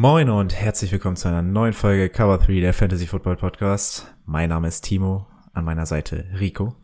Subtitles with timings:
[0.00, 4.06] Moin und herzlich willkommen zu einer neuen Folge Cover 3 der Fantasy Football Podcast.
[4.26, 6.76] Mein Name ist Timo, an meiner Seite Rico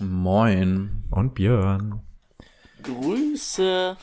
[0.00, 1.04] Moin.
[1.10, 2.00] und Björn.
[2.82, 3.98] Grüße.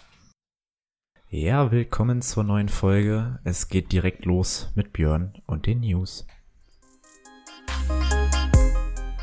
[1.32, 3.40] Ja, willkommen zur neuen Folge.
[3.44, 6.28] Es geht direkt los mit Björn und den News.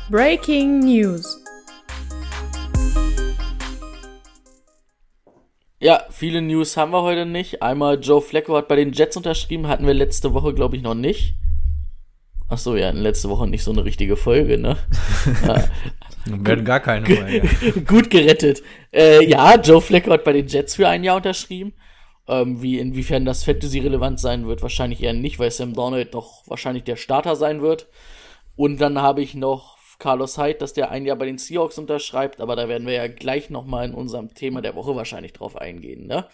[0.09, 1.42] Breaking News.
[5.83, 7.61] Ja, viele News haben wir heute nicht.
[7.61, 10.93] Einmal Joe Flacco hat bei den Jets unterschrieben, hatten wir letzte Woche, glaube ich, noch
[10.93, 11.33] nicht.
[12.47, 14.77] Ach so, ja, letzte Woche nicht so eine richtige Folge, ne?
[16.25, 17.81] Wir werden gar keine Folge.
[17.85, 18.63] Gut gerettet.
[18.93, 21.73] Äh, ja, Joe Flacco hat bei den Jets für ein Jahr unterschrieben.
[22.29, 26.85] Ähm, wie, inwiefern das Fantasy-relevant sein wird, wahrscheinlich eher nicht, weil Sam Donald doch wahrscheinlich
[26.85, 27.89] der Starter sein wird.
[28.55, 32.41] Und dann habe ich noch Carlos Hyde, dass der ein Jahr bei den Seahawks unterschreibt,
[32.41, 36.07] aber da werden wir ja gleich nochmal in unserem Thema der Woche wahrscheinlich drauf eingehen,
[36.07, 36.27] ne?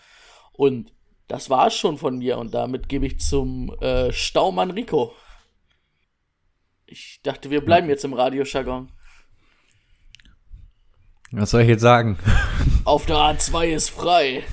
[0.53, 0.93] Und
[1.27, 5.13] das war es schon von mir und damit gebe ich zum äh, Staumann Rico.
[6.85, 8.91] Ich dachte, wir bleiben jetzt im Radiojargon.
[11.31, 12.17] Was soll ich jetzt sagen?
[12.85, 14.43] Auf der A2 ist frei.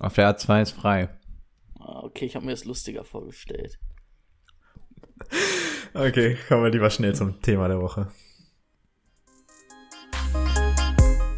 [0.00, 1.08] Auf der A2 ist frei.
[1.78, 3.78] Ah, Okay, ich habe mir das lustiger vorgestellt.
[5.94, 8.08] Okay, kommen wir lieber schnell zum Thema der Woche.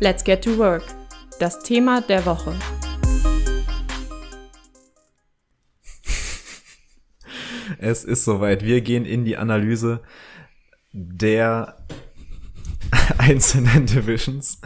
[0.00, 0.83] Let's get to work.
[1.39, 2.55] Das Thema der Woche.
[7.78, 8.64] Es ist soweit.
[8.64, 10.03] Wir gehen in die Analyse
[10.92, 11.77] der
[13.19, 14.61] einzelnen Divisions.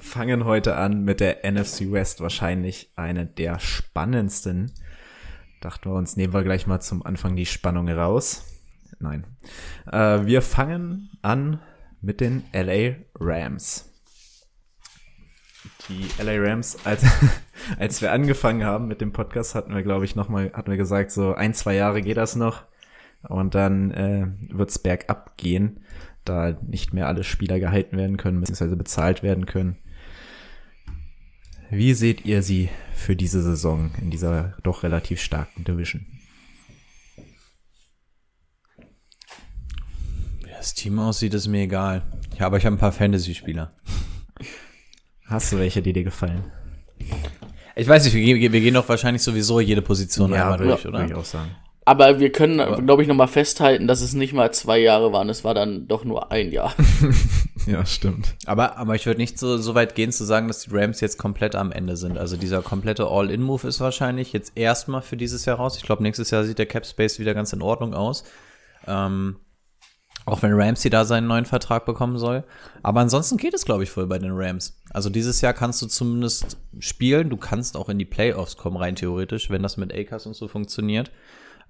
[0.00, 4.72] Fangen heute an mit der NFC West, wahrscheinlich eine der spannendsten.
[5.60, 8.49] Dachten wir uns, nehmen wir gleich mal zum Anfang die Spannung raus.
[9.00, 9.26] Nein.
[9.90, 11.60] Äh, wir fangen an
[12.00, 13.86] mit den LA Rams.
[15.88, 17.04] Die LA Rams, als,
[17.78, 21.10] als wir angefangen haben mit dem Podcast, hatten wir, glaube ich, nochmal, hatten wir gesagt,
[21.10, 22.64] so ein, zwei Jahre geht das noch.
[23.22, 25.80] Und dann äh, wird's bergab gehen,
[26.24, 29.76] da nicht mehr alle Spieler gehalten werden können, beziehungsweise bezahlt werden können.
[31.70, 36.06] Wie seht ihr sie für diese Saison in dieser doch relativ starken Division?
[40.60, 42.02] Das Team aussieht, ist mir egal.
[42.38, 43.70] Ja, aber ich habe ein paar Fantasy-Spieler.
[45.26, 46.44] Hast du welche, die dir gefallen?
[47.76, 50.86] Ich weiß nicht, wir, gehen- wir gehen doch wahrscheinlich sowieso jede Position einmal würde durch,
[50.86, 50.98] oder?
[51.00, 51.50] würde ich auch sagen.
[51.86, 55.44] Aber wir können, glaube ich, nochmal festhalten, dass es nicht mal zwei Jahre waren, es
[55.44, 56.74] war dann doch nur ein Jahr.
[57.66, 58.36] Ja, stimmt.
[58.46, 61.18] Aber, aber ich würde nicht so, so weit gehen zu sagen, dass die Rams jetzt
[61.18, 62.16] komplett am Ende sind.
[62.16, 65.76] Also dieser komplette All-In-Move ist wahrscheinlich jetzt erstmal für dieses Jahr raus.
[65.76, 68.24] Ich glaube, nächstes Jahr sieht der Cap Space wieder ganz in Ordnung aus.
[68.86, 69.36] Ähm,
[70.26, 72.44] auch wenn Ramsey da seinen neuen Vertrag bekommen soll.
[72.82, 74.80] Aber ansonsten geht es, glaube ich, voll bei den Rams.
[74.90, 77.30] Also dieses Jahr kannst du zumindest spielen.
[77.30, 80.48] Du kannst auch in die Playoffs kommen, rein theoretisch, wenn das mit Akers und so
[80.48, 81.10] funktioniert.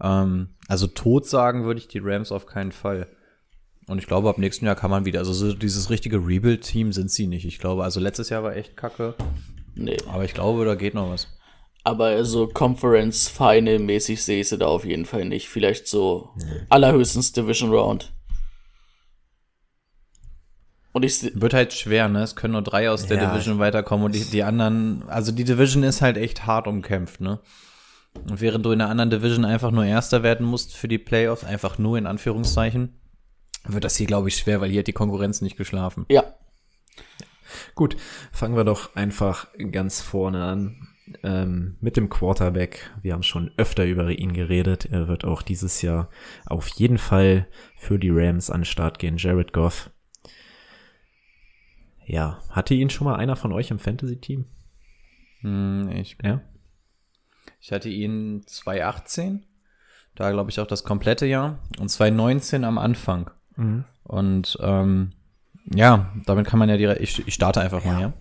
[0.02, 3.06] Ähm, also tot sagen würde ich die Rams auf keinen Fall.
[3.86, 7.10] Und ich glaube, ab nächsten Jahr kann man wieder, also so dieses richtige Rebuild-Team sind
[7.10, 7.44] sie nicht.
[7.44, 9.14] Ich glaube, also letztes Jahr war echt kacke.
[9.74, 9.96] Nee.
[10.12, 11.28] Aber ich glaube, da geht noch was.
[11.82, 15.48] Aber so Conference Final mäßig sehe ich sie da auf jeden Fall nicht.
[15.48, 16.30] Vielleicht so
[16.68, 18.12] allerhöchstens Division Round.
[20.92, 22.22] Und ich Wird halt schwer, ne?
[22.22, 23.30] Es können nur drei aus der Ja.
[23.30, 27.40] Division weiterkommen und die, die anderen, also die Division ist halt echt hart umkämpft, ne?
[28.28, 31.44] Und während du in einer anderen Division einfach nur Erster werden musst für die Playoffs,
[31.44, 33.00] einfach nur in Anführungszeichen,
[33.68, 36.06] wird das hier, glaube ich, schwer, weil hier hat die Konkurrenz nicht geschlafen.
[36.08, 36.24] ja,
[37.74, 37.96] Gut,
[38.32, 40.88] fangen wir doch einfach ganz vorne an.
[41.24, 42.88] Ähm, mit dem Quarterback.
[43.02, 44.86] Wir haben schon öfter über ihn geredet.
[44.92, 46.08] Er wird auch dieses Jahr
[46.46, 49.16] auf jeden Fall für die Rams an den Start gehen.
[49.16, 49.90] Jared Goff.
[52.10, 54.44] Ja, hatte ihn schon mal einer von euch im Fantasy-Team?
[55.42, 56.40] Hm, ich, Ja.
[57.60, 59.46] ich hatte ihn 2018,
[60.16, 63.30] da glaube ich auch das komplette Jahr, und 2019 am Anfang.
[64.02, 65.12] Und ähm,
[65.72, 68.12] ja, damit kann man ja direkt, ich, ich starte einfach mal, ja.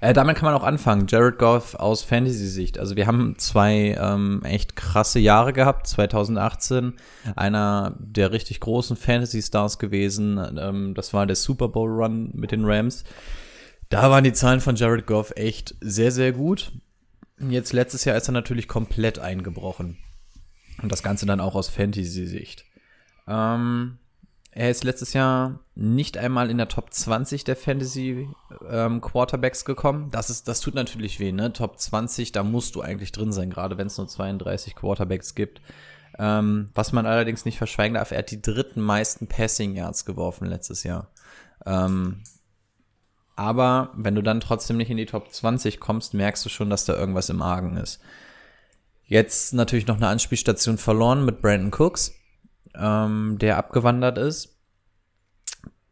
[0.00, 1.06] Äh, damit kann man auch anfangen.
[1.08, 2.78] Jared Goff aus Fantasy-Sicht.
[2.78, 5.86] Also wir haben zwei ähm, echt krasse Jahre gehabt.
[5.86, 6.94] 2018
[7.36, 10.40] einer der richtig großen Fantasy-Stars gewesen.
[10.58, 13.04] Ähm, das war der Super Bowl-Run mit den Rams.
[13.88, 16.72] Da waren die Zahlen von Jared Goff echt sehr, sehr gut.
[17.38, 19.98] Jetzt letztes Jahr ist er natürlich komplett eingebrochen.
[20.82, 22.64] Und das Ganze dann auch aus Fantasy-Sicht.
[23.28, 23.98] Ähm,
[24.54, 28.28] er ist letztes Jahr nicht einmal in der Top 20 der Fantasy
[28.70, 30.10] ähm, Quarterbacks gekommen.
[30.12, 31.52] Das ist, das tut natürlich weh, ne?
[31.52, 35.60] Top 20, da musst du eigentlich drin sein, gerade wenn es nur 32 Quarterbacks gibt.
[36.20, 40.46] Ähm, was man allerdings nicht verschweigen darf, er hat die dritten meisten Passing Yards geworfen
[40.46, 41.08] letztes Jahr.
[41.66, 42.22] Ähm,
[43.34, 46.84] aber wenn du dann trotzdem nicht in die Top 20 kommst, merkst du schon, dass
[46.84, 48.00] da irgendwas im Argen ist.
[49.06, 52.14] Jetzt natürlich noch eine Anspielstation verloren mit Brandon Cooks,
[52.78, 54.54] ähm, der abgewandert ist.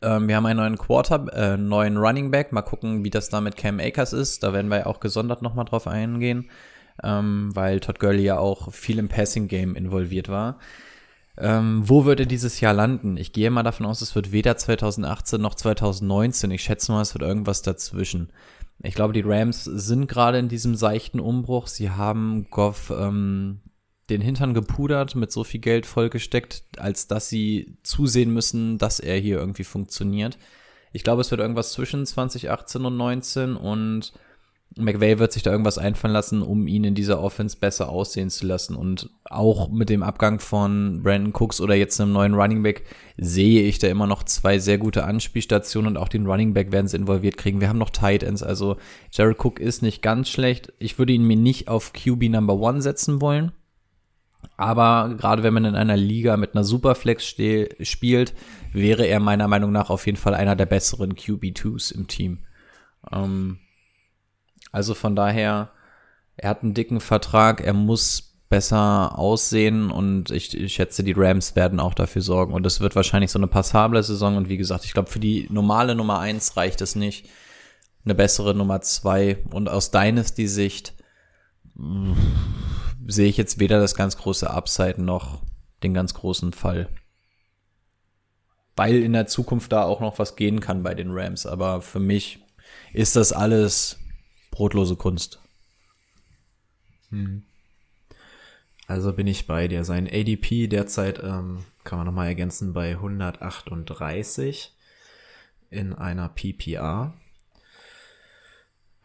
[0.02, 2.52] Ähm, wir haben einen neuen Quarter, äh, neuen Running Back.
[2.52, 4.42] Mal gucken, wie das da mit Cam Akers ist.
[4.42, 6.50] Da werden wir auch gesondert nochmal drauf eingehen,
[7.02, 10.58] ähm, weil Todd Gurley ja auch viel im Passing Game involviert war.
[11.38, 13.16] Ähm, wo würde dieses Jahr landen?
[13.16, 16.50] Ich gehe mal davon aus, es wird weder 2018 noch 2019.
[16.50, 18.30] Ich schätze mal, es wird irgendwas dazwischen.
[18.82, 21.68] Ich glaube, die Rams sind gerade in diesem seichten Umbruch.
[21.68, 23.60] Sie haben Goff ähm,
[24.10, 29.16] den Hintern gepudert, mit so viel Geld vollgesteckt, als dass sie zusehen müssen, dass er
[29.18, 30.38] hier irgendwie funktioniert.
[30.92, 34.12] Ich glaube, es wird irgendwas zwischen 2018 und 19 und
[34.76, 38.46] McVay wird sich da irgendwas einfallen lassen, um ihn in dieser Offense besser aussehen zu
[38.46, 38.74] lassen.
[38.74, 42.84] Und auch mit dem Abgang von Brandon Cooks oder jetzt einem neuen Running Back
[43.16, 46.88] sehe ich da immer noch zwei sehr gute Anspielstationen und auch den Running Back werden
[46.88, 47.60] sie involviert kriegen.
[47.60, 48.76] Wir haben noch Tight Ends, also
[49.10, 50.72] Jared Cook ist nicht ganz schlecht.
[50.78, 53.52] Ich würde ihn mir nicht auf QB Number One setzen wollen.
[54.62, 58.34] Aber gerade wenn man in einer Liga mit einer Superflex spielt,
[58.72, 62.44] wäre er meiner Meinung nach auf jeden Fall einer der besseren QB2s im Team.
[63.10, 63.58] Ähm,
[64.70, 65.72] also von daher,
[66.36, 71.56] er hat einen dicken Vertrag, er muss besser aussehen und ich, ich schätze, die Rams
[71.56, 72.54] werden auch dafür sorgen.
[72.54, 74.36] Und es wird wahrscheinlich so eine passable Saison.
[74.36, 77.28] Und wie gesagt, ich glaube, für die normale Nummer eins reicht es nicht.
[78.04, 79.38] Eine bessere Nummer zwei.
[79.50, 80.94] Und aus Dynasty-Sicht
[83.06, 85.42] sehe ich jetzt weder das ganz große Upside noch
[85.82, 86.88] den ganz großen Fall.
[88.76, 91.46] Weil in der Zukunft da auch noch was gehen kann bei den Rams.
[91.46, 92.38] Aber für mich
[92.92, 93.98] ist das alles
[94.50, 95.40] brotlose Kunst.
[97.10, 97.44] Hm.
[98.86, 99.84] Also bin ich bei dir.
[99.84, 104.74] Sein ADP derzeit ähm, kann man nochmal ergänzen bei 138
[105.70, 107.14] in einer PPR.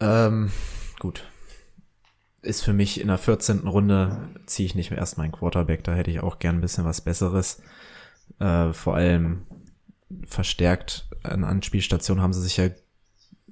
[0.00, 0.50] Ähm,
[0.98, 1.24] gut.
[2.40, 3.66] Ist für mich in der 14.
[3.66, 5.84] Runde ziehe ich nicht mehr erst meinen Quarterback.
[5.84, 7.60] Da hätte ich auch gern ein bisschen was Besseres.
[8.38, 9.46] Äh, vor allem
[10.26, 12.68] verstärkt an Anspielstationen haben sie sich ja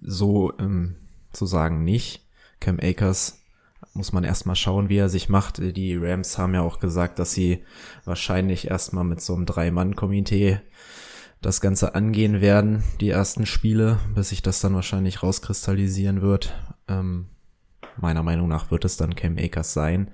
[0.00, 0.96] so ähm,
[1.32, 2.26] zu sagen nicht.
[2.60, 3.42] Cam Akers
[3.92, 5.58] muss man erstmal schauen, wie er sich macht.
[5.58, 7.64] Die Rams haben ja auch gesagt, dass sie
[8.04, 10.60] wahrscheinlich erstmal mit so einem Drei-Mann-Komitee
[11.42, 16.54] das Ganze angehen werden, die ersten Spiele, bis sich das dann wahrscheinlich rauskristallisieren wird.
[16.88, 17.26] Ähm,
[17.98, 20.10] meiner Meinung nach wird es dann Cam Akers sein.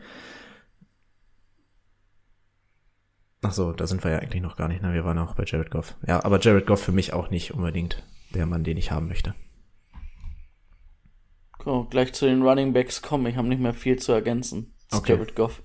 [3.43, 4.83] Ach so, da sind wir ja eigentlich noch gar nicht.
[4.83, 4.95] Ne?
[4.95, 5.97] Wir waren auch bei Jared Goff.
[6.07, 8.03] Ja, aber Jared Goff für mich auch nicht unbedingt
[8.35, 9.35] der Mann, den ich haben möchte.
[11.65, 13.27] So, gleich zu den Running Backs kommen.
[13.27, 14.75] Ich habe nicht mehr viel zu ergänzen.
[14.93, 15.15] Okay.
[15.15, 15.63] Jared Goff.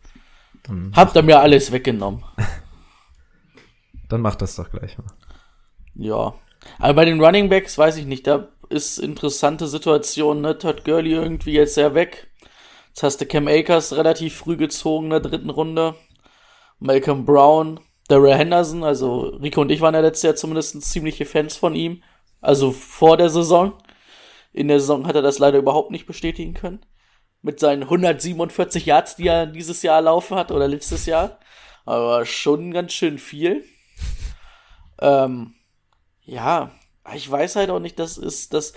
[0.64, 2.24] Dann Habt ihr mir alles weggenommen.
[4.10, 5.08] Dann macht das doch gleich mal.
[5.96, 6.34] Ja.
[6.80, 10.58] Aber bei den Running Backs weiß ich nicht, da ist interessante Situation, ne?
[10.58, 12.30] Todd Gurley irgendwie jetzt ja weg.
[12.90, 15.96] Jetzt hast du Cam Akers relativ früh gezogen in der dritten Runde.
[16.80, 21.58] Malcolm Brown, Daryl Henderson, also Rico und ich waren ja letztes Jahr zumindest ziemliche Fans
[21.58, 22.04] von ihm.
[22.42, 23.74] Also vor der Saison.
[24.54, 26.86] In der Saison hat er das leider überhaupt nicht bestätigen können.
[27.42, 31.40] Mit seinen 147 Yards, die er dieses Jahr laufen hat oder letztes Jahr.
[31.86, 33.64] Aber schon ganz schön viel.
[35.00, 35.54] Ähm,
[36.24, 36.72] ja,
[37.16, 38.74] ich weiß halt auch nicht, das ist das.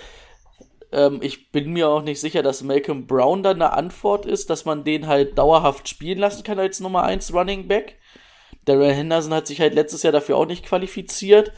[0.93, 4.65] Ähm, ich bin mir auch nicht sicher, dass Malcolm Brown dann eine Antwort ist, dass
[4.65, 7.97] man den halt dauerhaft spielen lassen kann als Nummer 1 Running Back.
[8.65, 11.53] Darrell Henderson hat sich halt letztes Jahr dafür auch nicht qualifiziert.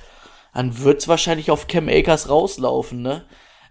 [0.54, 3.24] Dann wird es wahrscheinlich auf Cam Akers rauslaufen, ne?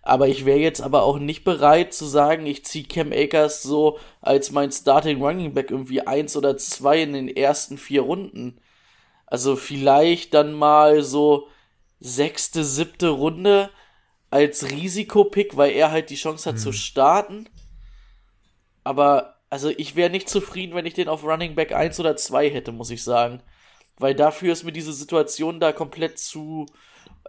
[0.03, 3.99] Aber ich wäre jetzt aber auch nicht bereit zu sagen, ich ziehe Cam Akers so
[4.19, 8.59] als mein Starting Running Back irgendwie eins oder zwei in den ersten vier Runden.
[9.27, 11.47] Also vielleicht dann mal so
[12.01, 13.69] sechste, siebte Runde
[14.29, 16.61] als Risikopick, weil er halt die Chance hat hm.
[16.61, 17.47] zu starten.
[18.83, 22.49] Aber also ich wäre nicht zufrieden, wenn ich den auf Running Back 1 oder 2
[22.49, 23.43] hätte, muss ich sagen.
[23.97, 26.65] Weil dafür ist mir diese Situation da komplett zu,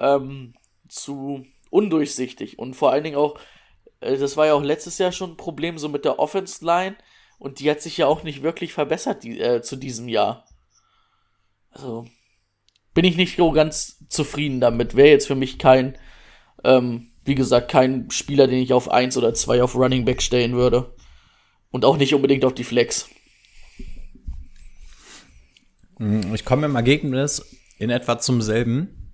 [0.01, 0.55] ähm,
[0.89, 2.59] zu undurchsichtig.
[2.59, 3.39] Und vor allen Dingen auch,
[4.01, 6.97] äh, das war ja auch letztes Jahr schon ein Problem so mit der Offense Line.
[7.39, 10.47] Und die hat sich ja auch nicht wirklich verbessert die, äh, zu diesem Jahr.
[11.73, 12.07] Also
[12.95, 14.97] bin ich nicht so ganz zufrieden damit.
[14.97, 15.97] Wäre jetzt für mich kein,
[16.65, 20.55] ähm, wie gesagt, kein Spieler, den ich auf 1 oder 2 auf Running Back stellen
[20.55, 20.95] würde.
[21.71, 23.09] Und auch nicht unbedingt auf die Flex.
[26.35, 29.13] Ich komme im Ergebnis in etwa zum selben.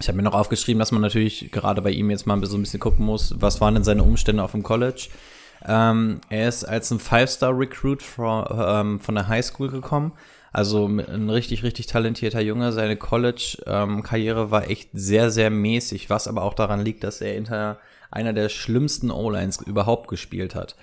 [0.00, 2.62] Ich habe mir noch aufgeschrieben, dass man natürlich gerade bei ihm jetzt mal so ein
[2.62, 5.08] bisschen gucken muss, was waren denn seine Umstände auf dem College.
[5.66, 10.12] Ähm, er ist als ein Five-Star-Recruit von, ähm, von der High School gekommen.
[10.52, 12.72] Also ein richtig, richtig talentierter Junge.
[12.72, 17.34] Seine College-Karriere ähm, war echt sehr, sehr mäßig, was aber auch daran liegt, dass er
[17.34, 17.78] hinter
[18.10, 20.74] einer der schlimmsten O-Lines überhaupt gespielt hat.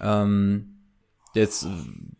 [0.00, 0.78] Ähm,
[1.34, 1.66] jetzt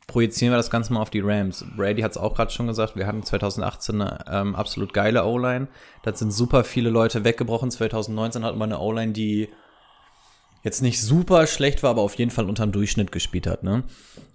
[0.06, 1.64] projizieren wir das Ganze mal auf die Rams.
[1.76, 5.68] Brady hat es auch gerade schon gesagt, wir hatten 2018 eine ähm, absolut geile O-Line.
[6.02, 7.70] Da sind super viele Leute weggebrochen.
[7.70, 9.48] 2019 hatten wir eine O-Line, die
[10.62, 13.62] jetzt nicht super schlecht war, aber auf jeden Fall unterm Durchschnitt gespielt hat.
[13.62, 13.84] Ne?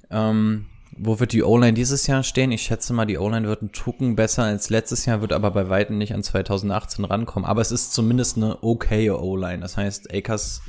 [0.10, 0.66] Ähm,
[0.98, 2.52] wo wird die O-Line dieses Jahr stehen?
[2.52, 5.70] Ich schätze mal, die O-Line wird ein Tucken besser als letztes Jahr, wird aber bei
[5.70, 7.48] weitem nicht an 2018 rankommen.
[7.48, 9.60] Aber es ist zumindest eine okay O-Line.
[9.60, 10.62] Das heißt, Akers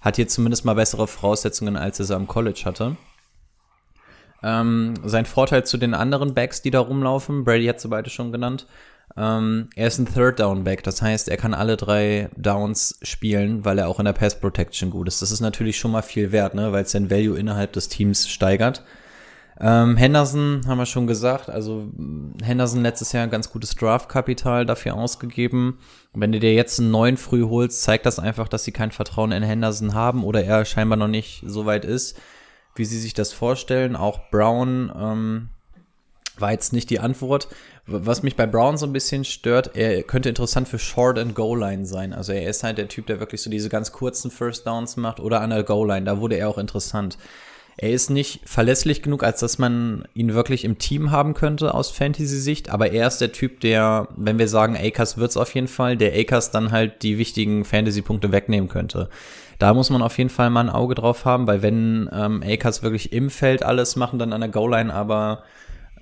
[0.00, 2.96] hat hier zumindest mal bessere Voraussetzungen, als er am College hatte.
[4.42, 8.32] Ähm, sein Vorteil zu den anderen Backs, die da rumlaufen, Brady hat sie beide schon
[8.32, 8.66] genannt,
[9.16, 13.64] ähm, er ist ein Third Down Back, das heißt, er kann alle drei Downs spielen,
[13.64, 15.22] weil er auch in der Pass Protection gut ist.
[15.22, 18.28] Das ist natürlich schon mal viel wert, ne, weil es den Value innerhalb des Teams
[18.28, 18.84] steigert.
[19.58, 21.88] Ähm, Henderson haben wir schon gesagt, also
[22.42, 25.78] Henderson letztes Jahr ein ganz gutes Draftkapital dafür ausgegeben.
[26.12, 29.32] Wenn du dir jetzt einen neuen früh holst, zeigt das einfach, dass sie kein Vertrauen
[29.32, 32.20] in Henderson haben oder er scheinbar noch nicht so weit ist,
[32.74, 33.96] wie sie sich das vorstellen.
[33.96, 35.48] Auch Brown ähm,
[36.38, 37.48] war jetzt nicht die Antwort.
[37.86, 41.58] Was mich bei Brown so ein bisschen stört, er könnte interessant für Short and Goal
[41.58, 42.12] Line sein.
[42.12, 45.20] Also er ist halt der Typ, der wirklich so diese ganz kurzen First Downs macht
[45.20, 46.04] oder an der Goal Line.
[46.04, 47.16] Da wurde er auch interessant.
[47.78, 51.90] Er ist nicht verlässlich genug, als dass man ihn wirklich im Team haben könnte aus
[51.90, 55.98] Fantasy-Sicht, aber er ist der Typ, der, wenn wir sagen, Akers wird's auf jeden Fall,
[55.98, 59.10] der Akers dann halt die wichtigen Fantasy-Punkte wegnehmen könnte.
[59.58, 62.82] Da muss man auf jeden Fall mal ein Auge drauf haben, weil wenn ähm, Akers
[62.82, 65.42] wirklich im Feld alles machen, dann an der Goal-Line aber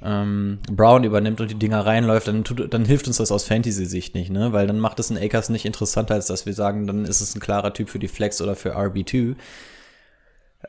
[0.01, 4.15] ähm, Brown übernimmt und die Dinger reinläuft, dann, tut, dann hilft uns das aus Fantasy-Sicht
[4.15, 4.53] nicht, ne?
[4.53, 7.35] Weil dann macht es einen Akers nicht interessanter, als dass wir sagen, dann ist es
[7.35, 9.35] ein klarer Typ für die Flex oder für RB2.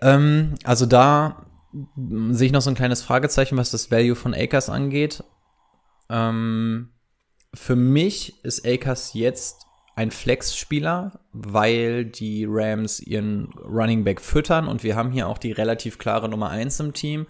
[0.01, 1.45] Ähm, also da
[2.31, 5.23] sehe ich noch so ein kleines Fragezeichen, was das Value von Akers angeht.
[6.09, 6.89] Ähm,
[7.53, 14.83] für mich ist Akers jetzt ein Flex-Spieler, weil die Rams ihren Running Back füttern und
[14.83, 17.27] wir haben hier auch die relativ klare Nummer 1 im Team.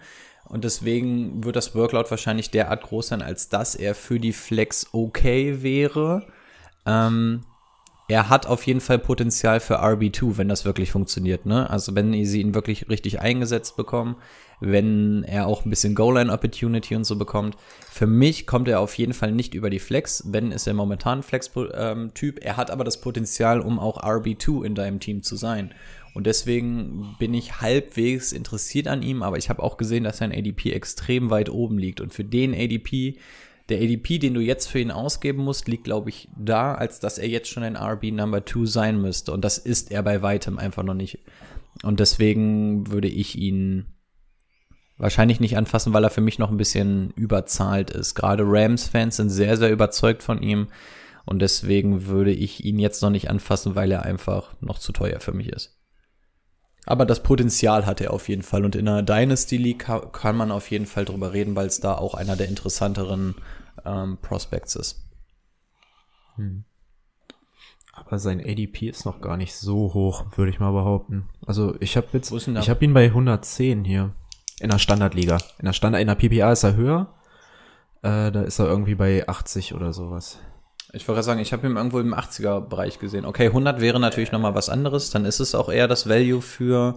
[0.48, 4.88] Und deswegen wird das Workload wahrscheinlich derart groß sein, als dass er für die Flex
[4.92, 6.26] okay wäre.
[6.84, 7.44] Ähm,
[8.08, 11.44] er hat auf jeden Fall Potenzial für RB2, wenn das wirklich funktioniert.
[11.44, 11.68] Ne?
[11.68, 14.16] Also wenn sie ihn wirklich richtig eingesetzt bekommen,
[14.60, 17.56] wenn er auch ein bisschen Goal-Line-Opportunity und so bekommt.
[17.90, 20.24] Für mich kommt er auf jeden Fall nicht über die Flex.
[20.26, 21.74] wenn ist er momentan Flex-Typ.
[21.74, 22.10] Ähm,
[22.40, 25.74] er hat aber das Potenzial, um auch RB2 in deinem Team zu sein.
[26.14, 30.32] Und deswegen bin ich halbwegs interessiert an ihm, aber ich habe auch gesehen, dass sein
[30.32, 32.00] ADP extrem weit oben liegt.
[32.00, 33.18] Und für den ADP
[33.68, 37.18] der ADP, den du jetzt für ihn ausgeben musst, liegt, glaube ich, da, als dass
[37.18, 39.32] er jetzt schon ein RB Number 2 sein müsste.
[39.32, 41.18] Und das ist er bei weitem einfach noch nicht.
[41.82, 43.86] Und deswegen würde ich ihn
[44.98, 48.14] wahrscheinlich nicht anfassen, weil er für mich noch ein bisschen überzahlt ist.
[48.14, 50.68] Gerade Rams-Fans sind sehr, sehr überzeugt von ihm.
[51.24, 55.18] Und deswegen würde ich ihn jetzt noch nicht anfassen, weil er einfach noch zu teuer
[55.18, 55.75] für mich ist.
[56.86, 58.64] Aber das Potenzial hat er auf jeden Fall.
[58.64, 61.96] Und in einer Dynasty League kann man auf jeden Fall drüber reden, weil es da
[61.96, 63.34] auch einer der interessanteren
[63.84, 65.04] ähm, Prospects ist.
[66.36, 66.64] Hm.
[67.92, 71.28] Aber sein ADP ist noch gar nicht so hoch, würde ich mal behaupten.
[71.44, 74.12] Also ich habe jetzt, ich habe ihn bei 110 hier
[74.60, 75.38] in der Standardliga.
[75.58, 77.14] In der Standard, in der PPA ist er höher.
[78.02, 80.38] Äh, da ist er irgendwie bei 80 oder sowas.
[80.96, 83.26] Ich wollte sagen, ich habe ihn irgendwo im 80er-Bereich gesehen.
[83.26, 85.10] Okay, 100 wäre natürlich noch mal was anderes.
[85.10, 86.96] Dann ist es auch eher das Value für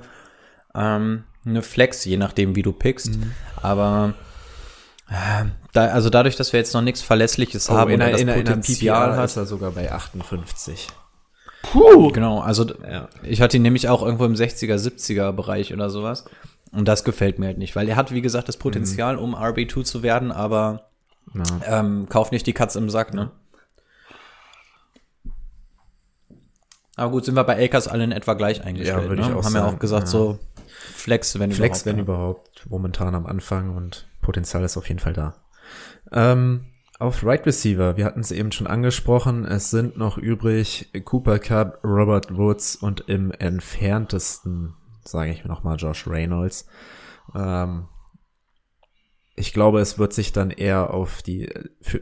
[0.73, 3.17] ähm, eine Flex, je nachdem, wie du pickst.
[3.17, 3.31] Mhm.
[3.61, 4.13] Aber
[5.09, 8.27] äh, da, also dadurch, dass wir jetzt noch nichts Verlässliches oh, haben in, das in,
[8.27, 10.87] Potenzial in hat, ist er sogar bei 58.
[11.63, 12.09] Puh.
[12.13, 13.09] Genau, also ja.
[13.23, 16.23] ich hatte ihn nämlich auch irgendwo im 60er, 70er Bereich oder sowas.
[16.71, 19.23] Und das gefällt mir halt nicht, weil er hat, wie gesagt, das Potenzial, mhm.
[19.23, 20.89] um RB2 zu werden, aber
[21.33, 21.79] ja.
[21.79, 23.31] ähm, kauf nicht die Katze im Sack, ne?
[26.99, 29.03] Aber gut, sind wir bei Akers alle in etwa gleich eingestellt.
[29.03, 29.27] Ja, würde ne?
[29.27, 30.07] ich auch Haben wir ja auch gesagt, ja.
[30.07, 31.57] so Flex, wenn Flex, überhaupt.
[31.57, 35.35] Flex, wenn überhaupt, momentan am Anfang und Potenzial ist auf jeden Fall da.
[36.11, 36.65] Ähm,
[36.99, 41.79] auf Right Receiver, wir hatten es eben schon angesprochen, es sind noch übrig Cooper Cup,
[41.83, 44.73] Robert Woods und im entferntesten,
[45.05, 46.67] sage ich nochmal, Josh Reynolds.
[47.33, 47.87] Ähm,
[49.39, 51.49] ich glaube, es wird sich dann eher auf die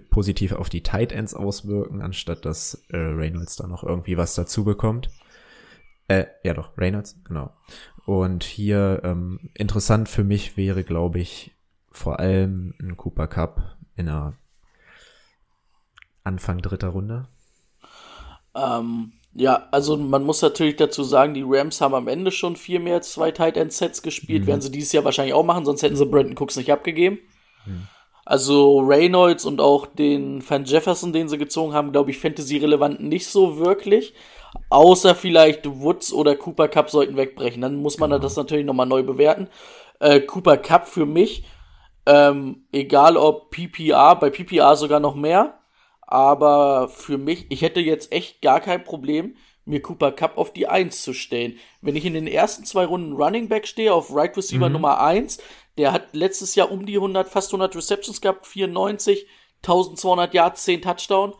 [0.10, 4.63] positiv auf die Tight Ends auswirken, anstatt dass äh, Reynolds da noch irgendwie was dazu
[4.63, 5.12] bekommt.
[6.08, 7.51] Äh, ja doch, Reynolds, genau.
[8.08, 11.56] Und hier ähm, interessant für mich wäre, glaube ich,
[11.91, 14.34] vor allem ein Cooper Cup in einer
[16.24, 17.27] Anfang dritter Runde.
[18.56, 22.79] Ähm, ja, also man muss natürlich dazu sagen, die Rams haben am Ende schon viel
[22.79, 24.48] mehr als zwei Tight End Sets gespielt, Mhm.
[24.48, 27.20] werden sie dieses Jahr wahrscheinlich auch machen, sonst hätten sie Brandon Cooks nicht abgegeben.
[28.25, 33.27] Also Reynolds und auch den Van Jefferson, den sie gezogen haben, glaube ich, Fantasy-relevant nicht
[33.27, 34.13] so wirklich.
[34.70, 37.62] Außer vielleicht Woods oder Cooper Cup sollten wegbrechen.
[37.62, 39.48] Dann muss man das natürlich nochmal neu bewerten.
[40.00, 41.46] Äh, Cooper Cup für mich,
[42.06, 45.60] ähm, egal ob PPR, bei PPR sogar noch mehr.
[46.07, 49.35] Aber für mich, ich hätte jetzt echt gar kein Problem,
[49.65, 51.59] mir Cooper Cup auf die 1 zu stellen.
[51.81, 55.39] Wenn ich in den ersten zwei Runden Running Back stehe, auf Right Receiver Nummer 1,
[55.77, 60.81] der hat letztes Jahr um die 100, fast 100 Receptions gehabt, 94, 1200 Yards, 10
[60.81, 61.33] Touchdown.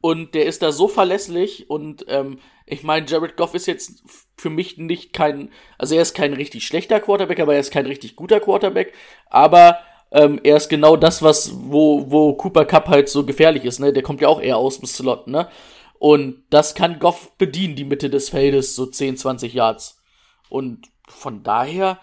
[0.00, 4.02] Und der ist da so verlässlich und ähm, ich meine, Jared Goff ist jetzt
[4.36, 7.86] für mich nicht kein, also er ist kein richtig schlechter Quarterback, aber er ist kein
[7.86, 8.92] richtig guter Quarterback.
[9.28, 9.78] Aber
[10.12, 13.92] ähm, er ist genau das, was, wo, wo Cooper Cup halt so gefährlich ist, ne?
[13.92, 15.48] Der kommt ja auch eher aus dem Slot, ne?
[15.98, 20.02] Und das kann Goff bedienen, die Mitte des Feldes, so 10, 20 Yards.
[20.48, 22.00] Und von daher,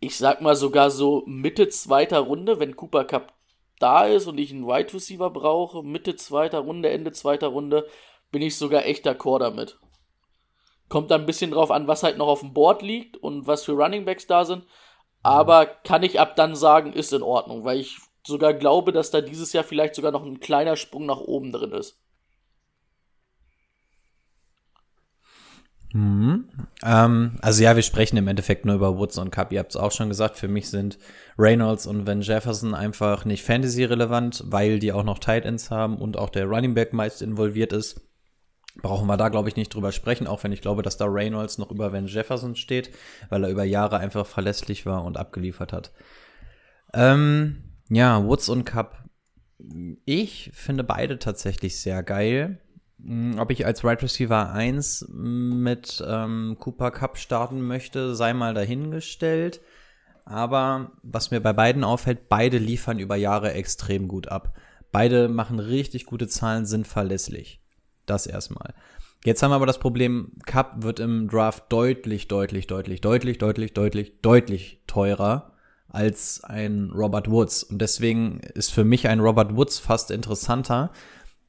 [0.00, 3.32] ich sag mal sogar so Mitte zweiter Runde, wenn Cooper Cup
[3.78, 7.86] da ist und ich einen Wide Receiver brauche, Mitte zweiter Runde, Ende zweiter Runde,
[8.30, 9.78] bin ich sogar echt d'accord damit.
[10.88, 13.64] Kommt dann ein bisschen drauf an, was halt noch auf dem Board liegt und was
[13.64, 14.66] für Running Backs da sind.
[15.22, 19.20] Aber kann ich ab dann sagen, ist in Ordnung, weil ich sogar glaube, dass da
[19.20, 21.98] dieses Jahr vielleicht sogar noch ein kleiner Sprung nach oben drin ist.
[26.82, 29.52] Ähm, also ja, wir sprechen im Endeffekt nur über Woods und Cup.
[29.52, 30.98] Ihr habt es auch schon gesagt, für mich sind
[31.38, 36.16] Reynolds und Van Jefferson einfach nicht Fantasy-relevant, weil die auch noch Tight Ends haben und
[36.16, 38.00] auch der Running Back meist involviert ist.
[38.80, 41.58] Brauchen wir da, glaube ich, nicht drüber sprechen, auch wenn ich glaube, dass da Reynolds
[41.58, 42.90] noch über Van Jefferson steht,
[43.28, 45.92] weil er über Jahre einfach verlässlich war und abgeliefert hat.
[46.94, 49.04] Ähm, ja, Woods und Cup.
[50.04, 52.60] Ich finde beide tatsächlich sehr geil.
[52.98, 58.54] Mm, Ob ich als Right Receiver 1 mit ähm, Cooper Cup starten möchte, sei mal
[58.54, 59.60] dahingestellt.
[60.24, 64.56] Aber was mir bei beiden auffällt, beide liefern über Jahre extrem gut ab.
[64.92, 67.61] Beide machen richtig gute Zahlen, sind verlässlich.
[68.06, 68.74] Das erstmal.
[69.24, 73.72] Jetzt haben wir aber das Problem, Cup wird im Draft deutlich, deutlich, deutlich, deutlich, deutlich,
[73.72, 75.52] deutlich, deutlich teurer
[75.88, 77.62] als ein Robert Woods.
[77.62, 80.90] Und deswegen ist für mich ein Robert Woods fast interessanter,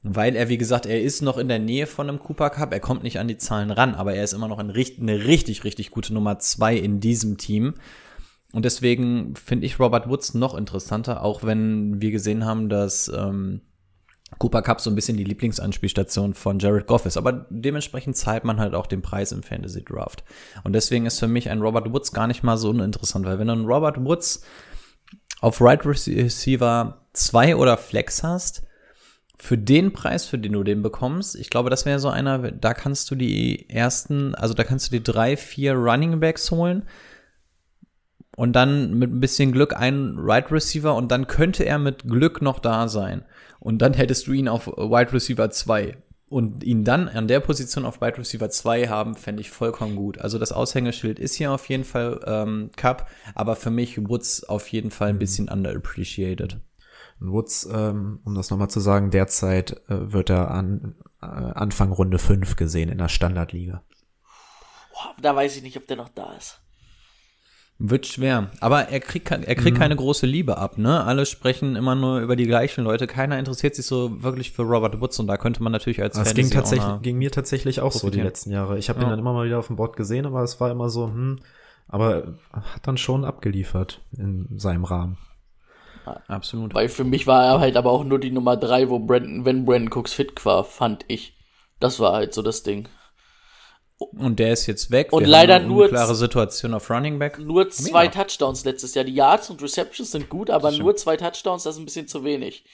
[0.02, 2.72] weil er, wie gesagt, er ist noch in der Nähe von einem Cooper Cup.
[2.72, 5.90] Er kommt nicht an die Zahlen ran, aber er ist immer noch eine richtig, richtig
[5.90, 7.74] gute Nummer zwei in diesem Team.
[8.52, 13.62] Und deswegen finde ich Robert Woods noch interessanter, auch wenn wir gesehen haben, dass ähm,
[14.38, 17.16] Cooper Cup so ein bisschen die Lieblingsanspielstation von Jared Goff ist.
[17.16, 20.24] Aber dementsprechend zahlt man halt auch den Preis im Fantasy Draft.
[20.64, 23.46] Und deswegen ist für mich ein Robert Woods gar nicht mal so uninteressant, weil wenn
[23.46, 24.42] du einen Robert Woods
[25.40, 28.64] auf Right Receiver 2 oder Flex hast,
[29.38, 32.72] für den Preis, für den du den bekommst, ich glaube, das wäre so einer, da
[32.72, 36.84] kannst du die ersten, also da kannst du die drei, vier Running Backs holen
[38.36, 42.42] und dann mit ein bisschen Glück einen Right Receiver und dann könnte er mit Glück
[42.42, 43.24] noch da sein.
[43.64, 45.96] Und dann hättest du ihn auf Wide Receiver 2.
[46.28, 50.18] Und ihn dann an der Position auf Wide Receiver 2 haben, fände ich vollkommen gut.
[50.18, 54.68] Also das Aushängeschild ist hier auf jeden Fall ähm, Cup, aber für mich Woods auf
[54.68, 56.60] jeden Fall ein bisschen underappreciated.
[57.20, 61.90] Und Woods, ähm, um das nochmal zu sagen, derzeit äh, wird er an äh, Anfang
[61.90, 63.82] Runde 5 gesehen in der Standardliga.
[64.92, 66.60] Boah, da weiß ich nicht, ob der noch da ist.
[67.78, 68.50] Wird schwer.
[68.60, 71.02] Aber er kriegt, er kriegt keine große Liebe ab, ne?
[71.02, 73.08] Alle sprechen immer nur über die gleichen Leute.
[73.08, 76.34] Keiner interessiert sich so wirklich für Robert Woods und da könnte man natürlich als Das
[76.34, 78.78] ging, tatsächlich, ging mir tatsächlich auch so die letzten Jahre.
[78.78, 79.06] Ich habe Ja.
[79.06, 81.40] ihn dann immer mal wieder auf dem Board gesehen, aber es war immer so, hm,
[81.88, 85.18] aber hat dann schon abgeliefert in seinem Rahmen.
[86.28, 86.74] Absolut.
[86.74, 89.64] Weil für mich war er halt aber auch nur die Nummer drei, wo Brandon, wenn
[89.64, 91.36] Brandon Cooks fit war, fand ich.
[91.80, 92.88] Das war halt so das Ding.
[93.98, 95.12] Und der ist jetzt weg.
[95.12, 97.38] Und Wir leider nur Situation auf Running Back.
[97.38, 98.24] Nur zwei Mega.
[98.24, 99.04] Touchdowns letztes Jahr.
[99.04, 102.24] Die Yards und Receptions sind gut, aber nur zwei Touchdowns, das ist ein bisschen zu
[102.24, 102.64] wenig.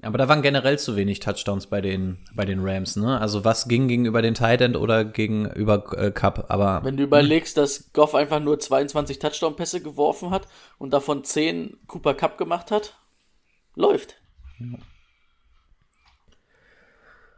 [0.00, 3.20] Aber da waren generell zu wenig Touchdowns bei den, bei den Rams, ne?
[3.20, 7.56] Also was ging gegenüber den Tight End oder gegenüber äh, Cup, aber Wenn du überlegst,
[7.56, 10.46] dass Goff einfach nur 22 Touchdown-Pässe geworfen hat
[10.78, 12.94] und davon 10 Cooper Cup gemacht hat,
[13.74, 14.14] läuft.
[14.60, 14.78] Ja,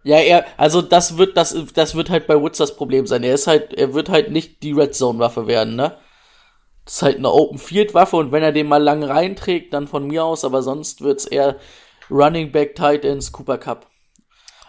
[0.05, 3.23] er, also das wird, das, das wird halt bei Woods das Problem sein.
[3.23, 5.99] Er ist halt, er wird halt nicht die Red Zone-Waffe werden, ne?
[6.85, 9.87] Das ist halt eine Open Field Waffe und wenn er den mal lang reinträgt, dann
[9.87, 11.57] von mir aus, aber sonst wird's eher
[12.11, 13.91] Running Back Tight Ends Cooper Cup.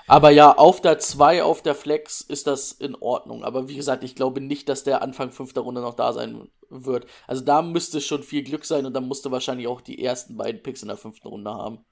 [0.08, 3.46] Aber ja, auf der 2, auf der Flex ist das in Ordnung.
[3.46, 7.06] Aber wie gesagt, ich glaube nicht, dass der Anfang fünfter Runde noch da sein wird.
[7.28, 10.62] Also da müsste schon viel Glück sein und dann musste wahrscheinlich auch die ersten beiden
[10.62, 11.86] Picks in der fünften Runde haben.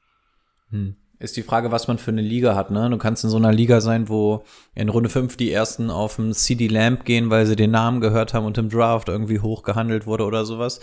[1.20, 2.90] Ist die Frage, was man für eine Liga hat, ne?
[2.90, 6.32] Du kannst in so einer Liga sein, wo in Runde 5 die ersten auf dem
[6.34, 10.08] CD Lamp gehen, weil sie den Namen gehört haben und im Draft irgendwie hoch gehandelt
[10.08, 10.80] wurde oder sowas.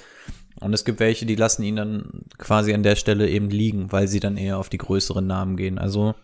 [0.60, 4.08] Und es gibt welche, die lassen ihn dann quasi an der Stelle eben liegen, weil
[4.08, 5.78] sie dann eher auf die größeren Namen gehen.
[5.78, 6.14] Also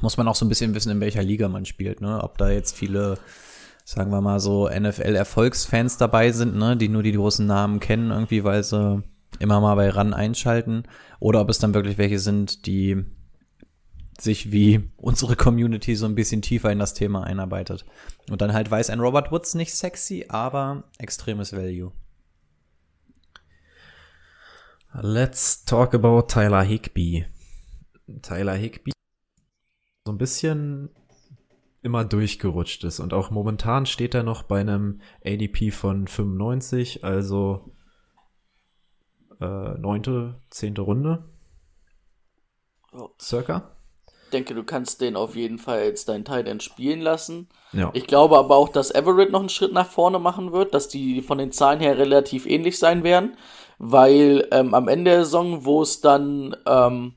[0.00, 2.22] muss man auch so ein bisschen wissen, in welcher Liga man spielt, ne?
[2.22, 3.18] Ob da jetzt viele,
[3.84, 6.78] sagen wir mal so, NFL-Erfolgsfans dabei sind, ne?
[6.78, 9.02] Die nur die großen Namen kennen irgendwie, weil sie
[9.38, 10.84] immer mal bei RAN einschalten.
[11.20, 13.04] Oder ob es dann wirklich welche sind, die
[14.20, 17.84] sich wie unsere Community so ein bisschen tiefer in das Thema einarbeitet.
[18.30, 21.92] Und dann halt weiß ein Robert Woods nicht sexy, aber extremes Value.
[24.92, 27.26] Let's talk about Tyler Higby.
[28.22, 28.92] Tyler Higby
[30.06, 30.90] so ein bisschen
[31.82, 37.72] immer durchgerutscht ist und auch momentan steht er noch bei einem ADP von 95, also
[39.40, 41.24] äh, neunte, zehnte Runde.
[43.20, 43.77] Circa.
[44.28, 47.48] Ich denke, du kannst den auf jeden Fall jetzt deinen Titan spielen lassen.
[47.72, 47.88] Ja.
[47.94, 51.22] Ich glaube aber auch, dass Everett noch einen Schritt nach vorne machen wird, dass die
[51.22, 53.38] von den Zahlen her relativ ähnlich sein werden,
[53.78, 57.14] weil ähm, am Ende der Saison, wo es dann, ähm,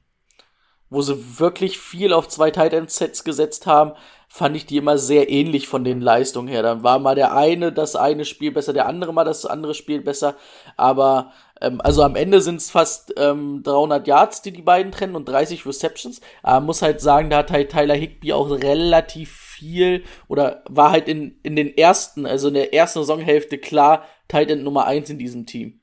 [0.90, 3.92] wo sie wirklich viel auf zwei Titan Sets gesetzt haben,
[4.30, 6.64] fand ich die immer sehr ähnlich von den Leistungen her.
[6.64, 10.00] Dann war mal der eine das eine Spiel besser, der andere mal das andere Spiel
[10.00, 10.38] besser,
[10.78, 15.16] aber ähm, also am Ende sind es fast ähm, 300 Yards, die die beiden trennen
[15.16, 16.22] und 30 Receptions.
[16.44, 20.92] Aber man muss halt sagen, da hat halt Tyler Higby auch relativ viel oder war
[20.92, 25.10] halt in, in den ersten, also in der ersten Saisonhälfte klar Tight End Nummer 1
[25.12, 25.80] in diesem Team.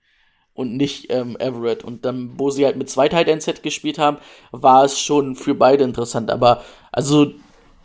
[0.55, 1.85] Und nicht ähm, Everett.
[1.85, 4.19] Und dann, wo sie halt mit zwei Tight End Set gespielt haben,
[4.51, 6.33] war es schon für beide interessant.
[6.33, 7.33] Aber also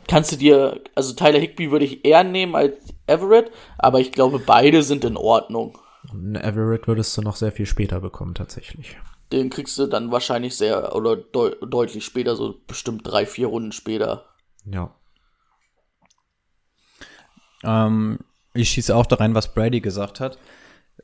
[0.08, 4.40] kannst du dir, also Tyler Higby würde ich eher nehmen als Everett, aber ich glaube,
[4.40, 5.78] beide sind in Ordnung.
[6.14, 8.98] Und Everett würdest du noch sehr viel später bekommen, tatsächlich.
[9.32, 13.72] Den kriegst du dann wahrscheinlich sehr oder deu deutlich später, so bestimmt drei, vier Runden
[13.72, 14.26] später.
[14.66, 14.94] Ja.
[17.64, 18.20] Ähm,
[18.54, 20.38] ich schieße auch da rein, was Brady gesagt hat.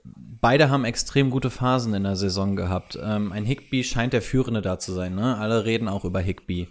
[0.03, 2.97] Beide haben extrem gute Phasen in der Saison gehabt.
[3.01, 5.15] Ähm, ein Higby scheint der Führende da zu sein.
[5.15, 5.37] Ne?
[5.37, 6.69] Alle reden auch über Higby.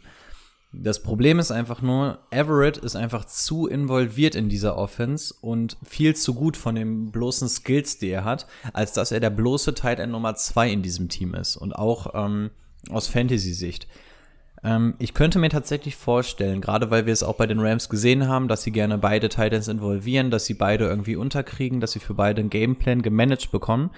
[0.73, 6.15] Das Problem ist einfach nur, Everett ist einfach zu involviert in dieser Offense und viel
[6.15, 9.99] zu gut von den bloßen Skills, die er hat, als dass er der bloße Tight
[9.99, 11.57] End Nummer zwei in diesem Team ist.
[11.57, 12.51] Und auch ähm,
[12.91, 13.89] aus Fantasy-Sicht.
[14.63, 18.29] Ähm, ich könnte mir tatsächlich vorstellen, gerade weil wir es auch bei den Rams gesehen
[18.29, 22.15] haben, dass sie gerne beide Titans involvieren, dass sie beide irgendwie unterkriegen, dass sie für
[22.15, 23.91] beide einen Gameplan gemanagt bekommen,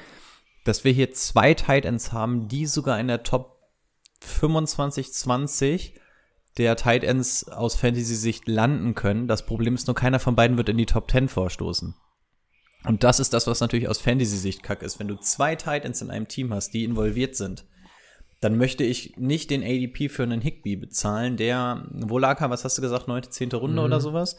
[0.64, 3.58] dass wir hier zwei Titans haben, die sogar in der Top
[4.20, 5.94] 25, 20
[6.58, 9.28] der Tight Ends aus Fantasy-Sicht landen können.
[9.28, 11.94] Das Problem ist nur, keiner von beiden wird in die Top 10 vorstoßen.
[12.84, 14.98] Und das ist das, was natürlich aus Fantasy-Sicht kack ist.
[14.98, 17.64] Wenn du zwei Tight Ends in einem Team hast, die involviert sind,
[18.40, 22.64] dann möchte ich nicht den ADP für einen Higby bezahlen, der, wo lag er, was
[22.64, 24.38] hast du gesagt, neunte, zehnte Runde oder sowas?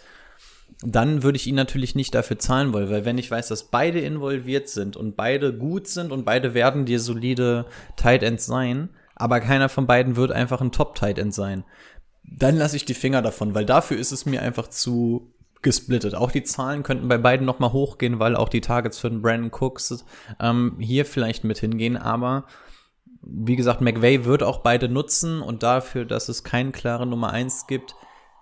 [0.81, 3.99] Dann würde ich ihn natürlich nicht dafür zahlen wollen, weil wenn ich weiß, dass beide
[3.99, 8.89] involviert sind und beide gut sind und beide werden dir solide Tight Ends sein,
[9.21, 11.63] aber keiner von beiden wird einfach ein Top Tight End sein,
[12.31, 16.15] dann lasse ich die Finger davon, weil dafür ist es mir einfach zu gesplittet.
[16.15, 19.21] Auch die Zahlen könnten bei beiden noch mal hochgehen, weil auch die Targets für den
[19.21, 20.03] Brandon Cooks
[20.39, 22.45] ähm, hier vielleicht mit hingehen, aber
[23.21, 27.67] wie gesagt, McVay wird auch beide nutzen und dafür, dass es keine klare Nummer eins
[27.67, 27.95] gibt,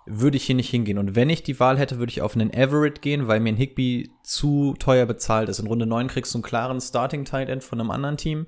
[0.05, 0.97] würde ich hier nicht hingehen.
[0.97, 3.57] Und wenn ich die Wahl hätte, würde ich auf einen Everett gehen, weil mir ein
[3.57, 5.59] Higby zu teuer bezahlt ist.
[5.59, 8.47] In Runde 9 kriegst du einen klaren Starting Tight End von einem anderen Team.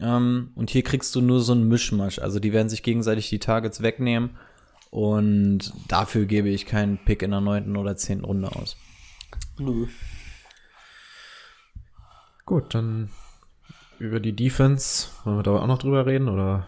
[0.00, 2.18] Ähm, und hier kriegst du nur so einen Mischmasch.
[2.18, 4.36] Also die werden sich gegenseitig die Targets wegnehmen.
[4.96, 8.78] Und dafür gebe ich keinen Pick in der neunten oder zehnten Runde aus.
[9.58, 9.88] Nö.
[12.46, 13.10] Gut, dann
[13.98, 15.08] über die Defense.
[15.24, 16.66] Wollen wir da auch noch drüber reden oder?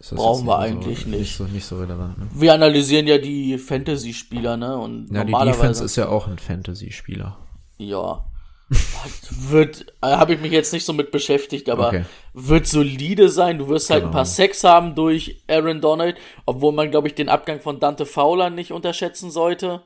[0.00, 1.18] ist das Brauchen wir so- eigentlich nicht.
[1.20, 2.18] Nicht so, nicht so relevant.
[2.18, 2.26] Ne?
[2.34, 4.76] Wir analysieren ja die Fantasy-Spieler, ne?
[4.76, 5.32] Und Ja, die.
[5.32, 7.38] Defense ist ja auch ein Fantasy-Spieler.
[7.78, 8.26] Ja.
[9.30, 12.04] wird, äh, habe ich mich jetzt nicht so mit beschäftigt, aber Okay.
[12.32, 13.58] wird solide sein.
[13.58, 14.16] Du wirst halt ein Genau.
[14.16, 18.50] paar Sex haben durch Aaron Donald, obwohl man, glaube ich, den Abgang von Dante Fowler
[18.50, 19.82] nicht unterschätzen sollte.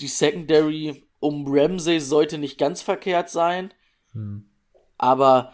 [0.00, 3.72] Die Secondary um Ramsey sollte nicht ganz verkehrt sein.
[4.98, 5.52] Aber,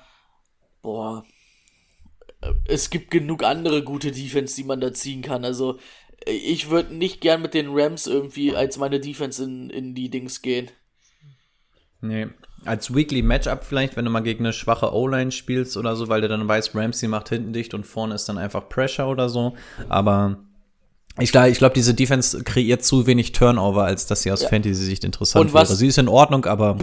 [0.82, 1.24] boah,
[2.40, 5.44] äh, es gibt genug andere gute Defense, die man da ziehen kann.
[5.44, 5.78] Also,
[6.26, 10.11] äh, ich würde nicht gern mit den Rams irgendwie als meine Defense in, in die
[10.11, 10.70] Dings gehen.
[12.00, 12.28] Nee.
[12.64, 16.20] Als Weekly Matchup vielleicht, wenn du mal gegen eine schwache O-Line spielst oder so, weil
[16.20, 19.54] du dann weißt, Ramsey macht hinten dicht und vorne ist dann einfach Pressure oder so.
[19.88, 20.38] Aber
[21.20, 24.48] Ich glaube, ich glaub, diese Defense kreiert zu wenig Turnover, als dass sie aus Ja.
[24.50, 25.76] Fantasy-Sicht interessant Und was- wäre.
[25.76, 26.78] Sie ist in Ordnung, aber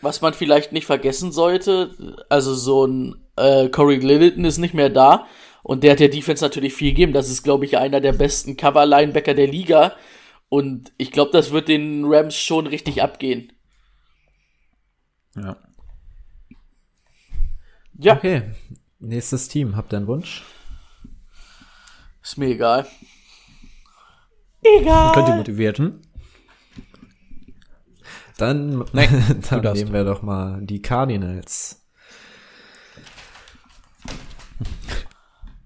[0.00, 1.90] Was man vielleicht nicht vergessen sollte,
[2.30, 5.26] also so ein äh, Corey Littleton ist nicht mehr da
[5.62, 7.12] und der hat der Defense natürlich viel gegeben.
[7.12, 9.92] Das ist, glaube ich, einer der besten Cover-Linebacker der Liga
[10.48, 13.52] und ich glaube, das wird den Rams schon richtig abgehen.
[15.36, 15.56] Ja.
[17.96, 18.42] Ja, Okay,
[18.98, 19.76] nächstes Team.
[19.76, 20.42] Habt ihr einen Wunsch?
[22.22, 22.86] ist mir egal.
[25.12, 26.00] Könnt ihr motivierten?
[28.38, 29.08] Dann, Nee,
[29.50, 31.84] dann nehmen wir doch mal die Cardinals.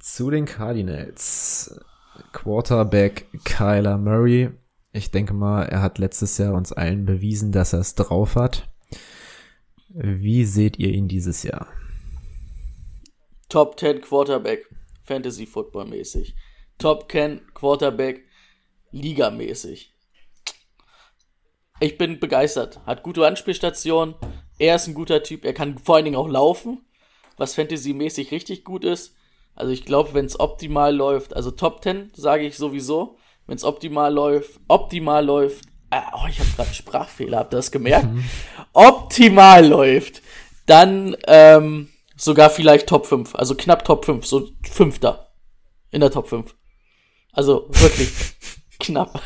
[0.00, 1.80] Zu den Cardinals.
[2.32, 4.50] Quarterback Kyler Murray.
[4.92, 8.68] Ich denke mal, er hat letztes Jahr uns allen bewiesen, dass er es drauf hat.
[9.88, 11.66] Wie seht ihr ihn dieses Jahr?
[13.48, 14.68] Top 10 Quarterback,
[15.04, 16.34] Fantasy Football mäßig.
[16.76, 18.24] Top 10 Quarterback,
[18.90, 19.94] Liga-mäßig.
[21.80, 22.84] Ich bin begeistert.
[22.84, 24.14] Hat gute Anspielstationen.
[24.58, 25.44] Er ist ein guter Typ.
[25.44, 26.84] Er kann vor allen Dingen auch laufen,
[27.36, 29.14] was Fantasy-mäßig richtig gut ist.
[29.54, 33.64] Also ich glaube, wenn es optimal läuft, also Top 10 sage ich sowieso, wenn es
[33.64, 35.64] optimal läuft, optimal läuft.
[35.90, 38.08] Ah, oh, ich habe gerade einen Sprachfehler, habt ihr das gemerkt?
[38.72, 40.22] optimal läuft,
[40.66, 45.30] dann ähm, sogar vielleicht Top 5, also knapp Top 5, so Fünfter
[45.90, 46.54] in der Top 5.
[47.32, 48.10] Also wirklich
[48.78, 49.22] knapp.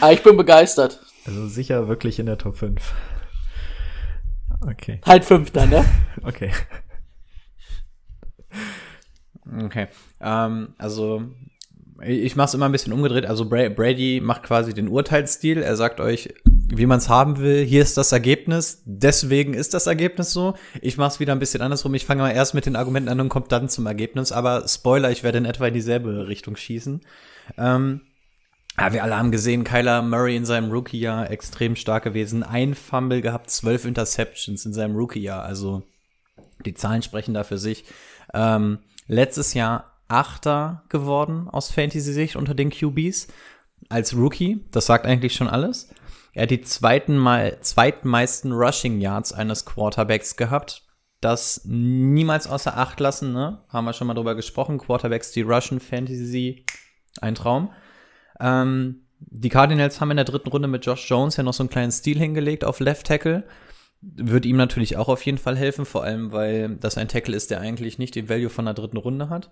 [0.00, 1.00] Aber ich bin begeistert.
[1.26, 2.80] Also sicher wirklich in der Top 5.
[4.66, 5.84] Okay, Halt Fünfter, ne?
[6.22, 6.50] okay.
[9.62, 9.88] Okay.
[10.20, 11.22] Ähm, also,
[12.06, 13.26] ich mache es immer ein bisschen umgedreht.
[13.26, 15.62] Also, Bra Brady macht quasi den Urteilsstil.
[15.62, 17.64] Er sagt euch, wie man es haben will.
[17.64, 18.82] Hier ist das Ergebnis.
[18.84, 20.54] Deswegen ist das Ergebnis so.
[20.80, 21.94] Ich mache es wieder ein bisschen andersrum.
[21.94, 24.32] Ich fange mal erst mit den Argumenten an und kommt dann zum Ergebnis.
[24.32, 27.00] Aber Spoiler, ich werde in etwa in dieselbe Richtung schießen.
[27.58, 28.00] Ähm,
[28.78, 32.42] ja, wir alle haben gesehen, Kyler Murray in seinem Rookie-Jahr extrem stark gewesen.
[32.42, 35.44] Ein Fumble gehabt, zwölf Interceptions in seinem Rookie-Jahr.
[35.44, 35.82] Also
[36.64, 37.84] die Zahlen sprechen da für sich.
[38.32, 43.28] Ähm, letztes Jahr Achter geworden aus Fantasy-Sicht unter den QBs
[43.88, 44.64] als Rookie.
[44.70, 45.90] Das sagt eigentlich schon alles.
[46.32, 50.82] Er hat die zweiten mal, zweitmeisten Rushing Yards eines Quarterbacks gehabt.
[51.20, 53.64] Das niemals außer Acht lassen, ne?
[53.68, 54.78] Haben wir schon mal drüber gesprochen.
[54.78, 56.66] Quarterbacks, die rushen Fantasy,
[57.20, 57.72] ein Traum.
[58.40, 61.70] Ähm, die Cardinals haben in der dritten Runde mit Josh Jones ja noch so einen
[61.70, 63.44] kleinen Stil hingelegt auf Left Tackle.
[64.02, 67.50] Wird ihm natürlich auch auf jeden Fall helfen, vor allem weil das ein Tackle ist,
[67.50, 69.50] der eigentlich nicht den Value von der dritten Runde hat.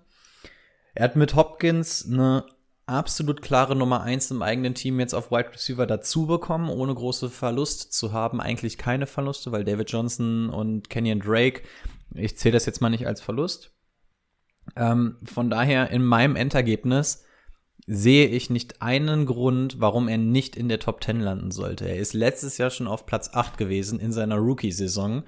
[0.95, 2.45] Er hat mit Hopkins eine
[2.85, 7.29] absolut klare Nummer eins im eigenen Team jetzt auf Wide Receiver dazu bekommen, ohne große
[7.29, 8.41] Verlust zu haben.
[8.41, 11.63] Eigentlich keine Verluste, weil David Johnson und Kenyon Drake,
[12.13, 13.71] ich zähle das jetzt mal nicht als Verlust.
[14.75, 17.23] Ähm, von daher in meinem Endergebnis
[17.85, 21.85] sehe ich nicht einen Grund, warum er nicht in der Top 10 landen sollte.
[21.85, 25.23] Er ist letztes Jahr schon auf Platz 8 gewesen in seiner Rookie-Saison.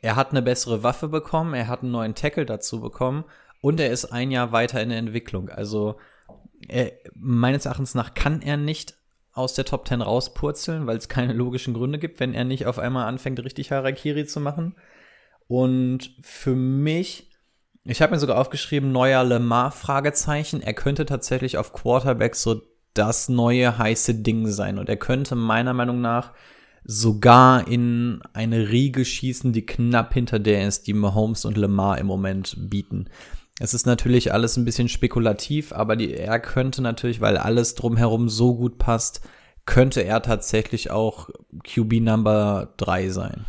[0.00, 3.24] Er hat eine bessere Waffe bekommen, er hat einen neuen Tackle dazu bekommen
[3.64, 5.48] und er ist ein Jahr weiter in der Entwicklung.
[5.48, 5.96] Also
[6.68, 8.94] er, meines Erachtens nach kann er nicht
[9.32, 12.78] aus der Top 10 rauspurzeln, weil es keine logischen Gründe gibt, wenn er nicht auf
[12.78, 14.76] einmal anfängt, richtig Harakiri zu machen.
[15.48, 17.30] Und für mich
[17.86, 20.62] ich habe mir sogar aufgeschrieben, neuer Lemar, Fragezeichen.
[20.62, 22.62] Er könnte tatsächlich auf Quarterback so
[22.94, 24.78] das neue heiße Ding sein.
[24.78, 26.32] Und er könnte meiner Meinung nach
[26.84, 32.06] sogar in eine Riege schießen, die knapp hinter der ist, die Mahomes und Lemar im
[32.06, 33.10] Moment bieten.
[33.60, 38.28] Es ist natürlich alles ein bisschen spekulativ, aber die, er könnte natürlich, weil alles drumherum
[38.28, 39.20] so gut passt,
[39.64, 41.30] könnte er tatsächlich auch
[41.62, 43.46] QB Number 3 sein.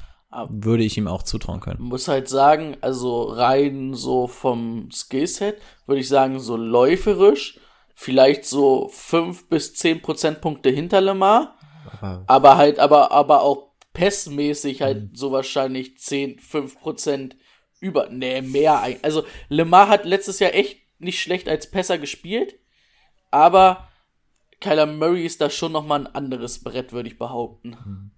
[0.50, 1.82] Würde ich ihm auch zutrauen können.
[1.82, 7.60] muss halt sagen, also rein so vom Skillset, würde ich sagen, so läuferisch,
[7.96, 11.56] vielleicht so 5 bis 10 Prozentpunkte hinter Lemar,
[12.02, 17.38] Aber aber halt, aber, aber auch passmäßig halt so wahrscheinlich 10, 5 Prozent
[17.80, 19.04] über, nee, mehr eigentlich.
[19.04, 22.56] Also Lemar hat letztes Jahr echt nicht schlecht als Passer gespielt,
[23.32, 23.88] aber
[24.62, 28.12] Kyler Murray ist da schon noch mal ein anderes Brett, würde ich behaupten.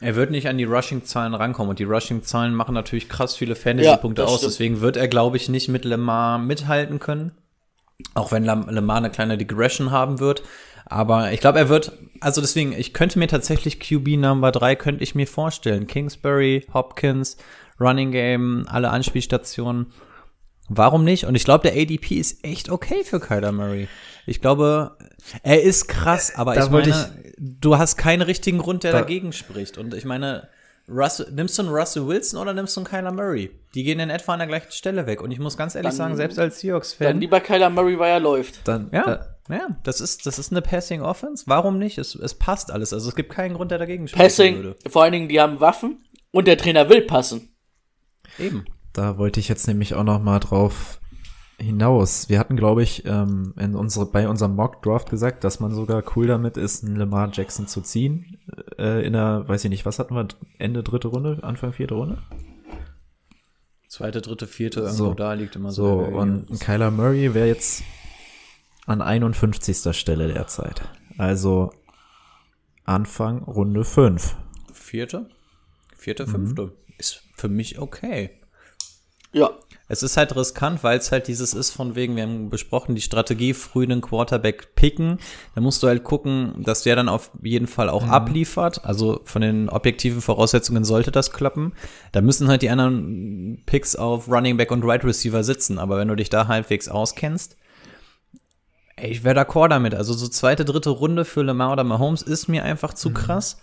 [0.00, 4.22] Er wird nicht an die Rushing-Zahlen rankommen und die Rushing-Zahlen machen natürlich krass viele Fantasy-Punkte
[4.22, 4.38] Ja, aus.
[4.38, 4.52] stimmt.
[4.52, 7.32] Deswegen wird er, glaube ich, nicht mit Lemar mithalten können.
[8.14, 10.44] Auch wenn Lemar eine kleine Digression haben wird.
[10.86, 15.02] Aber ich glaube, er wird, also deswegen, ich könnte mir tatsächlich QB Number 3 könnte
[15.02, 15.88] ich mir vorstellen.
[15.88, 17.36] Kingsbury, Hopkins,
[17.80, 19.92] Running Game, alle Anspielstationen.
[20.68, 21.24] Warum nicht?
[21.24, 23.88] Und ich glaube, der ADP ist echt okay für Kyler Murray.
[24.26, 24.98] Ich glaube,
[25.42, 26.94] er ist krass, aber Da ich meine,
[27.38, 29.78] du hast keinen richtigen Grund, der Da- dagegen spricht.
[29.78, 30.48] Und ich meine,
[30.86, 33.50] Russell, nimmst du einen Russell Wilson oder nimmst du einen Kyler Murray?
[33.74, 35.22] Die gehen in etwa an der gleichen Stelle weg.
[35.22, 38.10] Und ich muss ganz ehrlich Dann- sagen, selbst als Dann Seahawks-Fan, lieber Kyler Murray, weil
[38.12, 38.66] er läuft.
[38.68, 39.04] dann, Ja.
[39.04, 41.44] da, Ja, das ist, das ist eine Passing Offense.
[41.46, 41.96] Warum nicht?
[41.96, 42.92] Es, es passt alles.
[42.92, 44.76] Also es gibt keinen Grund, der dagegen sprechen Passing, würde.
[44.90, 47.48] vor allen Dingen, die haben Waffen und der Trainer will passen.
[48.38, 48.64] Eben.
[48.92, 51.00] Da wollte ich jetzt nämlich auch noch mal drauf
[51.60, 52.28] hinaus.
[52.28, 56.02] Wir hatten, glaube ich, ähm, in unsere, bei unserem Mock Draft gesagt, dass man sogar
[56.16, 58.38] cool damit ist, einen Lamar Jackson zu ziehen.
[58.78, 60.28] Äh, in der, weiß ich nicht, was hatten wir?
[60.58, 62.18] Ende dritte Runde, Anfang vierte Runde?
[63.88, 65.14] Zweite, dritte, vierte, irgendwo So.
[65.14, 66.16] da liegt immer So, so.
[66.16, 67.82] und ein Kyler Murray wäre jetzt
[68.86, 69.92] an 51.
[69.96, 70.82] Stelle derzeit.
[71.16, 71.72] Also
[72.84, 74.36] Anfang Runde 5.
[74.72, 75.28] Vierte?
[75.96, 76.70] Vierte, Mhm.
[76.98, 78.30] Ist für mich okay.
[79.32, 79.50] Ja,
[79.90, 83.00] Es ist halt riskant, weil es halt dieses ist von wegen, wir haben besprochen, die
[83.00, 85.18] Strategie, früh einen Quarterback picken.
[85.54, 88.84] Da musst du halt gucken, dass der dann auf jeden Fall auch abliefert.
[88.84, 91.72] Also von den objektiven Voraussetzungen sollte das klappen.
[92.12, 95.78] Da müssen halt die anderen Picks auf Running Back und Right Receiver sitzen.
[95.78, 97.56] Aber wenn du dich da halbwegs auskennst,
[98.96, 99.94] ey, ich wäre d'accord damit.
[99.94, 103.58] Also so zweite, dritte Runde für Lamar oder Mahomes ist mir einfach zu krass.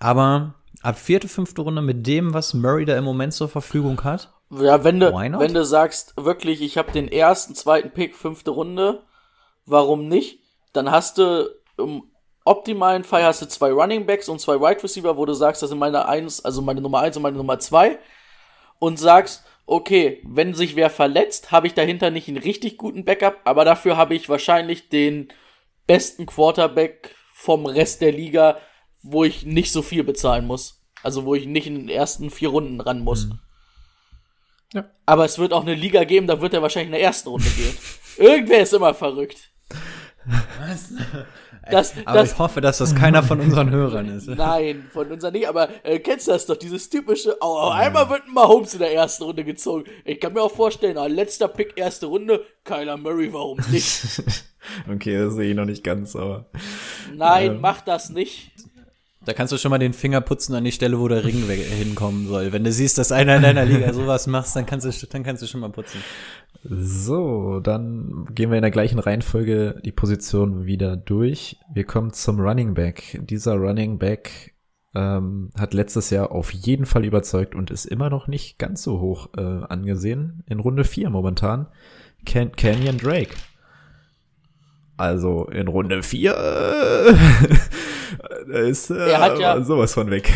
[0.00, 4.32] Aber ab vierte, fünfte Runde mit dem, was Murray da im Moment zur Verfügung hat,
[4.50, 9.02] ja wenn, du, wenn du sagst, wirklich, ich habe den ersten, zweiten Pick, fünfte Runde,
[9.66, 10.40] warum nicht?
[10.72, 12.02] Dann hast du im
[12.44, 15.70] optimalen Fall hast du zwei Running Backs und zwei Wide Receiver, wo du sagst, das
[15.70, 17.98] sind meine eins, also meine Nummer eins und meine Nummer zwei
[18.78, 23.40] und sagst, okay, wenn sich wer verletzt, habe ich dahinter nicht einen richtig guten Backup,
[23.44, 25.28] aber dafür habe ich wahrscheinlich den
[25.86, 28.58] besten Quarterback vom Rest der Liga,
[29.02, 30.80] wo ich nicht so viel bezahlen muss.
[31.02, 33.28] Also wo ich nicht in den ersten vier Runden ran muss.
[34.72, 34.88] Ja.
[35.04, 37.48] Aber es wird auch eine Liga geben, da wird er wahrscheinlich in der ersten Runde
[37.50, 37.76] gehen.
[38.16, 39.50] Irgendwer ist immer verrückt.
[41.70, 44.26] Das, Aber das, ich hoffe, dass das keiner von unseren Hörern ist.
[44.28, 48.10] Nein, von uns nicht, aber äh, kennst du das doch, dieses typische, oh, auf einmal
[48.10, 49.84] wird ein Mahomes in der ersten Runde gezogen.
[50.04, 54.22] Ich kann mir auch vorstellen, ah, letzter Pick, erste Runde, Kyler Murray, warum nicht?
[54.92, 56.46] okay, das sehe ich noch nicht ganz, aber.
[57.14, 58.52] Nein, mach das nicht.
[59.24, 62.26] Da kannst du schon mal den Finger putzen an die Stelle, wo der Ring hinkommen
[62.26, 62.52] soll.
[62.52, 65.42] Wenn du siehst, dass einer in deiner Liga sowas machst, dann kannst du, dann kannst
[65.42, 66.00] du schon mal putzen.
[66.64, 71.58] So, dann gehen wir in der gleichen Reihenfolge die Position wieder durch.
[71.72, 73.20] Wir kommen zum Running Back.
[73.22, 74.54] Dieser Running Back
[74.94, 79.00] ähm, hat letztes Jahr auf jeden Fall überzeugt und ist immer noch nicht ganz so
[79.00, 80.42] hoch äh, angesehen.
[80.46, 81.66] In Runde 4 momentan.
[82.26, 83.34] Can Canyon Drake.
[84.96, 87.14] Also in Runde 4 äh,
[88.18, 90.32] da ist äh, Er hat ja- sowas von weg.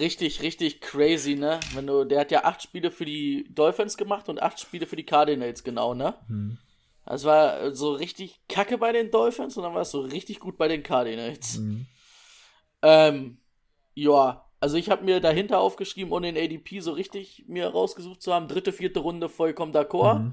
[0.00, 1.60] Richtig, richtig crazy, ne?
[1.74, 4.96] Wenn du, der hat ja acht Spiele für die Dolphins gemacht und acht Spiele für
[4.96, 6.14] die Cardinals, genau, ne?
[7.04, 10.56] Das war so richtig kacke bei den Dolphins und dann war es so richtig gut
[10.56, 11.60] bei den Cardinals.
[12.82, 13.38] Ähm,
[13.94, 18.32] ja, also ich habe mir dahinter aufgeschrieben, ohne den ADP so richtig mir rausgesucht zu
[18.32, 20.32] haben, dritte, vierte Runde vollkommen d'accord,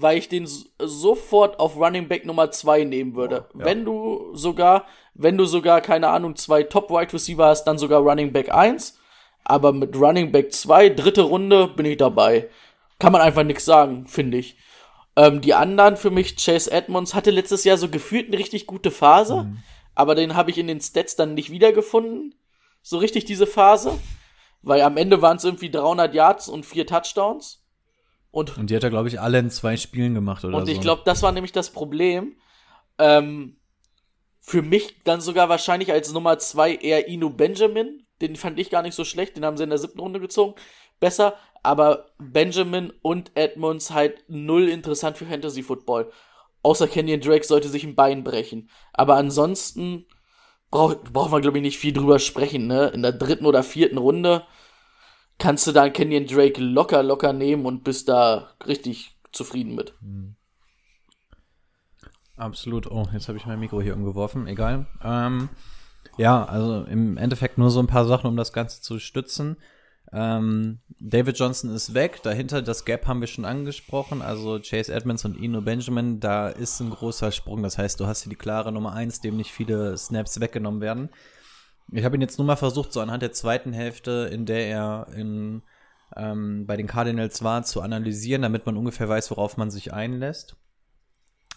[0.00, 3.48] weil ich den sofort auf Running Back Nummer zwei nehmen würde.
[3.52, 8.00] Wenn du sogar, wenn du sogar, keine Ahnung, zwei Top Wide Receiver hast, dann sogar
[8.00, 8.98] Running Back 1,
[9.44, 12.48] aber mit Running Back 2, dritte Runde, bin ich dabei.
[12.98, 14.56] Kann man einfach nichts sagen, finde ich.
[15.16, 18.92] Ähm, die anderen für mich, Chase Edmonds hatte letztes Jahr so gefühlt eine richtig gute
[18.92, 19.52] Phase,
[19.96, 22.36] aber den habe ich in den Stats dann nicht wiedergefunden.
[22.82, 23.98] So richtig diese Phase.
[24.62, 27.57] Weil am Ende waren es irgendwie 300 Yards und vier Touchdowns.
[28.30, 30.72] Und, Und die hat er, glaube ich, alle in zwei Spielen gemacht oder und so.
[30.72, 32.36] ich glaube, das war nämlich das Problem.
[32.98, 33.56] Ähm,
[34.40, 38.06] für mich dann sogar wahrscheinlich als Nummer zwei eher Inu Benjamin.
[38.20, 39.36] Den fand ich gar nicht so schlecht.
[39.36, 40.54] Den haben sie in der siebten Runde gezogen.
[41.00, 41.34] Besser.
[41.62, 46.10] Aber Benjamin und Edmonds halt null interessant für Fantasy Football.
[46.62, 48.70] Außer Kenyon Drake sollte sich ein Bein brechen.
[48.92, 50.06] Aber ansonsten
[50.70, 52.66] braucht braucht man, glaube ich, nicht viel drüber sprechen.
[52.66, 52.88] Ne?
[52.88, 54.44] In der dritten oder vierten Runde
[55.38, 59.94] kannst du da Kenyon Drake locker, locker nehmen und bist da richtig zufrieden mit.
[62.36, 62.90] Absolut.
[62.90, 64.46] Oh, jetzt habe ich mein Mikro hier umgeworfen.
[64.46, 64.86] Egal.
[65.02, 65.48] Ähm,
[66.16, 69.56] ja, also im Endeffekt nur so ein paar Sachen, um das Ganze zu stützen.
[70.12, 72.22] Ähm, David Johnson ist weg.
[72.22, 74.22] Dahinter das Gap haben wir schon angesprochen.
[74.22, 77.62] Also Chase Edmonds und Eno Benjamin, da ist ein großer Sprung.
[77.62, 81.10] Das heißt, du hast hier die klare Nummer eins, dem nicht viele Snaps weggenommen werden.
[81.92, 85.06] Ich habe ihn jetzt nur mal versucht, so anhand der zweiten Hälfte, in der er
[85.14, 85.62] in,
[86.16, 90.56] ähm, bei den Cardinals war, zu analysieren, damit man ungefähr weiß, worauf man sich einlässt.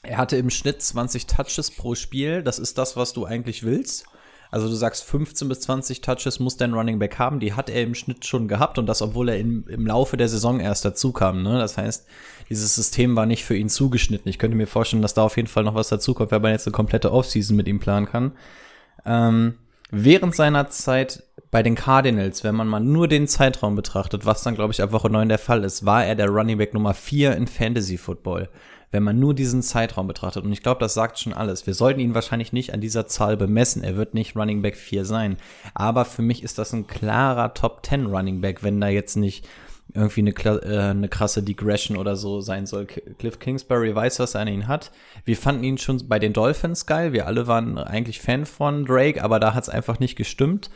[0.03, 2.43] Er hatte im Schnitt 20 Touches pro Spiel.
[2.43, 4.05] Das ist das, was du eigentlich willst.
[4.51, 7.39] Also du sagst 15 bis 20 Touches muss dein Running Back haben.
[7.39, 10.27] Die hat er im Schnitt schon gehabt und das, obwohl er im, im Laufe der
[10.27, 11.41] Saison erst dazu kam.
[11.41, 11.57] Ne?
[11.57, 12.05] Das heißt,
[12.49, 14.27] dieses System war nicht für ihn zugeschnitten.
[14.27, 16.67] Ich könnte mir vorstellen, dass da auf jeden Fall noch was dazukommt, wenn man jetzt
[16.67, 18.33] eine komplette Offseason mit ihm planen kann.
[19.05, 19.57] Ähm,
[19.91, 24.55] während seiner Zeit bei den Cardinals, wenn man mal nur den Zeitraum betrachtet, was dann,
[24.55, 27.35] glaube ich, ab Woche 9 der Fall ist, war er der Running Back Nummer 4
[27.35, 28.49] in Fantasy Football.
[28.89, 30.43] Wenn man nur diesen Zeitraum betrachtet.
[30.43, 31.65] Und ich glaube, das sagt schon alles.
[31.65, 33.83] Wir sollten ihn wahrscheinlich nicht an dieser Zahl bemessen.
[33.83, 35.37] Er wird nicht Running Back 4 sein.
[35.73, 39.47] Aber für mich ist das ein klarer Top 10 Running Back, wenn da jetzt nicht
[39.93, 42.85] irgendwie eine, äh, eine krasse Degression oder so sein soll.
[42.85, 44.91] Cliff Kingsbury weiß, was er an ihn hat.
[45.25, 47.13] Wir fanden ihn schon bei den Dolphins geil.
[47.13, 50.69] Wir alle waren eigentlich Fan von Drake, aber da hat es einfach nicht gestimmt.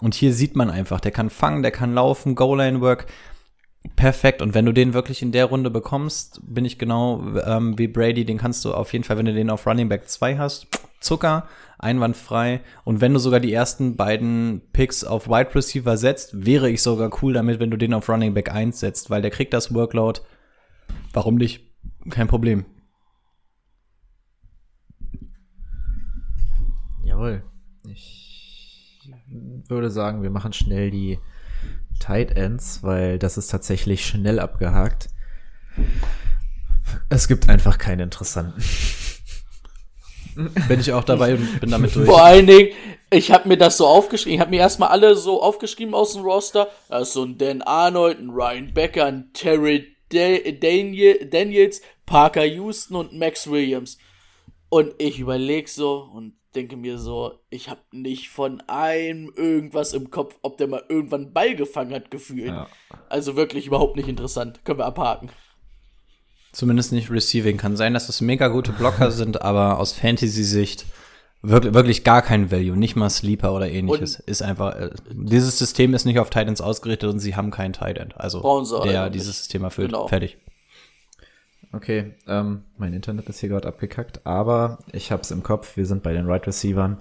[0.00, 3.06] Und hier sieht man einfach, der kann fangen, der kann laufen, Goal-Line-Work.
[3.96, 4.42] Perfekt.
[4.42, 8.24] Und wenn du den wirklich in der Runde bekommst, bin ich genau ähm, wie Brady,
[8.24, 10.66] den kannst du auf jeden Fall, wenn du den auf Running Back 2 hast,
[11.00, 11.46] Zucker,
[11.84, 12.62] einwandfrei.
[12.84, 17.10] Und wenn du sogar die ersten beiden Picks auf Wide Receiver setzt, wäre ich sogar
[17.22, 20.20] cool damit, wenn du den auf Running Back 1 setzt, weil der kriegt das Workload.
[21.12, 21.72] Warum nicht?
[22.10, 22.64] Kein Problem.
[27.04, 27.44] Jawohl.
[27.86, 29.10] Ich
[29.68, 31.18] würde sagen, wir machen schnell die
[32.00, 35.10] Tight Ends, weil das ist tatsächlich schnell abgehakt.
[37.08, 38.60] Es gibt einfach keinen interessanten.
[40.68, 42.06] Bin ich auch dabei und bin damit durch.
[42.06, 42.70] Vor allen Dingen,
[43.10, 46.22] ich habe mir das so aufgeschrieben, ich habe mir erstmal alle so aufgeschrieben aus dem
[46.22, 46.68] Roster.
[46.88, 52.96] Da ist so ein Dan Arnold, ein Ryan Becker, ein Terry Daniel, Daniels, Parker Houston
[52.96, 53.98] und Max Williams.
[54.68, 60.10] Und ich überlege so und denke mir so, ich habe nicht von einem irgendwas im
[60.10, 62.48] Kopf, ob der mal irgendwann Ball gefangen hat, gefühlt.
[62.48, 62.68] Ja.
[63.08, 64.64] Also wirklich überhaupt nicht interessant.
[64.64, 65.30] Können wir abhaken.
[66.54, 67.56] Zumindest nicht Receiving.
[67.56, 70.86] Kann sein, dass das mega gute Blocker sind, aber aus Fantasy-Sicht
[71.42, 72.76] wirklich, wirklich gar kein Value.
[72.76, 74.20] Nicht mal Sleeper oder ähnliches.
[74.20, 77.72] Und ist einfach, äh, dieses System ist nicht auf Titans ausgerichtet und sie haben keinen
[77.72, 78.14] Titan.
[78.14, 78.40] Also,
[78.84, 79.88] der dieses System erfüllt.
[79.88, 80.06] Genau.
[80.06, 80.38] Fertig.
[81.72, 85.76] Okay, ähm, mein Internet ist hier gerade abgekackt, aber ich hab's im Kopf.
[85.76, 86.98] Wir sind bei den Right Receivern.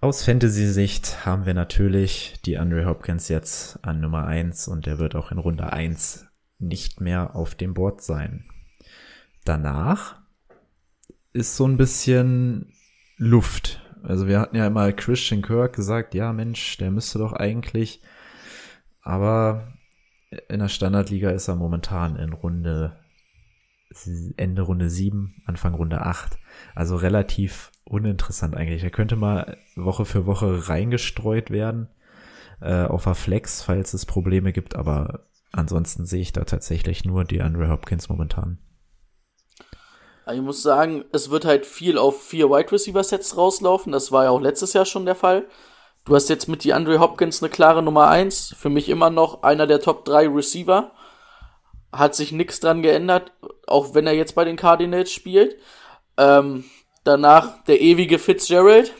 [0.00, 5.16] Aus Fantasy-Sicht haben wir natürlich die Andre Hopkins jetzt an Nummer eins und der wird
[5.16, 6.26] auch in Runde eins
[6.62, 8.44] nicht mehr auf dem Board sein.
[9.44, 10.20] Danach
[11.32, 12.72] ist so ein bisschen
[13.16, 13.80] Luft.
[14.02, 18.02] Also wir hatten ja immer Christian Kirk gesagt, ja Mensch, der müsste doch eigentlich,
[19.02, 19.72] aber
[20.48, 22.98] in der Standardliga ist er momentan in Runde
[24.36, 26.38] Ende Runde 7, Anfang Runde 8.
[26.74, 28.82] Also relativ uninteressant eigentlich.
[28.82, 31.88] Er könnte mal Woche für Woche reingestreut werden
[32.60, 37.24] äh, auf der Flex, falls es Probleme gibt, aber Ansonsten sehe ich da tatsächlich nur
[37.24, 38.58] die Andre Hopkins momentan.
[40.32, 43.92] Ich muss sagen, es wird halt viel auf vier Wide Receiver Sets rauslaufen.
[43.92, 45.46] Das war ja auch letztes Jahr schon der Fall.
[46.04, 48.54] Du hast jetzt mit die Andre Hopkins eine klare Nummer 1.
[48.58, 50.92] Für mich immer noch einer der Top 3 Receiver.
[51.92, 53.32] Hat sich nichts dran geändert,
[53.66, 55.56] auch wenn er jetzt bei den Cardinals spielt.
[56.16, 56.64] Ähm,
[57.04, 58.94] danach der ewige Fitzgerald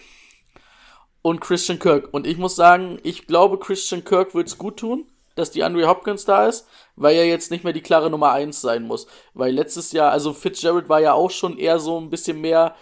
[1.22, 2.12] und Christian Kirk.
[2.12, 5.88] Und ich muss sagen, ich glaube, Christian Kirk wird es gut tun dass die Andre
[5.88, 6.66] Hopkins da ist,
[6.96, 9.06] weil er jetzt nicht mehr die klare Nummer 1 sein muss.
[9.34, 12.74] Weil letztes Jahr, also Fitzgerald war ja auch schon eher so ein bisschen mehr,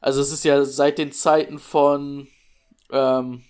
[0.00, 2.28] also es ist ja seit den Zeiten von
[2.90, 3.42] ähm,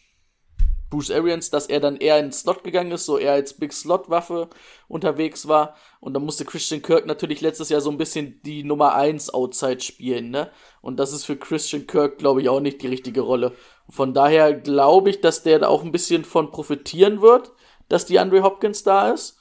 [0.89, 3.73] Bruce Arians, dass er dann eher in den Slot gegangen ist, so eher als Big
[3.73, 4.49] Slot Waffe
[4.89, 5.75] unterwegs war.
[6.01, 9.81] Und dann musste Christian Kirk natürlich letztes Jahr so ein bisschen die Nummer 1 Outside
[9.81, 10.51] spielen, ne?
[10.81, 13.53] Und das ist für Christian Kirk, glaube ich, auch nicht die richtige Rolle.
[13.89, 17.53] Von daher glaube ich, dass der da auch ein bisschen von profitieren wird
[17.89, 19.39] dass die Andre Hopkins da ist.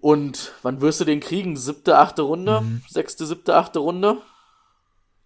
[0.00, 1.56] Und wann wirst du den kriegen?
[1.56, 2.60] Siebte, achte Runde?
[2.60, 2.82] Mhm.
[2.88, 4.18] Sechste, siebte, achte Runde?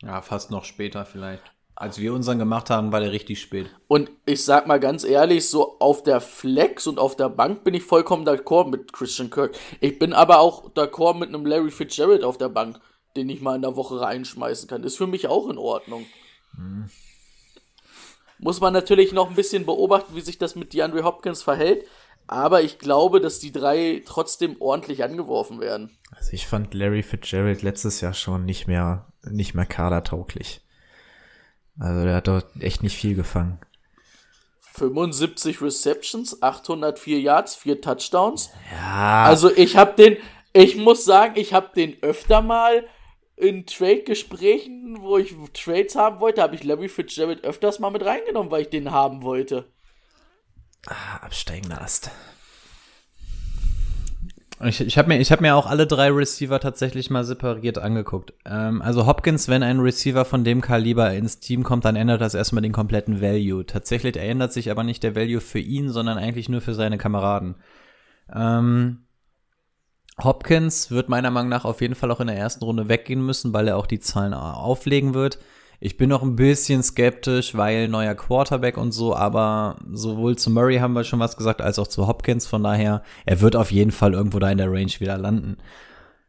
[0.02, 1.42] Ja, fast noch später vielleicht.
[1.74, 3.74] Als wir unseren gemacht haben, war der richtig spät.
[3.88, 7.72] Und ich sag mal ganz ehrlich, so auf der Flex und auf der Bank bin
[7.72, 9.56] ich vollkommen d'accord mit Christian Kirk.
[9.80, 12.80] Ich bin aber auch d'accord mit einem Larry Fitzgerald auf der Bank,
[13.16, 14.84] den ich mal in der Woche reinschmeißen kann.
[14.84, 16.04] Ist für mich auch in Ordnung.
[16.52, 16.90] Mhm.
[18.40, 21.84] Muss man natürlich noch ein bisschen beobachten, wie sich das mit DeAndre Hopkins verhält.
[22.26, 25.98] Aber ich glaube, dass die drei trotzdem ordentlich angeworfen werden.
[26.12, 30.62] Also ich fand Larry Fitzgerald letztes Jahr schon nicht mehr, nicht mehr kadertauglich.
[31.78, 33.58] Also der hat dort echt nicht viel gefangen.
[34.74, 38.50] 75 Receptions, 804 Yards, 4 Touchdowns.
[38.72, 39.24] Ja.
[39.24, 40.16] Also ich habe den,
[40.52, 42.86] ich muss sagen, ich habe den öfter mal
[43.40, 48.50] in Trade-Gesprächen, wo ich Trades haben wollte, habe ich Larry Fitzgerald öfters mal mit reingenommen,
[48.50, 49.66] weil ich den haben wollte.
[50.86, 52.10] Ah, absteigender Ast.
[54.62, 58.34] Ich, ich habe mir, hab mir auch alle drei Receiver tatsächlich mal separiert angeguckt.
[58.44, 62.34] Ähm, also Hopkins, wenn ein Receiver von dem Kaliber ins Team kommt, dann ändert das
[62.34, 63.64] erstmal den kompletten Value.
[63.64, 67.54] Tatsächlich ändert sich aber nicht der Value für ihn, sondern eigentlich nur für seine Kameraden.
[68.34, 69.06] Ähm,
[70.18, 73.52] Hopkins wird meiner Meinung nach auf jeden Fall auch in der ersten Runde weggehen müssen,
[73.52, 75.38] weil er auch die Zahlen auflegen wird.
[75.82, 80.76] Ich bin noch ein bisschen skeptisch, weil neuer Quarterback und so, aber sowohl zu Murray
[80.76, 82.46] haben wir schon was gesagt, als auch zu Hopkins.
[82.46, 85.56] Von daher, er wird auf jeden Fall irgendwo da in der Range wieder landen.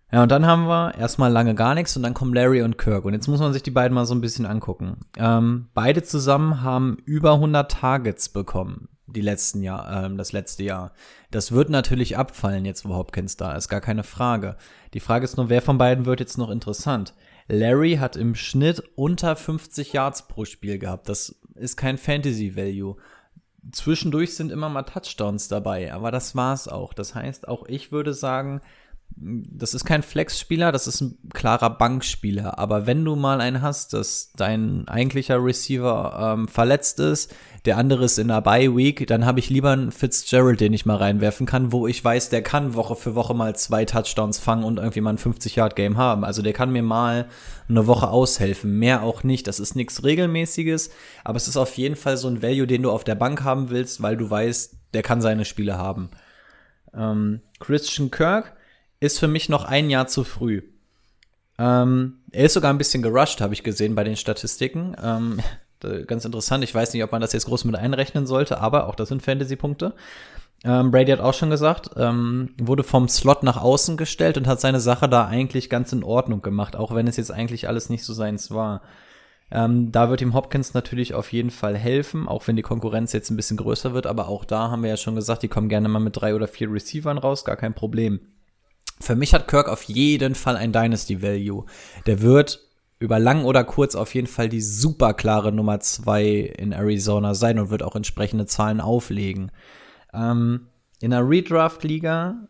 [0.10, 3.04] Ja, und dann haben wir erstmal lange gar nichts und dann kommen Larry und Kirk.
[3.04, 4.98] Und jetzt muss man sich die beiden mal so ein bisschen angucken.
[5.18, 10.94] Ähm, beide zusammen haben über 100 Targets bekommen, die letzten Jahr, ähm, das letzte Jahr.
[11.32, 14.58] Das wird natürlich abfallen, jetzt wo Hopkins da ist, gar keine Frage.
[14.94, 17.14] Die Frage ist nur, wer von beiden wird jetzt noch interessant?
[17.48, 21.10] Larry hat im Schnitt unter 50 Yards pro Spiel gehabt.
[21.10, 22.96] Das ist kein Fantasy Value.
[23.72, 26.94] Zwischendurch sind immer mal Touchdowns dabei, aber das war's auch.
[26.94, 28.62] Das heißt, auch ich würde sagen,
[29.18, 32.58] das ist kein Flex-Spieler, das ist ein klarer Bankspieler.
[32.58, 37.36] Aber wenn du mal einen hast, dass dein eigentlicher Receiver ähm, verletzt ist,
[37.66, 40.96] der andere ist in der Bye-Week, dann habe ich lieber einen Fitzgerald, den ich mal
[40.96, 44.78] reinwerfen kann, wo ich weiß, der kann Woche für Woche mal zwei Touchdowns fangen und
[44.78, 46.24] irgendwie mal ein 50-Yard-Game haben.
[46.24, 47.28] Also der kann mir mal
[47.70, 49.46] eine Woche aushelfen, mehr auch nicht.
[49.48, 50.90] Das ist nichts Regelmäßiges,
[51.24, 53.70] aber es ist auf jeden Fall so ein Value, den du auf der Bank haben
[53.70, 56.10] willst, weil du weißt, der kann seine Spiele haben.
[56.96, 58.56] Ähm, Christian Kirk
[59.00, 60.64] ist für mich noch ein Jahr zu früh.
[61.60, 64.96] Ähm, er ist sogar ein bisschen gerusht, habe ich gesehen bei den Statistiken.
[65.02, 65.40] Ähm,
[66.08, 66.64] ganz interessant.
[66.64, 69.22] Ich weiß nicht, ob man das jetzt groß mit einrechnen sollte, aber auch das sind
[69.22, 69.94] Fantasy-Punkte.
[70.64, 74.62] Ähm, Brady hat auch schon gesagt, ähm, wurde vom Slot nach außen gestellt und hat
[74.62, 78.04] seine Sache da eigentlich ganz in Ordnung gemacht, auch wenn es jetzt eigentlich alles nicht
[78.04, 78.82] so seins war.
[79.50, 83.32] Ähm, da wird ihm Hopkins natürlich auf jeden Fall helfen, auch wenn die Konkurrenz jetzt
[83.32, 85.90] ein bisschen größer wird, aber auch da haben wir ja schon gesagt, die kommen gerne
[85.90, 88.22] mal mit drei oder vier Receivern raus, gar kein Problem.
[89.02, 91.66] Für mich hat Kirk auf jeden Fall ein Dynasty Value.
[92.06, 92.60] Der wird
[93.02, 97.58] über lang oder kurz auf jeden Fall die super klare Nummer zwei in Arizona sein
[97.58, 99.52] und wird auch entsprechende Zahlen auflegen.
[100.14, 100.68] Ähm,
[101.00, 102.48] in einer Redraft-Liga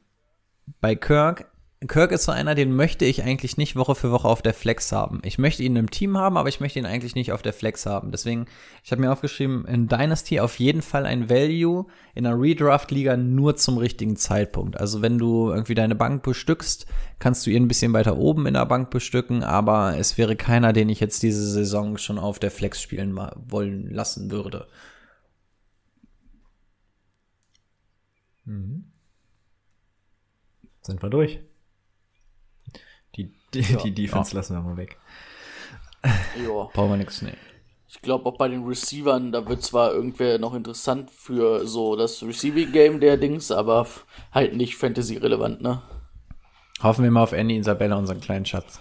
[0.82, 1.50] bei Kirk
[1.88, 4.92] Kirk ist so einer, den möchte ich eigentlich nicht Woche für Woche auf der Flex
[4.92, 5.20] haben.
[5.24, 7.88] Ich möchte ihn im Team haben, aber ich möchte ihn eigentlich nicht auf der Flex
[7.88, 8.12] haben.
[8.12, 8.46] Deswegen,
[8.84, 13.56] ich habe mir aufgeschrieben, in Dynasty auf jeden Fall ein Value, in einer Redraft-Liga nur
[13.56, 14.80] zum richtigen Zeitpunkt.
[14.80, 16.86] Also wenn du irgendwie deine Bank bestückst,
[17.18, 20.74] kannst du ihn ein bisschen weiter oben in der Bank bestücken, aber es wäre keiner,
[20.74, 23.18] den ich jetzt diese Saison schon auf der Flex spielen
[23.48, 24.68] wollen lassen würde.
[28.46, 28.92] Mhm.
[30.84, 31.40] Sind wir durch?
[33.54, 33.80] Die, die, Ja.
[33.82, 34.38] die Defense Ja.
[34.38, 34.98] lassen wir mal weg.
[36.04, 36.64] Ja.
[36.74, 37.34] Brauchen wir nichts, nee.
[37.90, 42.24] Ich glaube auch bei den Receivern, da wird zwar irgendwer noch interessant für so das
[42.24, 43.86] Receiving Game der Dings, aber
[44.34, 45.82] halt nicht Fantasy relevant, ne?
[46.82, 48.80] Hoffen wir mal auf Andy Isabella, unseren kleinen Schatz.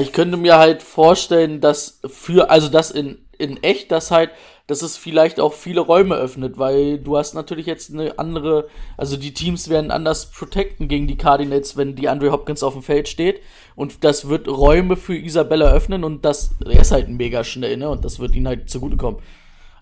[0.00, 4.30] Ich könnte mir halt vorstellen, dass für, also das in, in echt, das halt,
[4.66, 9.16] dass es vielleicht auch viele Räume öffnet, weil du hast natürlich jetzt eine andere, also
[9.16, 13.08] die Teams werden anders protecten gegen die Cardinals, wenn die Andre Hopkins auf dem Feld
[13.08, 13.40] steht.
[13.76, 17.88] Und das wird Räume für Isabella öffnen und das, er ist halt mega schnell, ne?
[17.88, 19.20] Und das wird ihm halt zugutekommen.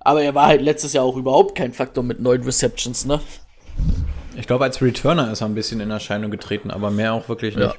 [0.00, 3.20] Aber er war halt letztes Jahr auch überhaupt kein Faktor mit neun Receptions, ne?
[4.36, 7.54] Ich glaube, als Returner ist er ein bisschen in Erscheinung getreten, aber mehr auch wirklich
[7.54, 7.74] Ja.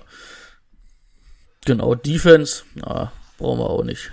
[1.66, 4.12] Genau, Defense, na, brauchen wir auch nicht.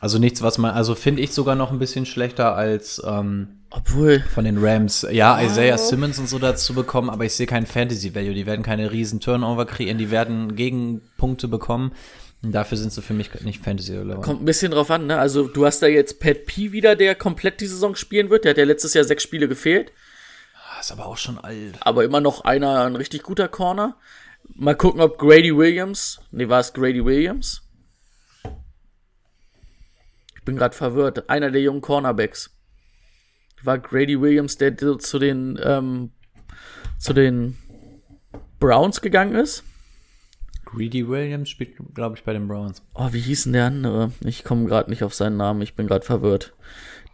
[0.00, 4.20] Also nichts, was man, also finde ich sogar noch ein bisschen schlechter als ähm, Obwohl,
[4.20, 5.06] von den Rams.
[5.10, 8.32] Ja, Isaiah Simmons und so dazu bekommen, aber ich sehe keinen Fantasy Value.
[8.32, 11.92] Die werden keine riesen Turnover kreieren, die werden Gegenpunkte bekommen.
[12.42, 14.24] Und dafür sind sie für mich nicht Fantasy relevant.
[14.24, 15.18] Kommt ein bisschen drauf an, ne?
[15.18, 18.44] Also du hast da jetzt Pat P wieder, der komplett die Saison spielen wird.
[18.44, 19.92] Der hat ja letztes Jahr sechs Spiele gefehlt.
[20.54, 21.74] Ah, ist aber auch schon alt.
[21.80, 23.96] Aber immer noch einer, ein richtig guter Corner.
[24.54, 26.20] Mal gucken, ob Grady Williams.
[26.30, 27.62] Nee, war es Grady Williams?
[30.36, 31.28] Ich bin gerade verwirrt.
[31.28, 32.50] Einer der jungen Cornerbacks.
[33.62, 36.12] War Grady Williams, der zu den, ähm,
[36.98, 37.58] zu den
[38.58, 39.64] Browns gegangen ist?
[40.64, 42.82] Greedy Williams spielt, glaube ich, bei den Browns.
[42.94, 44.12] Oh, wie hieß denn der andere?
[44.20, 46.54] Ich komme gerade nicht auf seinen Namen, ich bin gerade verwirrt.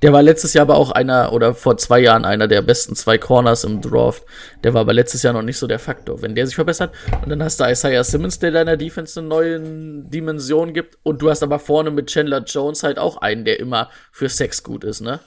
[0.03, 3.16] Der war letztes Jahr aber auch einer, oder vor zwei Jahren einer der besten zwei
[3.16, 4.24] Corners im Draft.
[4.62, 6.20] Der war aber letztes Jahr noch nicht so der Faktor.
[6.20, 9.59] Wenn der sich verbessert, und dann hast du Isaiah Simmons, der deiner Defense eine neue
[9.59, 13.90] Dimension gibt, und du hast aber vorne mit Chandler Jones halt auch einen, der immer
[14.12, 15.20] für Sex gut ist, ne?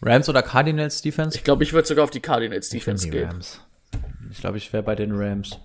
[0.00, 1.36] Rams oder Cardinals Defense?
[1.36, 3.28] Ich glaube, ich würde sogar auf die Cardinals Ich Defense die gehen.
[3.28, 3.60] Rams.
[4.30, 5.58] Ich glaube, ich wäre bei den Rams.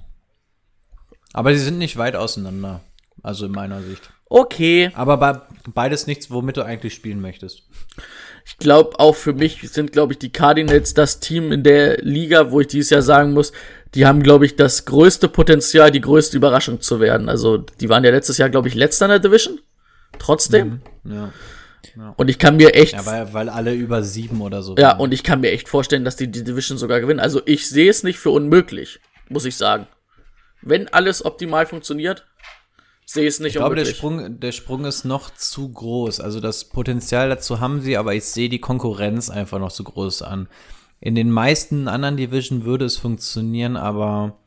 [1.34, 2.81] Aber sie sind nicht weit auseinander.
[3.21, 4.12] Also in meiner Sicht.
[4.34, 4.89] Okay.
[4.95, 5.39] Aber bei,
[5.75, 7.61] beides nichts, womit du eigentlich spielen möchtest.
[8.47, 12.49] Ich glaube, auch für mich sind, glaube ich, die Cardinals das Team in der Liga,
[12.49, 13.51] wo ich dieses Jahr sagen muss,
[13.93, 17.29] die haben, glaube ich, das größte Potenzial, die größte Überraschung zu werden.
[17.29, 19.59] Also, die waren ja letztes Jahr, glaube ich, letzter in der Division.
[20.17, 20.81] Trotzdem.
[21.03, 21.31] Ja.
[22.17, 24.75] Und ich kann mir echt, Ja, weil, weil alle über sieben oder so.
[24.77, 24.99] ja, waren.
[25.01, 27.19] und ich kann mir echt vorstellen, dass die die Division sogar gewinnen.
[27.19, 29.86] Also, ich sehe es nicht für unmöglich, muss ich sagen.
[30.63, 32.25] Wenn alles optimal funktioniert,
[33.06, 33.86] sehe es nicht Ich glaube, der.
[33.86, 36.20] Sprung, der Sprung ist noch zu groß.
[36.20, 40.22] Also das Potenzial dazu haben sie, aber ich sehe die Konkurrenz einfach noch zu groß
[40.22, 40.47] an.
[40.99, 44.38] In den meisten anderen Division würde es funktionieren, aber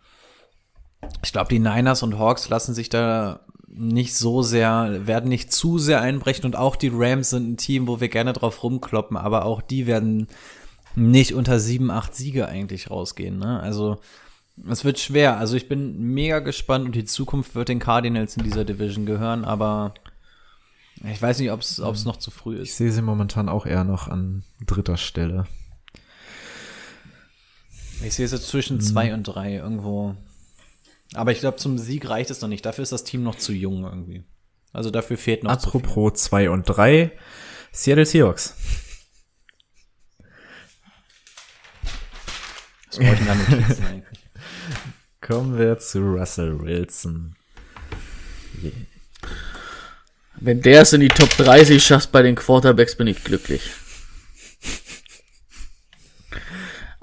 [1.23, 5.79] ich glaube, die Niners und Hawks lassen sich da nicht so sehr, werden nicht zu
[5.79, 9.45] sehr einbrechen und auch die Rams sind ein Team, wo wir gerne drauf rumkloppen, aber
[9.45, 10.29] auch die werden
[10.95, 13.39] nicht unter sieben, acht Siege eigentlich rausgehen.
[13.39, 13.61] Ne?
[13.61, 13.99] Also
[14.69, 15.39] es wird schwer.
[15.39, 19.45] Also ich bin mega gespannt und die Zukunft wird den Cardinals in dieser Division gehören,
[19.45, 19.95] aber
[21.05, 22.77] ich weiß nicht, ob es noch zu früh Ich ist.
[22.79, 25.47] sehe sie momentan auch eher noch an dritter Stelle.
[28.03, 30.17] Ich sehe es jetzt zwischen zwei und drei irgendwo.
[31.15, 32.65] Aber ich glaube, zum Sieg reicht es noch nicht.
[32.67, 34.25] Dafür ist das Team noch zu jung irgendwie.
[34.73, 35.51] Also dafür fehlt noch.
[35.51, 37.13] Apropos 2 und 3,
[37.73, 38.55] Seattle Seahawks.
[42.91, 44.16] Das ich der Notizen eigentlich.
[45.27, 47.35] Kommen wir zu Russell Wilson.
[50.37, 53.73] Wenn der es in die Top 30 schafft bei den Quarterbacks, bin ich glücklich.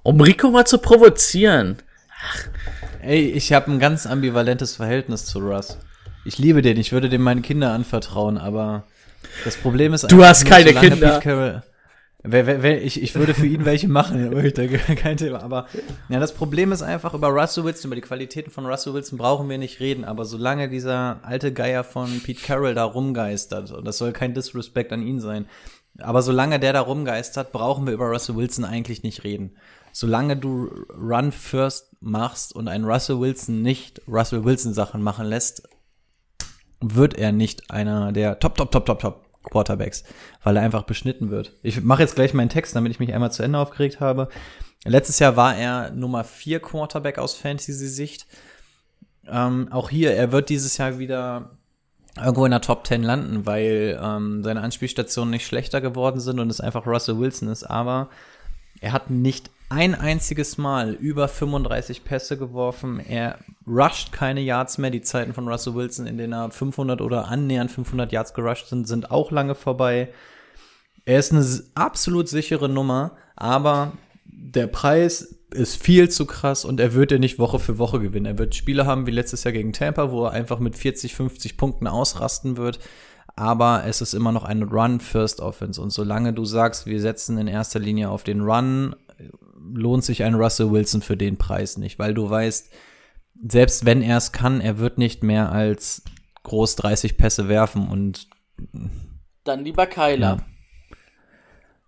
[0.03, 1.77] Um Rico mal zu provozieren.
[3.01, 5.77] Ey, ich habe ein ganz ambivalentes Verhältnis zu Russ.
[6.23, 8.87] Ich liebe den, ich würde dem meine Kinder anvertrauen, aber
[9.43, 11.63] das Problem ist Du einfach hast keine Kinder.
[12.25, 14.31] Ich, ich würde für ihn welche machen,
[14.95, 15.43] kein Thema.
[15.43, 15.67] Aber
[16.07, 19.49] ja, das Problem ist einfach, über Russell Wilson, über die Qualitäten von Russell Wilson brauchen
[19.49, 23.97] wir nicht reden, aber solange dieser alte Geier von Pete Carroll da rumgeistert, und das
[23.97, 25.47] soll kein Disrespect an ihn sein,
[25.99, 29.57] aber solange der da rumgeistert, brauchen wir über Russell Wilson eigentlich nicht reden.
[29.91, 35.67] Solange du Run First machst und einen Russell Wilson nicht Russell Wilson Sachen machen lässt,
[36.79, 40.03] wird er nicht einer der Top, Top, Top, Top, Top Quarterbacks,
[40.43, 41.53] weil er einfach beschnitten wird.
[41.61, 44.29] Ich mache jetzt gleich meinen Text, damit ich mich einmal zu Ende aufgeregt habe.
[44.85, 48.25] Letztes Jahr war er Nummer 4 Quarterback aus Fantasy-Sicht.
[49.27, 51.51] Ähm, auch hier, er wird dieses Jahr wieder
[52.17, 56.49] irgendwo in der Top 10 landen, weil ähm, seine Anspielstationen nicht schlechter geworden sind und
[56.49, 58.09] es einfach Russell Wilson ist, aber
[58.81, 62.99] er hat nicht ein einziges Mal über 35 Pässe geworfen.
[62.99, 64.91] Er rusht keine Yards mehr.
[64.91, 68.87] Die Zeiten von Russell Wilson, in denen er 500 oder annähernd 500 Yards gerusht sind,
[68.87, 70.09] sind auch lange vorbei.
[71.05, 73.93] Er ist eine absolut sichere Nummer, aber
[74.25, 78.25] der Preis ist viel zu krass und er wird ja nicht Woche für Woche gewinnen.
[78.27, 81.57] Er wird Spiele haben wie letztes Jahr gegen Tampa, wo er einfach mit 40, 50
[81.57, 82.79] Punkten ausrasten wird.
[83.35, 85.81] Aber es ist immer noch eine Run-First-Offense.
[85.81, 88.95] Und solange du sagst, wir setzen in erster Linie auf den Run,
[89.73, 92.71] lohnt sich ein Russell Wilson für den Preis nicht, weil du weißt,
[93.47, 96.03] selbst wenn er es kann, er wird nicht mehr als
[96.43, 98.27] groß 30 Pässe werfen und
[99.43, 100.37] Dann lieber Kyler.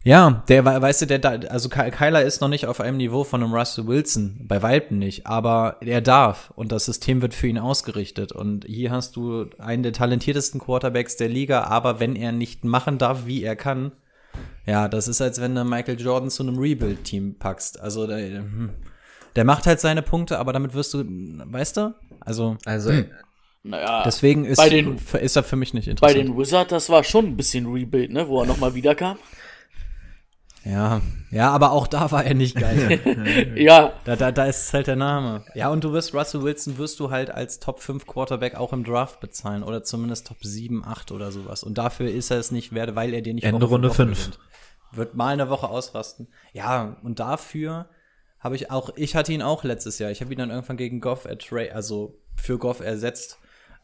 [0.04, 2.98] Ja, der, we- weißt du, der, da- also Ky- Kyler ist noch nicht auf einem
[2.98, 7.34] Niveau von einem Russell Wilson, bei Weitem nicht, aber er darf und das System wird
[7.34, 12.16] für ihn ausgerichtet und hier hast du einen der talentiertesten Quarterbacks der Liga, aber wenn
[12.16, 13.94] er nicht machen darf, wie er kann,
[14.66, 18.70] ja, das ist, als wenn du Michael Jordan zu einem Rebuild-Team packst, also der, hm,
[19.36, 22.92] der macht halt seine Punkte, aber damit wirst du, weißt du, also Also,
[23.64, 26.16] Naja, deswegen ist, bei den- ist er für mich nicht bei interessant.
[26.30, 29.18] den Wizards, das war schon ein bisschen Rebuild, ne, wo er nochmal wiederkam.
[30.66, 31.02] Ja,
[31.32, 33.00] ja, aber auch da war er nicht geil.
[33.56, 35.44] Ja, Da, da, da ist halt der Name.
[35.54, 38.84] Ja, und du wirst Russell Wilson wirst du halt als Top 5 Quarterback auch im
[38.84, 41.64] Draft bezahlen oder zumindest Top 7, 8 oder sowas.
[41.64, 43.96] Und dafür ist er es nicht wert, weil er dir nicht Ende Woche Runde Woche
[43.96, 44.20] fünf.
[44.20, 44.40] gewinnt.
[44.92, 46.28] Wird mal eine Woche ausrasten.
[46.54, 47.88] Ja, und dafür
[48.40, 50.12] habe ich auch, ich hatte ihn auch letztes Jahr.
[50.12, 51.28] Ich habe ihn dann irgendwann gegen Goff
[51.74, 53.40] also für Goff ersetzt.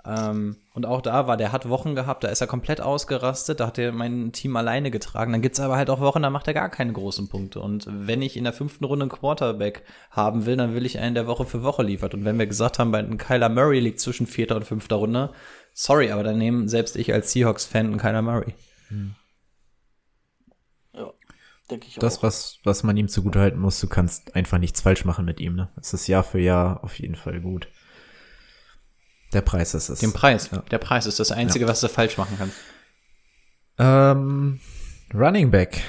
[0.06, 3.68] Ähm, und auch da war, der hat Wochen gehabt, da ist er komplett ausgerastet, da
[3.68, 5.32] hat er mein Team alleine getragen.
[5.32, 7.60] Dann gibt's aber halt auch Wochen, da macht er gar keine großen Punkte.
[7.60, 11.16] Und wenn ich in der fünften Runde einen Quarterback haben will, dann will ich einen,
[11.16, 12.14] der Woche für Woche liefert.
[12.14, 15.32] Und wenn wir gesagt haben, bei einem Kyler Murray liegt zwischen vierter und fünfter Runde,
[15.74, 18.54] sorry, aber dann nehmen selbst ich als Seahawks-Fan einen Kyler Murray.
[20.94, 21.12] ja
[21.72, 22.24] denke ich das, auch.
[22.24, 25.70] was, was man ihm zugutehalten muss, du kannst einfach nichts falsch machen mit ihm, ne?
[25.80, 27.68] Es ist Jahr für Jahr auf jeden Fall gut.
[29.34, 30.00] Der Preis ist es.
[30.00, 30.50] Den Preis.
[30.72, 32.58] Der Preis ist das Einzige, was du falsch machen kannst.
[33.78, 34.60] Ähm,
[35.14, 35.82] Running Back.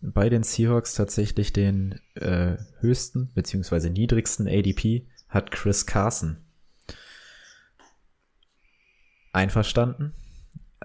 [0.00, 6.38] Bei den Seahawks tatsächlich den äh, höchsten beziehungsweise niedrigsten ADP hat Chris Carson.
[9.32, 10.14] Einverstanden?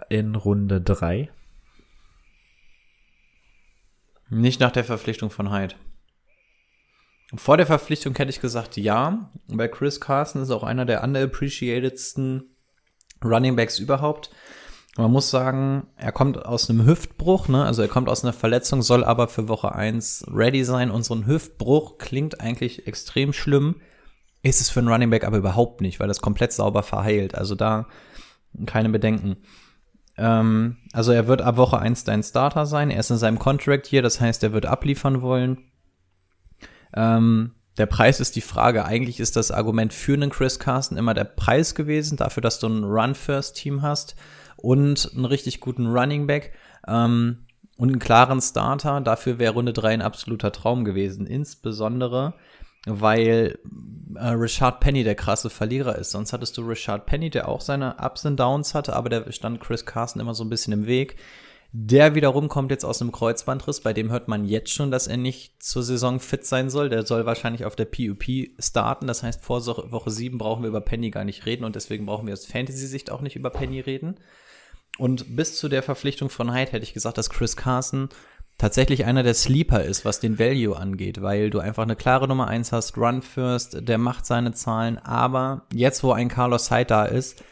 [0.10, 1.30] In Runde 3.
[4.30, 5.76] Nicht nach der Verpflichtung von Hyde.
[7.36, 9.32] Vor der Verpflichtung hätte ich gesagt, ja.
[9.48, 12.56] Bei Chris Carson ist auch einer der underappreciatedsten
[13.24, 14.30] Running Backs überhaupt.
[14.98, 17.66] Man muss sagen, er kommt aus einem Hüftbruch, ne?
[17.66, 20.92] Also er kommt aus einer Verletzung, soll aber für Woche 1 ready sein.
[20.92, 23.82] Und so ein Hüftbruch klingt eigentlich extrem schlimm.
[24.44, 27.34] Ist es für einen Running Back aber überhaupt nicht, weil das komplett sauber verheilt.
[27.34, 27.88] Also da
[28.68, 29.38] keine Bedenken.
[30.18, 32.92] Ähm, also er wird ab Woche 1 dein Starter sein.
[32.92, 35.72] Er ist in seinem Contract hier, das heißt, er wird abliefern wollen.
[36.96, 38.86] Ähm, der Preis ist die Frage.
[38.86, 42.68] Eigentlich ist das Argument für einen Chris Carson immer der Preis gewesen, dafür, dass du
[42.68, 44.16] ein Run-First-Team hast
[44.58, 46.54] und einen richtig guten Running Back
[46.88, 47.46] ähm,
[47.78, 49.02] und einen klaren Starter.
[49.02, 51.26] Dafür wäre Runde 3 ein absoluter Traum gewesen.
[51.26, 52.36] Insbesondere,
[52.86, 53.58] weil
[54.16, 56.12] äh, Richard Penny der krasse Verlierer ist.
[56.12, 59.60] Sonst hattest du Richard Penny, der auch seine Ups und Downs hatte, aber der stand
[59.60, 61.16] Chris Carson immer so ein bisschen im Weg.
[61.76, 65.18] Der wiederum kommt jetzt aus einem Kreuzbandriss, bei dem hört man jetzt schon, dass er
[65.18, 66.88] nicht zur Saison fit sein soll.
[66.88, 68.24] Der soll wahrscheinlich auf der PUP
[68.60, 69.08] starten.
[69.08, 72.28] Das heißt, vor Woche 7 brauchen wir über Penny gar nicht reden und deswegen brauchen
[72.28, 74.20] wir aus Fantasy-Sicht auch nicht über Penny reden.
[75.00, 78.10] Und bis zu der Verpflichtung von Hyde hätte ich gesagt, dass Chris Carson
[78.60, 82.50] tatsächlich einer der Sleeper ist, was den Value angeht, weil du einfach eine klare Nummer
[82.50, 87.06] 1 hast, Run First, der macht seine Zahlen, aber jetzt, wo ein Carlos Hyde da
[87.06, 87.44] ist,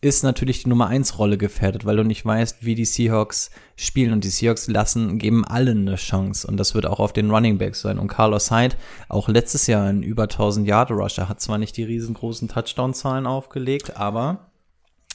[0.00, 4.12] ist natürlich die Nummer 1 Rolle gefährdet, weil du nicht weißt, wie die Seahawks spielen.
[4.12, 6.46] Und die Seahawks lassen, geben allen eine Chance.
[6.46, 7.98] Und das wird auch auf den Running Backs sein.
[7.98, 8.76] Und Carlos Hyde,
[9.08, 13.96] auch letztes Jahr ein über 1000 Yard Rusher, hat zwar nicht die riesengroßen Touchdown-Zahlen aufgelegt,
[13.96, 14.48] aber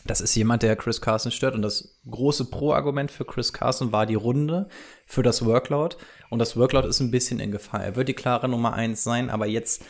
[0.06, 1.56] das ist jemand, der Chris Carson stört.
[1.56, 4.68] Und das große Pro-Argument für Chris Carson war die Runde
[5.06, 5.96] für das Workload.
[6.30, 7.84] Und das Workload ist ein bisschen in Gefahr.
[7.84, 9.86] Er wird die klare Nummer 1 sein, aber jetzt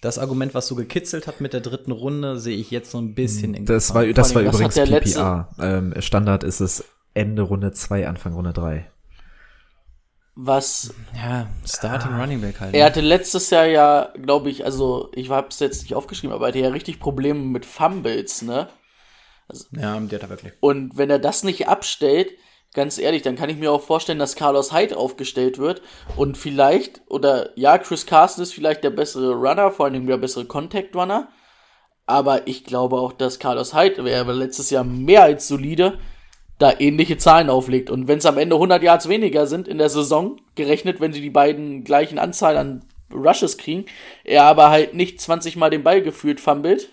[0.00, 3.14] das Argument, was so gekitzelt hat mit der dritten Runde, sehe ich jetzt so ein
[3.14, 5.48] bisschen in Das war, das war übrigens PPR.
[5.58, 6.84] Ähm, Standard ist es
[7.14, 8.90] Ende Runde 2, Anfang Runde 3.
[10.38, 12.74] Was Ja, Starting Running Back halt.
[12.74, 16.44] er hatte letztes Jahr ja, glaube ich, also ich habe es jetzt nicht aufgeschrieben, aber
[16.44, 18.68] er hatte ja richtig Probleme mit Fumbles, ne?
[19.72, 20.52] ja, der hat er wirklich.
[20.60, 22.32] Und wenn er das nicht abstellt,
[22.76, 25.82] ganz ehrlich, dann kann ich mir auch vorstellen, dass Carlos Hyde aufgestellt wird
[26.16, 30.44] und vielleicht, oder ja, Chris Carson ist vielleicht der bessere Runner, vor allem der bessere
[30.44, 31.28] Contact Runner.
[32.06, 35.98] Aber ich glaube auch, dass Carlos Hyde, der letztes Jahr mehr als solide,
[36.58, 37.90] da ähnliche Zahlen auflegt.
[37.90, 41.20] Und wenn es am Ende 100 Yards weniger sind in der Saison, gerechnet, wenn sie
[41.20, 43.86] die beiden gleichen Anzahl an Rushes kriegen,
[44.22, 46.90] er aber halt nicht 20 Mal den Ball gefühlt fummelt,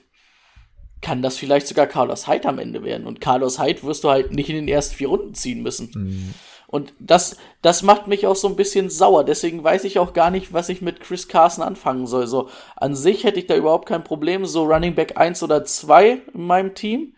[1.04, 3.06] kann das vielleicht sogar Carlos Hyde am Ende werden.
[3.06, 6.34] Und Carlos Hyde wirst du halt nicht in den ersten vier Runden ziehen müssen.
[6.66, 9.24] Und das, das macht mich auch so ein bisschen sauer.
[9.24, 12.26] Deswegen weiß ich auch gar nicht, was ich mit Chris Carson anfangen soll.
[12.26, 14.48] So, an sich hätte ich da überhaupt kein Problem.
[14.48, 17.14] So Running Back 1 oder 2 in meinem Team.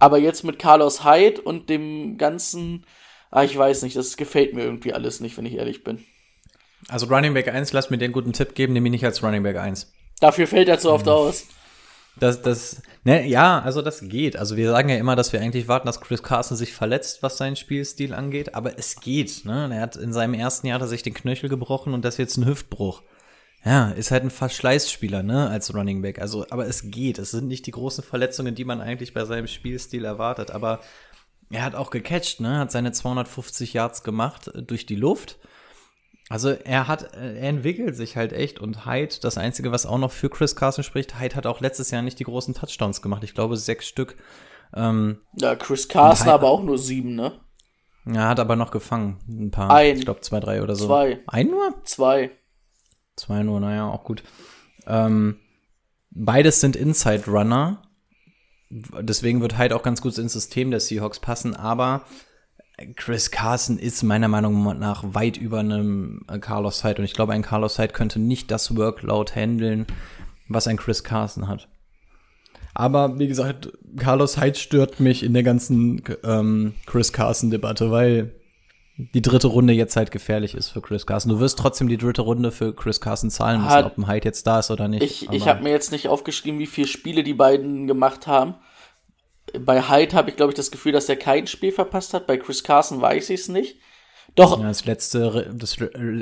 [0.00, 2.84] Aber jetzt mit Carlos Hyde und dem ganzen,
[3.30, 6.04] ah, ich weiß nicht, das gefällt mir irgendwie alles nicht, wenn ich ehrlich bin.
[6.88, 9.44] Also Running Back 1, lass mir den guten Tipp geben, nehme ihn nicht als Running
[9.44, 9.92] Back 1.
[10.20, 11.46] Dafür fällt er zu oft aus.
[12.16, 14.36] Das, das, ne, ja, also das geht.
[14.36, 17.36] Also wir sagen ja immer, dass wir eigentlich warten, dass Chris Carson sich verletzt, was
[17.36, 19.68] seinen Spielstil angeht, aber es geht, ne?
[19.72, 22.46] Er hat in seinem ersten Jahr hat sich den Knöchel gebrochen und das jetzt ein
[22.46, 23.02] Hüftbruch.
[23.64, 26.20] Ja, ist halt ein Verschleißspieler, ne, als Running Back.
[26.20, 27.18] Also, aber es geht.
[27.18, 30.80] Es sind nicht die großen Verletzungen, die man eigentlich bei seinem Spielstil erwartet, aber
[31.50, 35.38] er hat auch gecatcht, ne, hat seine 250 Yards gemacht äh, durch die Luft.
[36.34, 39.98] Also er hat, äh, er entwickelt sich halt echt und Hyde, das Einzige, was auch
[39.98, 43.22] noch für Chris Carson spricht, Hyde hat auch letztes Jahr nicht die großen Touchdowns gemacht.
[43.22, 44.16] Ich glaube sechs Stück.
[44.74, 47.38] Ähm, Ja, Chris Carson Hyde- aber auch nur sieben, ne?
[48.06, 49.70] er hat aber noch gefangen, ein paar.
[49.70, 49.96] Ein.
[49.96, 50.88] Ich glaube zwei, drei oder so.
[50.88, 51.20] Zwei.
[51.28, 51.72] Ein nur?
[51.84, 52.32] Zwei.
[53.14, 54.24] Zwei nur, naja, auch gut.
[54.88, 55.38] Ähm,
[56.10, 57.80] beides sind Inside Runner.
[58.70, 62.02] Deswegen wird Hyde auch ganz gut ins System der Seahawks passen, aber
[62.96, 67.32] Chris Carson ist meiner Meinung nach weit über einem äh, Carlos Hyde und ich glaube,
[67.32, 69.86] ein Carlos Hyde könnte nicht das Workload handeln,
[70.48, 71.68] was ein Chris Carson hat.
[72.74, 78.32] Aber wie gesagt, Carlos Hyde stört mich in der ganzen ähm, Chris Carson-Debatte, weil
[78.96, 81.30] die dritte Runde jetzt halt gefährlich ist für Chris Carson.
[81.30, 84.24] Du wirst trotzdem die dritte Runde für Chris Carson zahlen müssen, Hat- ob ein Hyde
[84.28, 85.02] jetzt da ist oder nicht.
[85.04, 88.54] Ich, ich habe mir jetzt nicht aufgeschrieben, wie viele Spiele die beiden gemacht haben.
[89.60, 92.26] Bei Hyde habe ich, glaube ich, das Gefühl, dass er kein Spiel verpasst hat.
[92.26, 93.76] Bei Chris Carson weiß ich es nicht.
[94.34, 95.76] Doch, Ja, das letzte, das,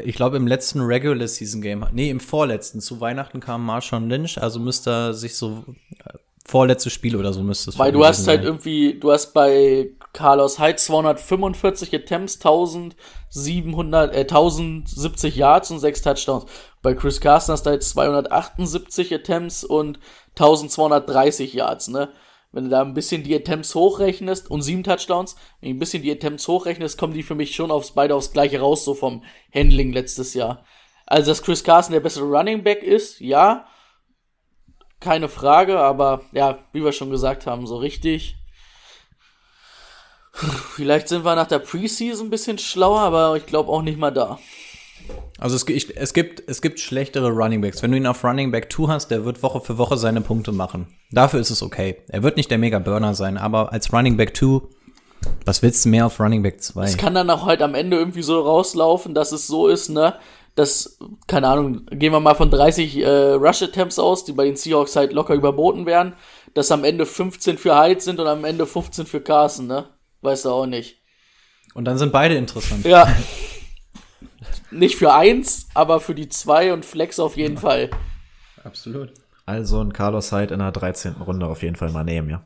[0.05, 4.41] ich glaube im letzten Regular Season Game, nee, im vorletzten, zu Weihnachten kam Marshawn Lynch,
[4.41, 5.64] also müsste er sich so,
[6.05, 9.91] äh, vorletzte Spiel oder so müsste es weil du hast halt irgendwie, du hast bei
[10.12, 16.47] Carlos Hyde 245 Attempts, 1700, äh, 1070 Yards und 6 Touchdowns.
[16.83, 19.99] Bei Chris Carson hast du halt 278 Attempts und
[20.37, 22.11] 1230 Yards, ne?
[22.53, 26.03] Wenn du da ein bisschen die Attempts hochrechnest und sieben Touchdowns, wenn du ein bisschen
[26.03, 29.25] die Attempts hochrechnest, kommen die für mich schon aufs beide aufs gleiche raus, so vom
[29.55, 30.65] Handling letztes Jahr.
[31.07, 33.67] Also, dass Chris Carson der bessere Running Back ist, ja,
[35.01, 38.37] keine Frage, aber ja, wie wir schon gesagt haben, so richtig.
[40.33, 44.11] Vielleicht sind wir nach der Preseason ein bisschen schlauer, aber ich glaube auch nicht mal
[44.11, 44.39] da.
[45.39, 47.83] Also es, ich, es, gibt, es gibt schlechtere Running Backs.
[47.83, 50.53] Wenn du ihn auf Running Back 2 hast, der wird Woche für Woche seine Punkte
[50.53, 50.87] machen.
[51.11, 51.97] Dafür ist es okay.
[52.09, 54.61] Er wird nicht der Mega-Burner sein, aber als Running Back 2,
[55.45, 56.85] was willst du mehr auf Running Back 2?
[56.85, 60.15] Es kann dann auch halt am Ende irgendwie so rauslaufen, dass es so ist, ne,
[60.55, 64.97] dass, keine Ahnung, gehen wir mal von 30 äh, Rush-Attempts aus, die bei den Seahawks
[64.97, 66.13] halt locker überboten werden,
[66.55, 69.87] dass am Ende 15 für Hyde sind und am Ende 15 für Carson, ne?
[70.21, 70.99] Weißt du auch nicht.
[71.75, 72.85] Und dann sind beide interessant.
[72.85, 73.09] Ja.
[74.73, 77.91] nicht für eins, aber für die zwei und Flex auf jeden Fall.
[78.64, 79.12] Absolut.
[79.47, 81.14] Also ein Carlos Hyde in der 13.
[81.16, 82.43] Runde auf jeden Fall mal nehmen, ja.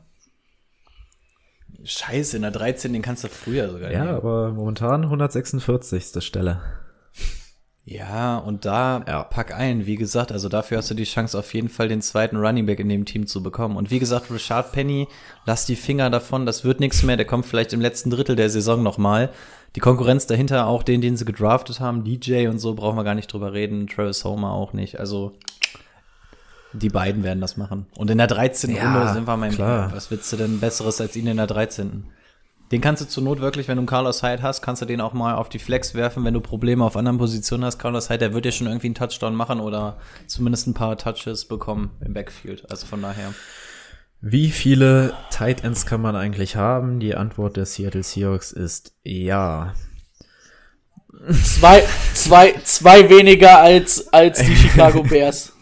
[1.83, 4.15] Scheiße, in der 13, den kannst du früher sogar Ja, nehmen.
[4.15, 6.23] aber momentan 146.
[6.23, 6.61] Stelle.
[7.85, 9.23] Ja, und da Ja.
[9.23, 12.35] pack ein, wie gesagt, also dafür hast du die Chance auf jeden Fall den zweiten
[12.35, 13.77] Running Back in dem Team zu bekommen.
[13.77, 15.07] Und wie gesagt, Richard Penny,
[15.45, 18.49] lass die Finger davon, das wird nichts mehr, der kommt vielleicht im letzten Drittel der
[18.49, 19.29] Saison nochmal.
[19.75, 23.15] Die Konkurrenz dahinter, auch den, den sie gedraftet haben, DJ und so, brauchen wir gar
[23.15, 25.33] nicht drüber reden, Travis Homer auch nicht, also
[26.73, 27.87] die beiden werden das machen.
[27.95, 28.75] Und in der 13.
[28.75, 29.91] Ja, Runde sind wir mein klar.
[29.93, 32.05] Was willst du denn besseres als ihn in der 13.?
[32.71, 34.99] Den kannst du zur Not wirklich, wenn du einen Carlos Hyde hast, kannst du den
[34.99, 37.79] auch mal auf die Flex werfen, wenn du Probleme auf anderen Positionen hast.
[37.79, 39.97] Carlos Hyde, der wird ja schon irgendwie einen Touchdown machen oder
[40.27, 42.69] zumindest ein paar Touches bekommen im Backfield.
[42.69, 43.33] Also von daher.
[44.21, 46.99] Wie viele Tight Ends kann man eigentlich haben?
[46.99, 49.73] Die Antwort der Seattle Seahawks ist ja.
[51.43, 55.53] Zwei, zwei, zwei weniger als, als die Chicago Bears.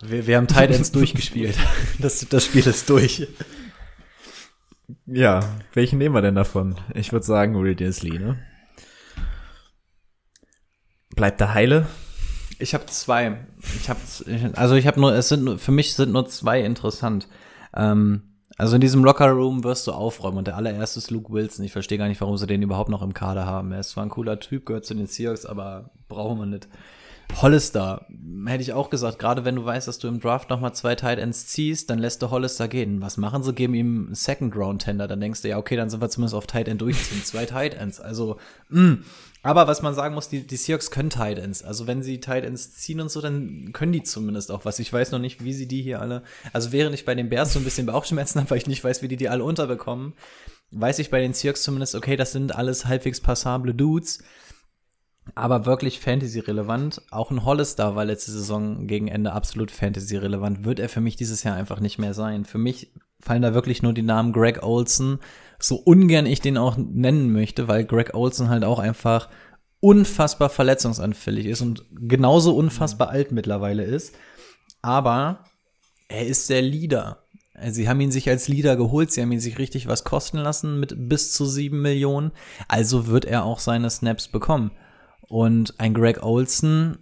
[0.00, 1.56] Wir, wir haben Tight Ends durchgespielt.
[1.98, 3.26] Das, das Spiel ist durch.
[5.06, 5.40] Ja,
[5.74, 6.76] welchen nehmen wir denn davon?
[6.94, 8.38] Ich würde sagen Will Disley, ne?
[11.14, 11.86] Bleibt der heile?
[12.58, 13.38] Ich habe zwei.
[13.76, 14.00] Ich habe
[14.54, 17.28] also ich habe nur es sind für mich sind nur zwei interessant.
[17.74, 18.22] Ähm,
[18.56, 21.64] also in diesem Locker Room wirst du aufräumen und der allererste ist Luke Wilson.
[21.64, 23.70] Ich verstehe gar nicht, warum sie den überhaupt noch im Kader haben.
[23.70, 26.68] Er ist zwar ein cooler Typ, gehört zu den Seahawks, aber brauchen wir nicht.
[27.36, 28.06] Hollister,
[28.46, 31.18] hätte ich auch gesagt, gerade wenn du weißt, dass du im Draft nochmal zwei Tight
[31.18, 33.00] Ends ziehst, dann lässt du Hollister gehen.
[33.02, 33.52] Was machen sie?
[33.52, 35.06] Geben ihm einen Second Round Tender.
[35.06, 37.22] Dann denkst du, ja, okay, dann sind wir zumindest auf Tight End durchziehen.
[37.24, 38.00] zwei Tight Ends.
[38.00, 38.38] Also,
[38.70, 38.98] mh.
[39.42, 41.62] Aber was man sagen muss, die, die Seahawks können Tight Ends.
[41.62, 44.78] Also wenn sie Tight Ends ziehen und so, dann können die zumindest auch was.
[44.78, 46.22] Ich weiß noch nicht, wie sie die hier alle,
[46.52, 49.02] also während ich bei den Bears so ein bisschen Bauchschmerzen habe, weil ich nicht weiß,
[49.02, 50.14] wie die die alle unterbekommen,
[50.70, 54.22] weiß ich bei den Seahawks zumindest, okay, das sind alles halbwegs passable Dudes.
[55.34, 57.02] Aber wirklich Fantasy-relevant.
[57.10, 60.64] Auch ein Hollister war letzte Saison gegen Ende absolut Fantasy-relevant.
[60.64, 62.46] Wird er für mich dieses Jahr einfach nicht mehr sein.
[62.46, 65.18] Für mich fallen da wirklich nur die Namen Greg Olson.
[65.58, 69.28] So ungern ich den auch nennen möchte, weil Greg Olson halt auch einfach
[69.80, 74.14] unfassbar verletzungsanfällig ist und genauso unfassbar alt mittlerweile ist.
[74.82, 75.44] Aber
[76.08, 77.24] er ist der Leader.
[77.70, 80.78] Sie haben ihn sich als Leader geholt, sie haben ihn sich richtig was kosten lassen
[80.78, 82.30] mit bis zu sieben Millionen.
[82.68, 84.70] Also wird er auch seine Snaps bekommen.
[85.22, 86.98] Und ein Greg Olson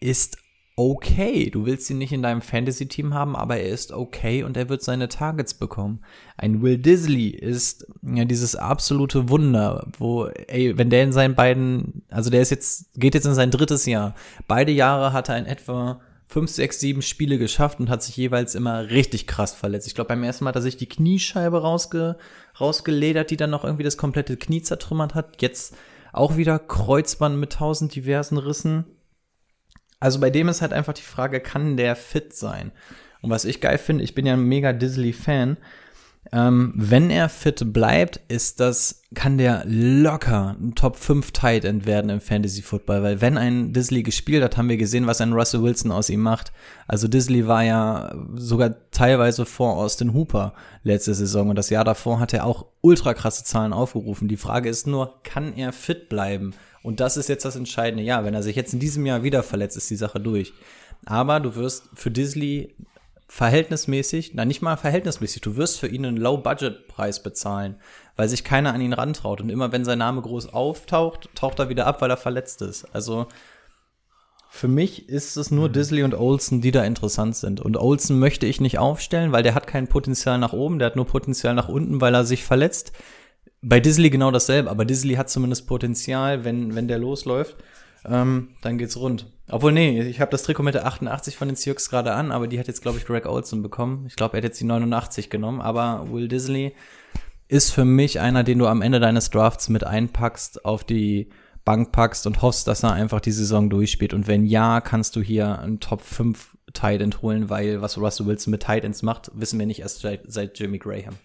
[0.00, 0.36] ist
[0.76, 1.50] okay.
[1.50, 4.82] Du willst ihn nicht in deinem Fantasy-Team haben, aber er ist okay und er wird
[4.82, 6.00] seine Targets bekommen.
[6.36, 12.02] Ein Will Disley ist ja dieses absolute Wunder, wo, ey, wenn der in seinen beiden,
[12.10, 14.14] also der ist jetzt, geht jetzt in sein drittes Jahr.
[14.46, 18.54] Beide Jahre hat er in etwa fünf, sechs, sieben Spiele geschafft und hat sich jeweils
[18.54, 19.86] immer richtig krass verletzt.
[19.86, 22.16] Ich glaube, beim ersten Mal hat er sich die Kniescheibe rausge,
[22.60, 25.40] rausgeledert, die dann noch irgendwie das komplette Knie zertrümmert hat.
[25.40, 25.74] Jetzt
[26.12, 28.84] auch wieder Kreuzband mit tausend diversen Rissen.
[30.06, 32.70] Also bei dem ist halt einfach die Frage, kann der fit sein?
[33.22, 35.56] Und was ich geil finde, ich bin ja ein mega Disley-Fan.
[36.30, 41.86] Ähm, wenn er fit bleibt, ist das, kann der locker ein Top 5 Tight End
[41.86, 45.32] werden im Fantasy Football, weil wenn ein Disley gespielt hat, haben wir gesehen, was ein
[45.32, 46.52] Russell Wilson aus ihm macht.
[46.86, 50.54] Also Disley war ja sogar teilweise vor Austin Hooper
[50.84, 54.28] letzte Saison und das Jahr davor hat er auch ultra krasse Zahlen aufgerufen.
[54.28, 56.54] Die Frage ist nur, kann er fit bleiben?
[56.86, 58.04] Und das ist jetzt das Entscheidende.
[58.04, 60.52] Ja, wenn er sich jetzt in diesem Jahr wieder verletzt, ist die Sache durch.
[61.04, 62.76] Aber du wirst für Disley
[63.26, 67.74] verhältnismäßig, na nicht mal verhältnismäßig, du wirst für ihn einen Low-Budget-Preis bezahlen,
[68.14, 69.40] weil sich keiner an ihn rantraut.
[69.40, 72.84] Und immer wenn sein Name groß auftaucht, taucht er wieder ab, weil er verletzt ist.
[72.94, 73.26] Also
[74.48, 77.60] für mich ist es nur Disley und Olsen, die da interessant sind.
[77.60, 80.96] Und Olsen möchte ich nicht aufstellen, weil der hat kein Potenzial nach oben, der hat
[80.96, 82.92] nur Potenzial nach unten, weil er sich verletzt.
[83.68, 87.56] Bei Disley genau dasselbe, aber Disley hat zumindest Potenzial, wenn, wenn der losläuft,
[88.04, 89.26] ähm, dann geht's rund.
[89.50, 92.46] Obwohl, nee, ich habe das Trikot mit der 88 von den Seahawks gerade an, aber
[92.46, 94.04] die hat jetzt, glaube ich, Greg Olson bekommen.
[94.06, 96.76] Ich glaube, er hat jetzt die 89 genommen, aber Will Disley
[97.48, 101.28] ist für mich einer, den du am Ende deines Drafts mit einpackst, auf die
[101.64, 104.14] Bank packst und hoffst, dass er einfach die Saison durchspielt.
[104.14, 108.26] Und wenn ja, kannst du hier einen Top 5 Tight End holen, weil was Russell
[108.26, 111.16] Wilson mit Tight Ends macht, wissen wir nicht erst seit, seit Jimmy Graham.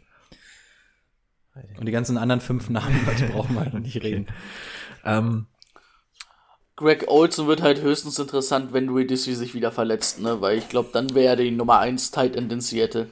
[1.77, 4.27] Und die ganzen anderen fünf Namen, die brauchen wir noch nicht reden.
[5.03, 5.47] Ähm,
[6.75, 10.41] Greg Olson wird halt höchstens interessant, wenn Louis Disley sich wieder verletzt, ne?
[10.41, 13.11] Weil ich glaube, dann wäre er die Nummer 1 Tight End in Seattle.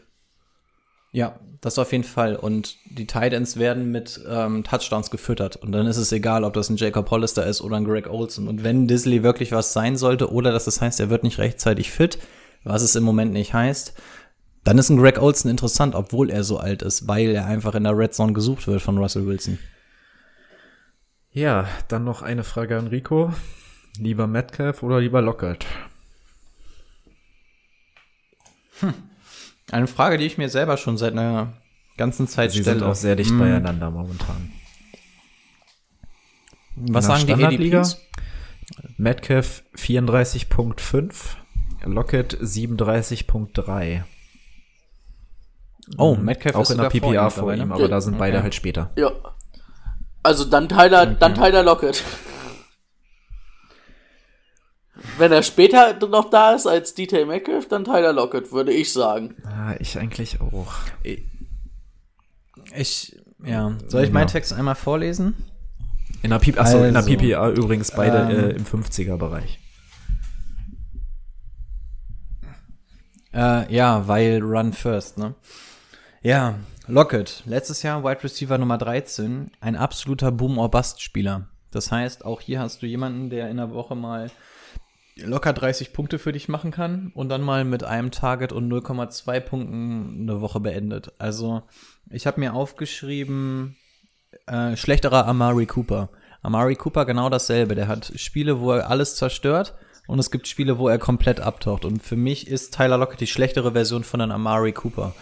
[1.12, 2.36] Ja, das auf jeden Fall.
[2.36, 5.56] Und die Titans werden mit ähm, Touchdowns gefüttert.
[5.58, 8.48] Und dann ist es egal, ob das ein Jacob Hollister ist oder ein Greg Olson.
[8.48, 11.92] Und wenn Disley wirklich was sein sollte, oder dass das heißt, er wird nicht rechtzeitig
[11.92, 12.20] fit,
[12.64, 13.94] was es im Moment nicht heißt,
[14.64, 17.84] dann ist ein Greg Olson interessant, obwohl er so alt ist, weil er einfach in
[17.84, 19.58] der Red Zone gesucht wird von Russell Wilson.
[21.32, 23.34] Ja, dann noch eine Frage an Rico.
[23.98, 25.66] Lieber Metcalf oder lieber Lockett?
[29.72, 31.54] Eine Frage, die ich mir selber schon seit einer
[31.98, 32.80] ganzen Zeit Sie stelle.
[32.80, 34.52] sind auch sehr dicht Hm, beieinander momentan.
[36.76, 37.34] Was sagen die?
[37.34, 38.02] ADPs?
[38.98, 41.14] Metcalf 34.5,
[41.86, 44.04] Lockett 37.3.
[45.98, 47.64] Oh, Metcalf Auch ist in der vor ihm PPA vor mittlerweile.
[47.64, 48.44] ihm, aber da sind beide Okay.
[48.44, 48.92] halt später.
[48.98, 49.12] Ja.
[50.22, 52.04] Also dann Tyler, dann Tyler Lockett.
[55.18, 59.36] Wenn er später noch da ist als DJ Metcalf, dann Tyler Lockett, würde ich sagen.
[59.46, 60.74] Ah, ich eigentlich auch.
[62.76, 63.76] Ich, ja.
[63.88, 64.32] Soll ich meinen Ja.
[64.34, 65.36] Text einmal vorlesen?
[66.22, 69.60] In der, P Achso, in der Also, PPA übrigens beide ähm, äh, im 50er-Bereich.
[73.34, 75.36] Äh, ja, weil Run First, ne?
[76.22, 76.56] Ja,
[76.88, 81.48] Lockett, letztes Jahr Wide Receiver Nummer 13, ein absoluter Boom-or-Bust-Spieler.
[81.72, 84.30] Das heißt, auch hier hast du jemanden, der in der Woche mal
[85.16, 89.40] locker 30 Punkte für dich machen kann und dann mal mit einem Target und 0,2
[89.40, 91.14] Punkten eine Woche beendet.
[91.20, 91.64] Also,
[92.10, 93.78] ich habe mir aufgeschrieben,
[94.46, 96.10] äh, schlechterer Amari Cooper.
[96.42, 97.76] Amari Cooper genau dasselbe.
[97.76, 99.74] Der hat Spiele, wo er alles zerstört
[100.08, 101.86] und es gibt Spiele, wo er komplett abtaucht.
[101.86, 105.14] Und für mich ist Tyler Lockett die schlechtere Version von einem Amari Cooper.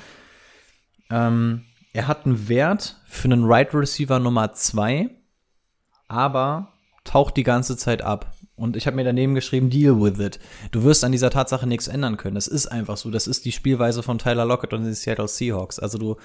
[1.10, 5.10] Ähm, er hat einen Wert für einen Right Receiver Nummer 2,
[6.08, 8.34] aber taucht die ganze Zeit ab.
[8.56, 10.40] Und ich habe mir daneben geschrieben, deal with it.
[10.72, 12.36] Du wirst an dieser Tatsache nichts ändern können.
[12.36, 13.12] Das ist einfach so.
[13.12, 15.78] Das ist die Spielweise von Tyler Lockett und den Seattle Seahawks.
[15.78, 16.18] Also du,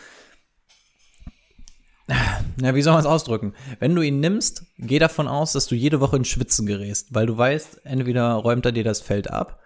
[2.61, 3.55] ja, wie soll man es ausdrücken?
[3.78, 7.26] Wenn du ihn nimmst, geh davon aus, dass du jede Woche in Schwitzen gerätst, weil
[7.26, 9.61] du weißt, entweder räumt er dir das Feld ab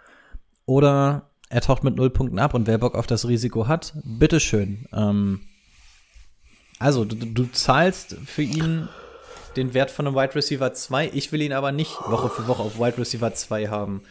[0.65, 4.87] oder er taucht mit null Punkten ab und wer Bock auf das Risiko hat, bitteschön.
[4.93, 5.41] Ähm,
[6.79, 8.89] also, du, du zahlst für ihn
[9.57, 11.11] den Wert von einem Wide Receiver 2.
[11.15, 14.03] Ich will ihn aber nicht Woche für Woche auf Wide Receiver 2 haben.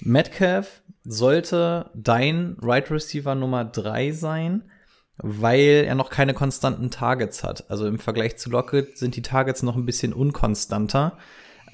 [0.00, 4.70] Metcalf sollte dein Wide Receiver Nummer 3 sein,
[5.18, 7.70] weil er noch keine konstanten Targets hat.
[7.70, 11.18] Also im Vergleich zu Lockett sind die Targets noch ein bisschen unkonstanter.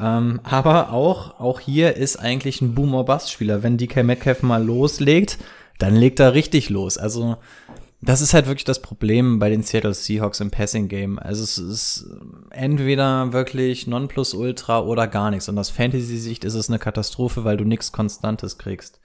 [0.00, 3.62] Ähm, aber auch, auch hier ist eigentlich ein Boomer-Bust-Spieler.
[3.62, 5.38] Wenn DK Metcalf mal loslegt,
[5.78, 6.98] dann legt er richtig los.
[6.98, 7.36] Also,
[8.00, 11.18] das ist halt wirklich das Problem bei den Seattle Seahawks im Passing-Game.
[11.18, 12.06] Also, es ist
[12.50, 15.48] entweder wirklich Nonplusultra oder gar nichts.
[15.48, 19.00] Und aus Fantasy-Sicht ist es eine Katastrophe, weil du nichts Konstantes kriegst.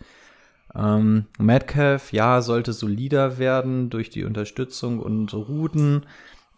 [0.75, 6.05] Ähm, Metcalf, ja, sollte solider werden durch die Unterstützung und Routen.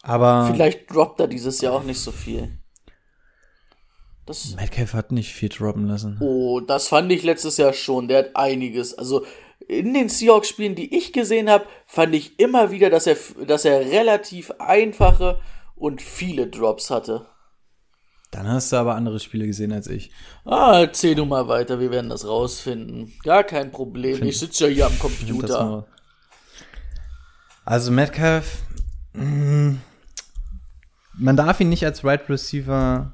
[0.03, 2.49] Aber Vielleicht droppt er dieses Jahr auch nicht so viel.
[4.25, 6.17] Das, Metcalf hat nicht viel droppen lassen.
[6.19, 8.07] oh, das fand ich letztes Jahr schon.
[8.07, 8.97] Der hat einiges.
[8.97, 9.25] Also
[9.67, 13.79] in den Seahawks-Spielen, die ich gesehen habe, fand ich immer wieder, dass er, dass er
[13.81, 15.39] relativ einfache
[15.75, 17.27] und viele Drops hatte.
[18.31, 20.11] Dann hast du aber andere Spiele gesehen als ich.
[20.43, 23.13] Ah, erzähl du mal weiter, wir werden das rausfinden.
[23.23, 24.21] Gar kein Problem.
[24.23, 25.85] ich sitze ja hier am Computer.
[27.63, 28.57] Also Metcalf,
[29.13, 29.75] mh,
[31.13, 33.13] man darf ihn nicht als Right Receiver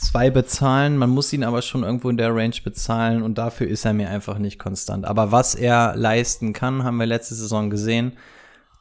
[0.00, 3.84] 2 bezahlen, man muss ihn aber schon irgendwo in der Range bezahlen und dafür ist
[3.84, 5.04] er mir einfach nicht konstant.
[5.04, 8.16] Aber was er leisten kann, haben wir letzte Saison gesehen.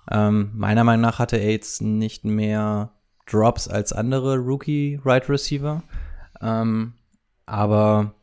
[0.10, 2.92] Ähm, meiner Meinung nach hatte er jetzt nicht mehr
[3.26, 5.84] Drops als andere Rookie Right Receiver.
[6.42, 6.94] Ähm,
[7.46, 8.14] aber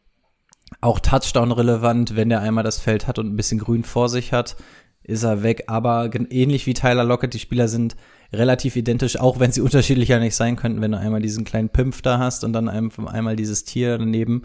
[0.80, 4.32] auch Touchdown relevant, wenn der einmal das Feld hat und ein bisschen Grün vor sich
[4.32, 4.56] hat,
[5.02, 5.64] ist er weg.
[5.68, 7.96] Aber ähnlich wie Tyler Lockett, die Spieler sind
[8.32, 12.02] relativ identisch, auch wenn sie unterschiedlicher nicht sein könnten, wenn du einmal diesen kleinen Pimpf
[12.02, 14.42] da hast und dann ein- einmal dieses Tier daneben.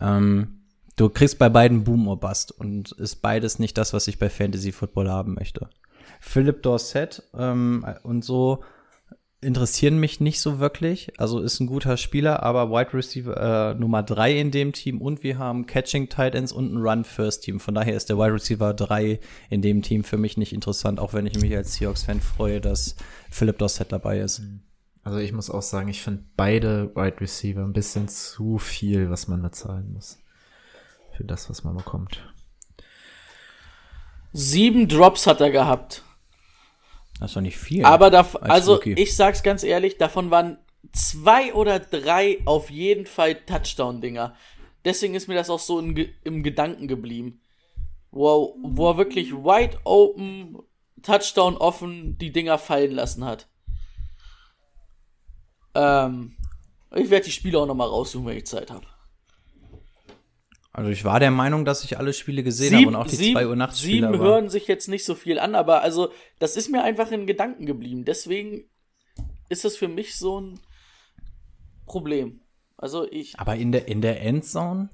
[0.00, 0.60] Ähm,
[0.96, 4.28] du kriegst bei beiden Boom or Bust und ist beides nicht das, was ich bei
[4.30, 5.68] Fantasy Football haben möchte.
[6.20, 8.62] Philip Dorset ähm, und so
[9.40, 11.12] interessieren mich nicht so wirklich.
[11.18, 15.22] Also ist ein guter Spieler, aber Wide Receiver äh, Nummer drei in dem Team und
[15.22, 17.60] wir haben Catching Tight Ends und ein Run First Team.
[17.60, 19.20] Von daher ist der Wide Receiver 3
[19.50, 22.96] in dem Team für mich nicht interessant, auch wenn ich mich als Seahawks-Fan freue, dass
[23.30, 24.42] Philip Dossett dabei ist.
[25.04, 29.28] Also ich muss auch sagen, ich finde beide Wide Receiver ein bisschen zu viel, was
[29.28, 30.18] man da zahlen muss.
[31.16, 32.22] Für das, was man bekommt.
[34.32, 36.04] Sieben Drops hat er gehabt.
[37.20, 37.84] Das ist doch nicht viel.
[37.84, 38.92] Aber da, als also Rookie.
[38.94, 40.58] ich sag's ganz ehrlich, davon waren
[40.92, 44.34] zwei oder drei auf jeden Fall Touchdown-Dinger.
[44.84, 47.40] Deswegen ist mir das auch so im, Ge- im Gedanken geblieben.
[48.10, 50.58] Wo, er- wo er wirklich wide open,
[51.02, 53.48] Touchdown offen die Dinger fallen lassen hat.
[55.74, 56.36] Ähm,
[56.94, 58.86] ich werde die Spiele auch nochmal raussuchen, wenn ich Zeit habe.
[60.78, 63.48] Also ich war der Meinung, dass ich alle Spiele gesehen habe und auch die 2
[63.48, 64.06] Uhr nachts Spiele.
[64.06, 67.10] sieben aber- hören sich jetzt nicht so viel an, aber also das ist mir einfach
[67.10, 68.04] in Gedanken geblieben.
[68.04, 68.62] Deswegen
[69.48, 70.60] ist das für mich so ein
[71.84, 72.42] Problem.
[72.76, 74.88] Also ich, Aber in der, in der Endzone?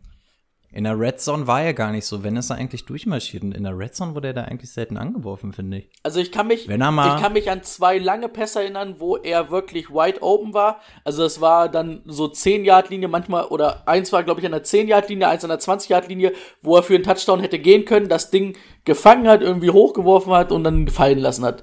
[0.75, 2.25] In der Red Zone war er gar nicht so.
[2.25, 3.45] Wenn ist er eigentlich durchmarschiert.
[3.45, 5.89] Und in der Red Zone wurde er da eigentlich selten angeworfen, finde ich.
[6.03, 6.77] also ich kann mich, ich
[7.23, 10.81] kann mich an zwei lange Pässe erinnern, wo er wirklich wide open war.
[11.05, 14.53] Also es war dann so 10 Yard Linie manchmal oder eins war glaube ich an
[14.53, 17.39] der 10 Yard Linie, eins an der 20 Yard Linie, wo er für einen Touchdown
[17.39, 21.63] hätte gehen können, das Ding gefangen hat, irgendwie hochgeworfen hat und dann fallen lassen hat.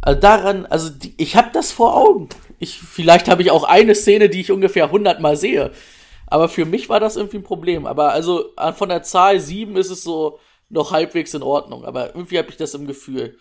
[0.00, 2.28] Also daran, also die, ich habe das vor Augen.
[2.60, 5.72] Ich, vielleicht habe ich auch eine Szene, die ich ungefähr 100 Mal sehe.
[6.26, 7.86] Aber für mich war das irgendwie ein Problem.
[7.86, 11.84] Aber also äh, von der Zahl 7 ist es so noch halbwegs in Ordnung.
[11.84, 13.38] Aber irgendwie habe ich das im Gefühl.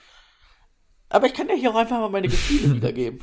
[1.09, 3.21] Aber ich kann ja hier auch einfach mal meine Gefühle wiedergeben.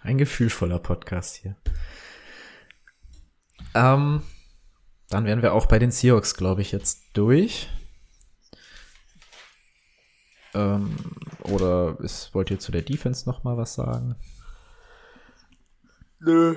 [0.00, 1.56] Ein gefühlvoller Podcast hier.
[3.74, 4.22] Ähm,
[5.10, 7.68] dann wären wir auch bei den Seahawks, glaube ich, jetzt durch.
[10.54, 10.96] Ähm,
[11.42, 14.16] oder ist, wollt ihr zu der Defense noch mal was sagen?
[16.20, 16.56] Nö.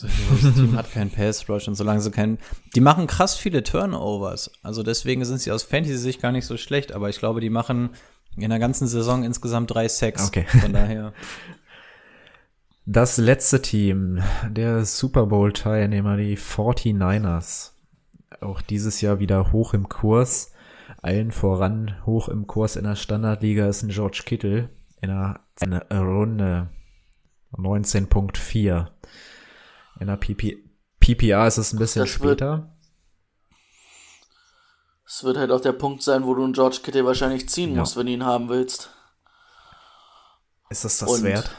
[0.00, 2.38] Das Team hat keinen Pass Rush und solange sie keinen.
[2.74, 4.50] Die machen krass viele Turnovers.
[4.62, 7.90] Also deswegen sind sie aus Fantasy-Sicht gar nicht so schlecht, aber ich glaube, die machen
[8.36, 10.26] in der ganzen Saison insgesamt drei Sacks.
[10.26, 10.46] Okay.
[10.60, 11.12] Von daher.
[12.86, 17.70] Das letzte Team, der Super Bowl-Teilnehmer, die 49ers.
[18.40, 20.52] Auch dieses Jahr wieder hoch im Kurs.
[21.00, 24.68] Allen voran hoch im Kurs in der Standardliga ist ein George Kittle
[25.00, 26.68] in der, in der Runde
[27.52, 28.88] 19.4.
[30.00, 30.58] In der PP,
[31.00, 32.70] PPA ist es ein bisschen Das wird- später.
[35.06, 37.80] Es wird halt auch der Punkt sein, wo du einen George Kittle wahrscheinlich ziehen Ja.
[37.80, 38.90] musst, wenn du ihn haben willst.
[40.70, 41.50] Ist es das Und wert?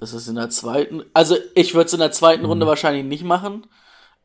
[0.00, 1.02] Es ist in der zweiten.
[1.14, 2.48] Also ich würde es in der zweiten Mhm.
[2.50, 3.66] Runde wahrscheinlich nicht machen.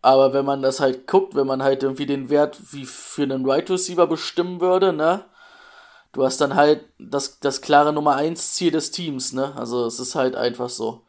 [0.02, 3.50] Aber wenn man das halt guckt, wenn man halt irgendwie den Wert wie für einen
[3.50, 5.26] Right Receiver bestimmen würde, ne?
[6.12, 9.56] Du hast dann halt das, das klare Nummer 1 Ziel des Teams, ne?
[9.56, 11.08] Also es ist halt einfach so.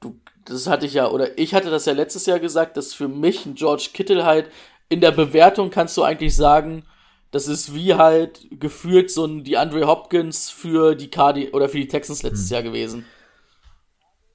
[0.00, 3.08] Du, das hatte ich ja, oder ich hatte das ja letztes Jahr gesagt, dass für
[3.08, 4.50] mich ein George Kittle halt
[4.88, 6.84] in der Bewertung kannst du eigentlich sagen,
[7.30, 11.78] das ist wie halt gefühlt so ein die Andre Hopkins für die Cardi oder für
[11.78, 13.06] die Texans letztes Jahr gewesen.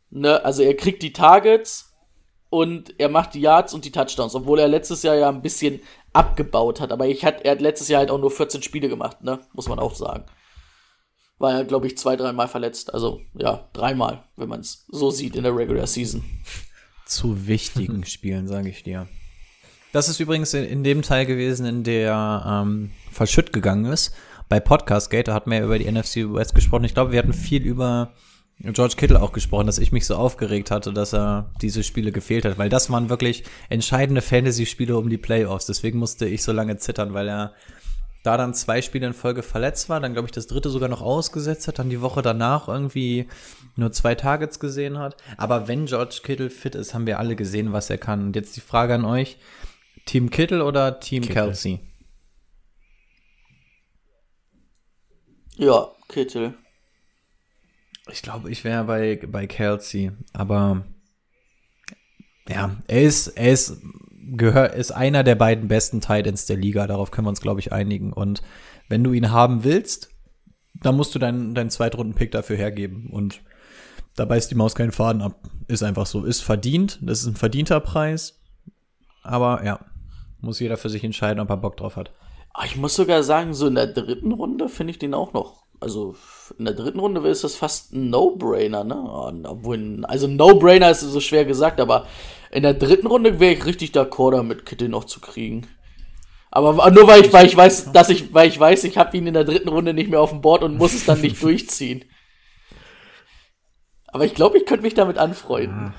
[0.09, 1.93] Ne, also er kriegt die Targets
[2.49, 5.81] und er macht die Yards und die Touchdowns, obwohl er letztes Jahr ja ein bisschen
[6.13, 6.91] abgebaut hat.
[6.91, 9.39] Aber ich hat, er hat letztes Jahr halt auch nur 14 Spiele gemacht, ne?
[9.53, 10.25] Muss man auch sagen.
[11.39, 12.93] War ja, glaube ich, zwei, dreimal verletzt.
[12.93, 16.23] Also, ja, dreimal, wenn man es so sieht in der Regular Season.
[17.05, 19.07] zu wichtigen Spielen, sage ich dir.
[19.93, 24.13] Das ist übrigens in, in dem Teil gewesen, in der ähm, verschütt gegangen ist.
[24.49, 26.85] Bei Podcast Gate, da hatten wir ja über die NFC West gesprochen.
[26.85, 28.13] Ich glaube, wir hatten viel über
[28.59, 32.43] George Kittle auch gesprochen, dass ich mich so aufgeregt hatte, dass er diese Spiele gefehlt
[32.43, 35.67] hat, weil das waren wirklich entscheidende Fantasy-Spiele um die Playoffs.
[35.67, 37.53] Deswegen musste ich so lange zittern, weil er
[38.23, 41.01] da dann zwei Spiele in Folge verletzt war, dann glaube ich das dritte sogar noch
[41.01, 43.27] ausgesetzt hat, dann die Woche danach irgendwie
[43.75, 45.17] nur zwei Targets gesehen hat.
[45.37, 48.21] Aber wenn George Kittle fit ist, haben wir alle gesehen, was er kann.
[48.21, 49.37] Und jetzt die Frage an euch:
[50.05, 51.35] Team Kittle oder Team Kittle.
[51.35, 51.79] Kelsey?
[55.55, 56.53] Ja, Kittel.
[58.11, 60.85] Ich glaube, ich wäre bei, bei Kelsey, aber
[62.47, 63.81] ja, er ist, er ist,
[64.35, 67.71] gehör, ist einer der beiden besten Titans der Liga, darauf können wir uns, glaube ich,
[67.71, 68.13] einigen.
[68.13, 68.41] Und
[68.89, 70.09] wenn du ihn haben willst,
[70.81, 73.09] dann musst du deinen, deinen Zweitrunden-Pick dafür hergeben.
[73.11, 73.41] Und
[74.15, 75.39] da beißt die Maus keinen Faden ab.
[75.67, 76.23] Ist einfach so.
[76.23, 78.39] Ist verdient, das ist ein verdienter Preis.
[79.23, 79.79] Aber ja,
[80.41, 82.11] muss jeder für sich entscheiden, ob er Bock drauf hat.
[82.53, 85.63] Ah, Ich muss sogar sagen, so in der dritten Runde finde ich den auch noch.
[85.79, 86.15] Also
[86.57, 88.95] in der dritten Runde ist das fast ein No-Brainer, ne?
[88.95, 92.07] Ah, Obwohl, also No-Brainer ist so schwer gesagt, aber
[92.57, 95.67] in der dritten Runde wäre ich richtig d'accord damit, Kittel noch zu kriegen.
[96.49, 99.27] Aber nur weil ich, weil ich weiß, dass ich, weil ich weiß, ich habe ihn
[99.27, 102.03] in der dritten Runde nicht mehr auf dem Board und muss es dann nicht durchziehen.
[104.07, 105.93] Aber ich glaube, ich könnte mich damit anfreunden.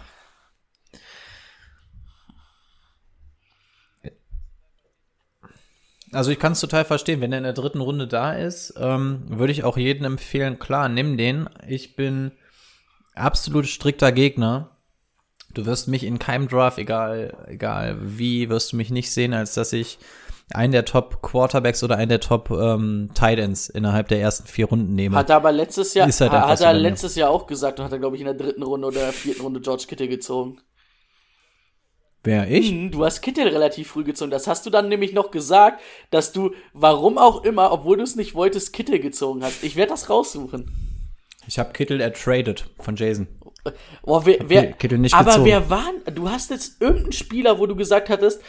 [6.11, 7.21] Also ich kann es total verstehen.
[7.21, 10.89] Wenn er in der dritten Runde da ist, ähm, würde ich auch jedem empfehlen, klar,
[10.89, 11.49] nimm den.
[11.69, 12.33] Ich bin
[13.15, 14.78] absolut strikter Gegner.
[15.55, 19.55] Du wirst mich in keinem Draft, egal, egal wie, wirst du mich nicht sehen, als
[19.55, 19.99] dass ich
[20.53, 24.67] einen der Top Quarterbacks oder einen der Top ähm, Tight Ends innerhalb der ersten vier
[24.67, 25.17] Runden nehme.
[25.17, 27.99] Hat er aber letztes Jahr, halt hat er letztes Jahr auch gesagt und hat er,
[27.99, 30.61] glaube ich, in der dritten Runde oder der vierten Runde George Kittle gezogen.
[32.25, 32.71] Wer ich?
[32.71, 34.31] Hm, Du hast Kittel relativ früh gezogen.
[34.31, 35.81] Das hast du dann nämlich noch gesagt,
[36.11, 39.63] dass du, warum auch immer, obwohl du es nicht wolltest, Kittel gezogen hast.
[39.63, 40.71] Ich werde das raussuchen.
[41.47, 43.29] Ich habe Kittel ertradet von Jason.
[44.03, 45.47] Boah, wer, wer, Kittel nicht aber gezogen.
[45.47, 48.43] wer war, du hast jetzt irgendeinen Spieler, wo du gesagt hattest,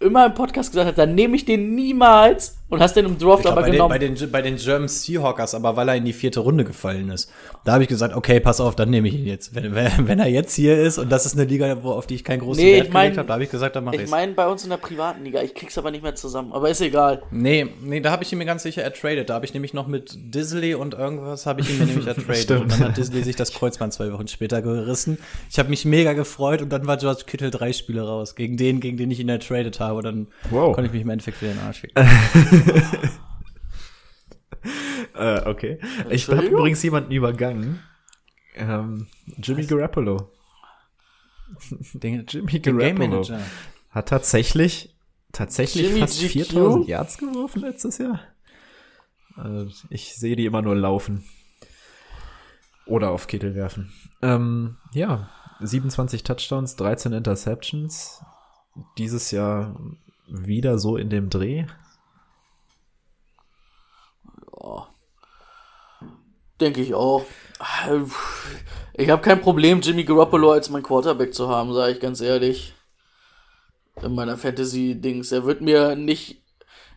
[0.00, 3.38] immer im Podcast gesagt hast, dann nehme ich den niemals und hast den im Draft
[3.38, 3.88] Ich glaub, aber bei, den, genommen.
[3.90, 7.30] bei, den, bei den German Seahawkers, aber weil er in die vierte Runde gefallen ist.
[7.64, 9.54] Da habe ich gesagt, okay, pass auf, dann nehme ich ihn jetzt.
[9.54, 12.14] Wenn, wenn, wenn er jetzt hier ist und das ist eine Liga, wo, auf die
[12.16, 13.96] ich keinen großen Nee, Wert ich mein- gelegt habe, da habe ich gesagt, dann mache
[13.96, 14.10] ich ich's.
[14.10, 16.80] meine, bei uns in der privaten Liga, ich krieg's aber nicht mehr zusammen, aber ist
[16.80, 17.22] egal.
[17.30, 19.30] Nee, nee, da habe ich ihn mir ganz sicher ertradet.
[19.30, 22.50] Da habe ich nämlich noch mit Disley und irgendwas habe ich ihn mir nämlich ertradet.
[22.50, 25.18] Und dann hat Disley sich das Kreuzband zwei Wochen später gerissen.
[25.50, 28.34] Ich habe mich mega gefreut und dann war George Kittle drei Spiele raus.
[28.34, 30.02] Gegen den, gegen den ich ihn ertradet habe.
[30.02, 30.74] Dann Wow.
[30.74, 32.57] konnte ich mich im Endeffekt wieder in den Arsch ficken.
[35.14, 35.78] Äh, okay.
[36.10, 37.80] Ich habe übrigens jemanden übergangen.
[38.54, 39.08] Ähm,
[39.38, 40.30] Jimmy Garoppolo.
[41.92, 43.40] Den, Jimmy Game Garoppolo Manager.
[43.90, 44.94] hat tatsächlich
[45.32, 46.32] tatsächlich Jimmy fast GQ?
[46.32, 48.20] 4000 Yards geworfen letztes Jahr.
[49.36, 51.24] Äh, ich sehe die immer nur laufen.
[52.86, 53.92] Oder auf Kittel werfen.
[54.22, 55.28] Ähm, ja,
[55.60, 58.22] 27 Touchdowns, 13 Interceptions.
[58.96, 59.78] Dieses Jahr
[60.28, 61.66] wieder so in dem Dreh.
[66.60, 67.24] Denke ich auch.
[68.94, 72.74] Ich habe kein Problem, Jimmy Garoppolo als mein Quarterback zu haben, sage ich ganz ehrlich.
[74.02, 75.32] In meiner Fantasy-Dings.
[75.32, 76.42] Er wird mir nicht,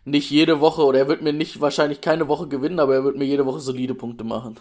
[0.04, 3.16] nicht jede Woche, oder er wird mir nicht wahrscheinlich keine Woche gewinnen, aber er wird
[3.16, 4.58] mir jede Woche solide Punkte machen.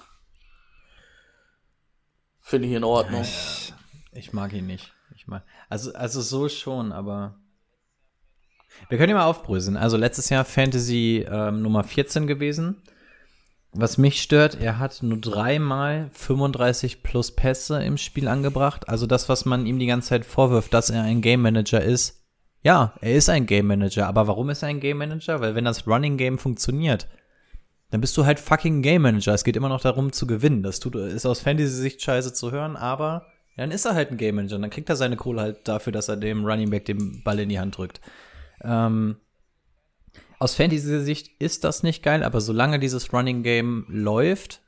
[2.42, 3.26] Finde ich in Ordnung.
[4.12, 4.94] Ich mag ihn nicht.
[5.16, 7.40] Ich mag, also, also so schon, aber.
[8.90, 9.78] Wir können ihn mal aufbröseln.
[9.78, 12.82] Also letztes Jahr Fantasy ähm, Nummer 14 gewesen.
[13.74, 18.90] Was mich stört, er hat nur dreimal 35 plus Pässe im Spiel angebracht.
[18.90, 22.26] Also das, was man ihm die ganze Zeit vorwirft, dass er ein Game Manager ist.
[22.64, 24.08] Ja, er ist ein Game Manager.
[24.08, 25.40] Aber warum ist er ein Game Manager?
[25.40, 27.08] Weil wenn das Running Game funktioniert,
[27.92, 29.34] dann bist du halt fucking Game Manager.
[29.34, 30.64] Es geht immer noch darum zu gewinnen.
[30.64, 33.26] Das tut, ist aus Fantasy-Sicht scheiße zu hören, aber
[33.56, 34.60] dann ist er halt ein Game Manager.
[34.60, 37.50] Dann kriegt er seine Kohle halt dafür, dass er dem Running Back den Ball in
[37.50, 38.02] die Hand drückt.
[38.64, 39.16] Ähm,
[40.42, 44.62] aus Fantasy-Sicht ist das nicht geil, aber solange dieses Running Game läuft,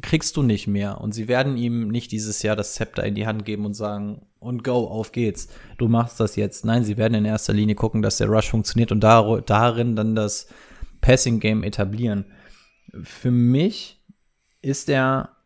[0.00, 1.02] kriegst du nicht mehr.
[1.02, 4.26] Und sie werden ihm nicht dieses Jahr das Zepter in die Hand geben und sagen,
[4.38, 5.48] und go, auf geht's.
[5.76, 6.64] Du machst das jetzt.
[6.64, 10.14] Nein, sie werden in erster Linie gucken, dass der Rush funktioniert und dar darin dann
[10.14, 10.48] das
[11.02, 12.24] Passing Game etablieren.
[13.02, 14.02] Für mich
[14.62, 15.36] ist er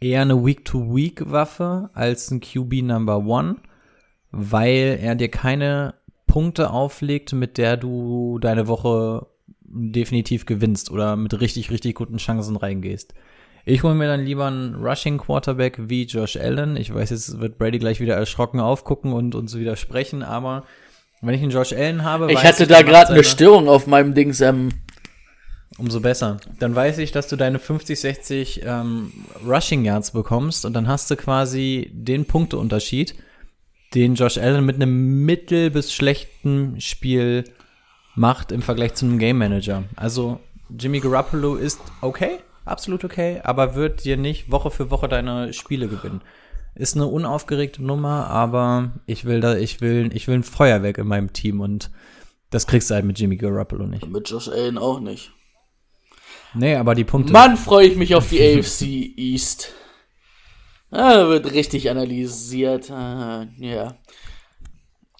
[0.00, 3.56] eher eine Week-to-Week-Waffe als ein QB Number One,
[4.30, 5.99] weil er dir keine
[6.30, 9.26] Punkte auflegt, mit der du deine Woche
[9.62, 13.14] definitiv gewinnst oder mit richtig, richtig guten Chancen reingehst.
[13.64, 16.76] Ich hole mir dann lieber einen Rushing Quarterback wie Josh Allen.
[16.76, 20.64] Ich weiß, jetzt wird Brady gleich wieder erschrocken aufgucken und uns widersprechen, aber
[21.20, 24.14] wenn ich einen Josh Allen habe, Ich hatte der da gerade eine Störung auf meinem
[24.14, 24.40] Dings.
[24.40, 24.70] Ähm,
[25.78, 26.38] Umso besser.
[26.58, 29.12] Dann weiß ich, dass du deine 50, 60 ähm,
[29.46, 33.14] Rushing Yards bekommst und dann hast du quasi den Punkteunterschied,
[33.94, 37.44] den Josh Allen mit einem mittel- bis schlechten Spiel
[38.14, 39.84] macht im Vergleich zu einem Game Manager.
[39.96, 40.40] Also
[40.78, 45.88] Jimmy Garoppolo ist okay, absolut okay, aber wird dir nicht Woche für Woche deine Spiele
[45.88, 46.20] gewinnen.
[46.76, 51.06] Ist eine unaufgeregte Nummer, aber ich will da, ich will, ich will ein Feuerwerk in
[51.08, 51.90] meinem Team und
[52.50, 54.06] das kriegst du halt mit Jimmy Garoppolo nicht.
[54.08, 55.32] mit Josh Allen auch nicht.
[56.54, 57.32] Nee, aber die Punkte.
[57.32, 58.82] Mann, freue ich mich auf die AFC
[59.16, 59.72] East.
[60.90, 62.90] Ah, wird richtig analysiert.
[62.90, 63.94] Ah, ja.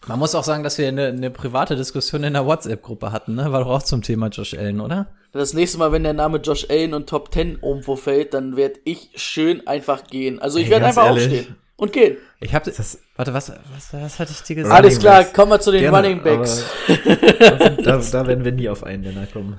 [0.07, 3.53] Man muss auch sagen, dass wir eine, eine private Diskussion in der WhatsApp-Gruppe hatten, ne?
[3.53, 5.09] War doch auch zum Thema Josh Allen, oder?
[5.33, 8.81] Das nächste Mal, wenn der Name Josh Allen und Top 10 irgendwo fällt, dann werde
[8.85, 10.41] ich schön einfach gehen.
[10.41, 11.25] Also ich werde einfach ehrlich.
[11.27, 12.17] aufstehen und gehen.
[12.41, 14.75] Ich habe Das- Warte, was, was, was hatte ich dir gesagt?
[14.75, 16.65] Alles klar, kommen wir zu den Gerne, Running Backs.
[17.85, 19.55] Da, da werden wir nie auf einen Nenner kommen.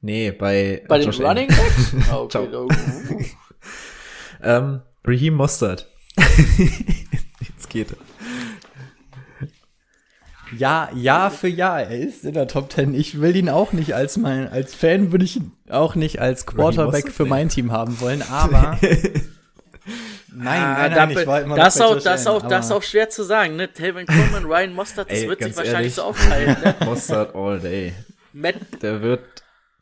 [0.00, 1.28] Nee, bei, Bei den Josh Allen.
[1.28, 1.92] Running Backs?
[2.12, 2.46] Okay, Ciao.
[2.46, 2.74] da-
[4.42, 5.88] Ähm, Raheem Mostert.
[7.40, 7.96] Jetzt geht er.
[10.56, 11.82] Ja, Jahr für Jahr.
[11.82, 12.94] Er ist in der Top 10.
[12.94, 16.46] Ich will ihn auch nicht als mein, als Fan würde ich ihn auch nicht als
[16.46, 18.78] Quarterback für mein Team haben wollen, aber.
[18.80, 23.10] nein, Ah, nein, nein, ich war immer das auch, das auch, das aber- auch schwer
[23.10, 23.70] zu sagen, ne?
[23.70, 25.94] Telvin Coleman, Ryan Mostert, das Ey, wird sich wahrscheinlich ehrlich.
[25.96, 26.74] so aufteilen, ne?
[26.86, 27.92] Mostert all day.
[28.32, 29.20] Matt, Der wird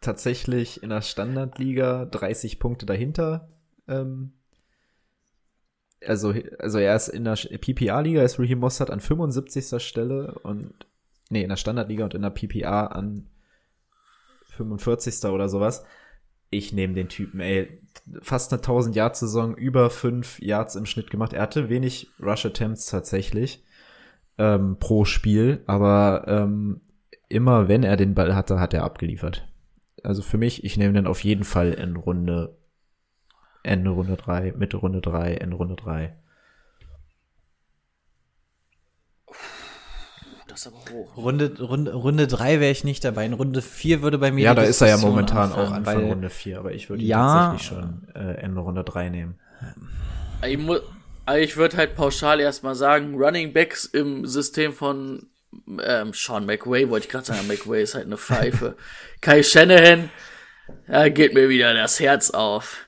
[0.01, 3.49] tatsächlich in der Standardliga 30 Punkte dahinter.
[3.89, 4.33] Ähm,
[6.05, 9.83] also, also er ist in der PPA-Liga, ist Raheem Mostert an 75.
[9.83, 10.75] Stelle und
[11.31, 13.29] nee, in der Standardliga und in der PPA an
[14.51, 15.25] 45.
[15.31, 15.85] oder sowas.
[16.51, 17.81] Ich nehme den Typen, ey.
[18.23, 21.33] Fast eine 1000 Yard Saison, über 5 Yards im Schnitt gemacht.
[21.33, 23.65] Er hatte wenig Rush Attempts tatsächlich
[24.39, 26.81] ähm, pro Spiel, aber ähm,
[27.29, 29.49] immer wenn er den Ball hatte, hat er abgeliefert.
[30.03, 32.57] Also für mich, ich nehme den auf jeden Fall in Runde
[33.67, 36.15] Ende Runde 3, Mitte Runde 3, Ende Runde 3.
[40.49, 41.17] Das ist aber hoch.
[41.17, 43.27] Runde, Runde, Runde 3 wäre ich nicht dabei.
[43.27, 46.05] In Runde 4 würde bei mir Ja, da ist er ja momentan auch Anfang weil-
[46.07, 47.51] Runde 4, aber ich würde ihn Ja.
[47.51, 49.39] tatsächlich schon äh, Ende Runde 3 nehmen.
[50.47, 50.59] Ich,
[51.27, 55.27] also ich würde halt pauschal erstmal sagen, Running Backs im System von
[55.85, 58.77] ähm, Sean McWay, wollte ich gerade sagen, McWay ist halt eine Pfeife.
[59.21, 60.11] Kai Shanahan,
[60.87, 62.86] da geht mir wieder das Herz auf.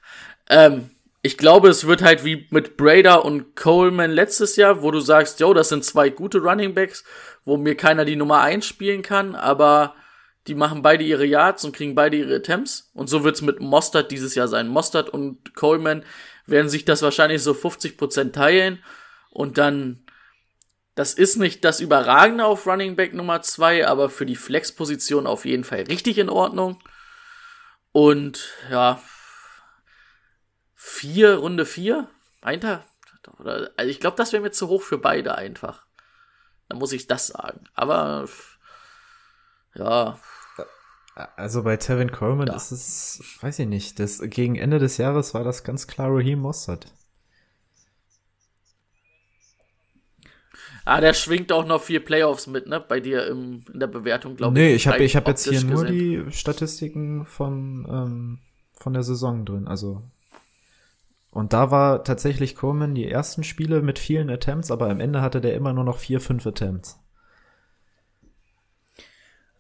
[0.48, 0.90] Ähm,
[1.22, 5.40] ich glaube, es wird halt wie mit Brader und Coleman letztes Jahr, wo du sagst,
[5.40, 7.04] yo, das sind zwei gute Running Backs,
[7.44, 9.94] wo mir keiner die Nummer 1 spielen kann, aber
[10.46, 12.90] die machen beide ihre Yards und kriegen beide ihre Attempts.
[12.94, 14.68] Und so wird's mit Mostert dieses Jahr sein.
[14.68, 16.04] Mostert und Coleman
[16.46, 18.82] werden sich das wahrscheinlich so 50% teilen.
[19.30, 20.04] Und dann,
[20.94, 25.44] das ist nicht das Überragende auf Running Back Nummer 2, aber für die Flex-Position auf
[25.44, 26.80] jeden Fall richtig in Ordnung.
[27.92, 29.02] Und ja,
[30.88, 32.08] vier, Runde vier,
[32.40, 32.84] Einter,
[33.38, 35.84] oder, also ich glaube, das wäre mir zu hoch für beide einfach.
[36.68, 37.64] Da muss ich das sagen.
[37.74, 38.28] Aber
[39.74, 40.18] ja,
[41.36, 42.54] Also bei Tevin Coleman Ja.
[42.56, 46.38] ist es, weiß ich nicht, das, gegen Ende des Jahres war das ganz klar Raheem
[46.40, 46.86] Mossad.
[50.84, 52.80] Ah, der schwingt auch noch vier Playoffs mit, ne?
[52.80, 54.76] Bei dir im, in der Bewertung, glaube Nee, ich.
[54.76, 56.26] ich habe ich hab jetzt hier optisch nur gesehen.
[56.26, 58.38] die Statistiken vom, ähm,
[58.74, 59.68] von der Saison drin.
[59.68, 60.02] Also
[61.38, 65.40] und da war tatsächlich Coleman die ersten Spiele mit vielen Attempts, aber am Ende hatte
[65.40, 66.98] der immer nur noch vier, fünf Attempts.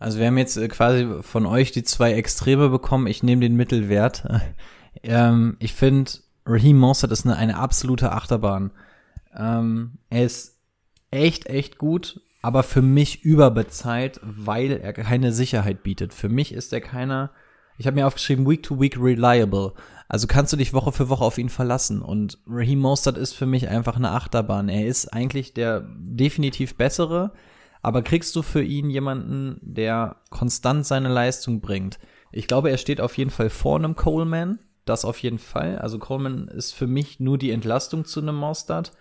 [0.00, 3.06] Also wir haben jetzt äh, quasi von euch die zwei Extreme bekommen.
[3.06, 4.26] Ich nehme den Mittelwert.
[5.04, 6.10] ähm, ich finde,
[6.44, 8.72] Raheem Mostert ist eine, eine absolute Achterbahn.
[9.36, 10.58] Ähm, er ist
[11.12, 16.12] echt, echt gut, aber für mich überbezahlt, weil er keine Sicherheit bietet.
[16.12, 17.30] Für mich ist er keiner,
[17.76, 19.74] ich habe mir aufgeschrieben, Week to Week reliable.
[20.08, 22.00] Also kannst du dich Woche für Woche auf ihn verlassen.
[22.00, 24.68] Und Raheem Mostert ist für mich einfach eine Achterbahn.
[24.68, 27.32] Er ist eigentlich der definitiv bessere,
[27.82, 31.98] aber kriegst du für ihn jemanden, der konstant seine Leistung bringt?
[32.32, 34.58] Ich glaube, er steht auf jeden Fall vor einem Coleman.
[34.84, 35.78] Das auf jeden Fall.
[35.78, 38.92] Also Coleman ist für mich nur die Entlastung zu einem Mostert.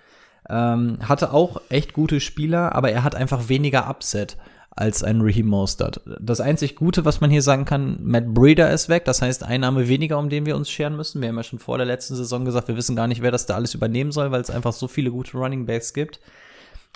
[0.50, 4.38] Ähm, hatte auch echt gute Spieler, aber er hat einfach weniger Upset
[4.78, 6.02] als ein Raheem Mostert.
[6.20, 9.88] Das einzig Gute, was man hier sagen kann, Matt Breeder ist weg, das heißt Einnahme
[9.88, 11.20] weniger, um den wir uns scheren müssen.
[11.22, 13.48] Wir haben ja schon vor der letzten Saison gesagt, wir wissen gar nicht, wer das
[13.48, 16.20] da alles übernehmen soll, weil es einfach so viele gute Running Backs gibt.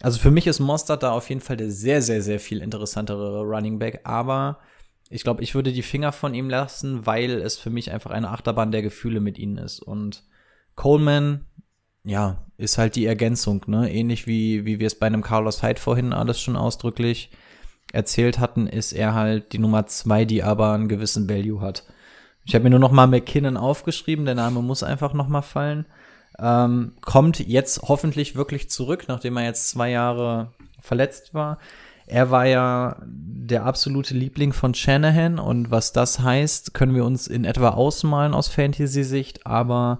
[0.01, 3.41] Also für mich ist Mostert da auf jeden Fall der sehr, sehr, sehr viel interessantere
[3.41, 4.59] Running Back, aber
[5.09, 8.29] ich glaube, ich würde die Finger von ihm lassen, weil es für mich einfach eine
[8.29, 9.79] Achterbahn der Gefühle mit ihnen ist.
[9.79, 10.23] Und
[10.75, 11.45] Coleman,
[12.03, 13.91] ja, ist halt die Ergänzung, ne?
[13.91, 17.31] Ähnlich wie, wie wir es bei einem Carlos Hyde vorhin alles schon ausdrücklich
[17.91, 21.83] erzählt hatten, ist er halt die Nummer zwei, die aber einen gewissen Value hat.
[22.45, 25.85] Ich habe mir nur noch mal McKinnon aufgeschrieben, der Name muss einfach noch mal fallen.
[26.39, 31.59] Ähm, kommt jetzt hoffentlich wirklich zurück, nachdem er jetzt zwei Jahre verletzt war.
[32.07, 37.27] Er war ja der absolute Liebling von Shanahan und was das heißt, können wir uns
[37.27, 39.99] in etwa ausmalen aus Fantasy-Sicht, aber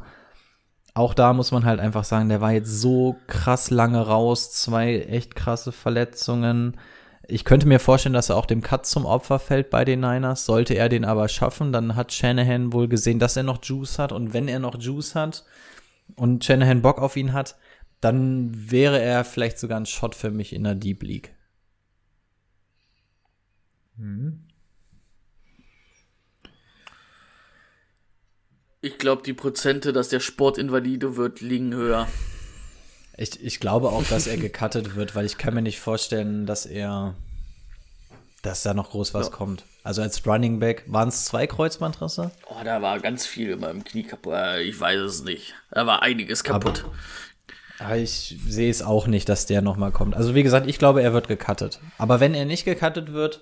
[0.94, 5.00] auch da muss man halt einfach sagen, der war jetzt so krass lange raus, zwei
[5.00, 6.78] echt krasse Verletzungen.
[7.28, 10.46] Ich könnte mir vorstellen, dass er auch dem Cut zum Opfer fällt bei den Niners.
[10.46, 14.12] Sollte er den aber schaffen, dann hat Shanahan wohl gesehen, dass er noch Juice hat.
[14.12, 15.46] Und wenn er noch Juice hat
[16.16, 17.56] und Shanahan Bock auf ihn hat,
[18.02, 21.36] dann wäre er vielleicht sogar ein Shot für mich in der Deep League.
[28.82, 32.08] Ich glaube, die Prozente, dass der Sport invalide wird, liegen höher.
[33.22, 36.66] Ich, ich glaube auch, dass er gecuttet wird, weil ich kann mir nicht vorstellen, dass
[36.66, 37.14] er,
[38.42, 39.34] dass da noch groß was Ja.
[39.34, 39.64] kommt.
[39.84, 42.32] Also als Running Back waren es zwei Kreuzbandrisse.
[42.50, 44.34] Oh, da war ganz viel in meinem Knie kaputt.
[44.34, 45.54] Äh, Ich weiß es nicht.
[45.72, 46.86] Da war einiges kaputt.
[47.80, 50.16] Aber ich sehe es auch nicht, dass der noch mal kommt.
[50.16, 51.80] Also wie gesagt, ich glaube, er wird gecuttet.
[51.98, 53.42] Aber wenn er nicht gecuttet wird,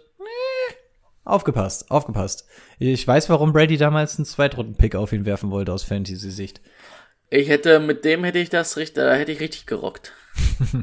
[1.26, 2.46] aufgepasst, aufgepasst.
[2.80, 6.62] Ich weiß, warum Brady damals einen Zweitrunden-Pick auf ihn werfen wollte aus Fantasy-Sicht.
[7.30, 10.14] Ich hätte, mit dem hätte ich das richtig, da hätte ich richtig gerockt.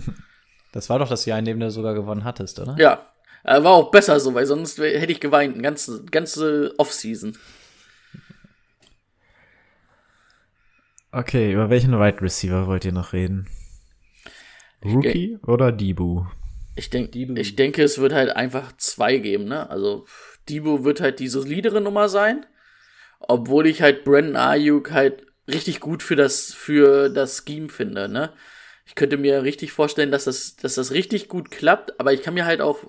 [0.72, 2.76] Das war doch das Jahr, in dem du sogar gewonnen hattest, oder?
[2.78, 3.06] Ja.
[3.44, 7.34] Äh, War auch besser so, weil sonst hätte ich geweint, eine ganze, ganze Offseason.
[11.12, 13.46] Okay, über welchen Wide Receiver wollt ihr noch reden?
[14.84, 16.26] Rookie oder Debu?
[16.74, 19.70] Ich, denk, ich denke, es wird halt einfach zwei geben, ne?
[19.70, 20.04] Also
[20.50, 22.44] Debo wird halt die solidere Nummer sein,
[23.20, 28.32] obwohl ich halt Brandon Ayuk halt richtig gut für das, für das Scheme finde, ne?
[28.86, 32.34] Ich könnte mir richtig vorstellen, dass das, dass das richtig gut klappt, aber ich kann
[32.34, 32.84] mir halt auch,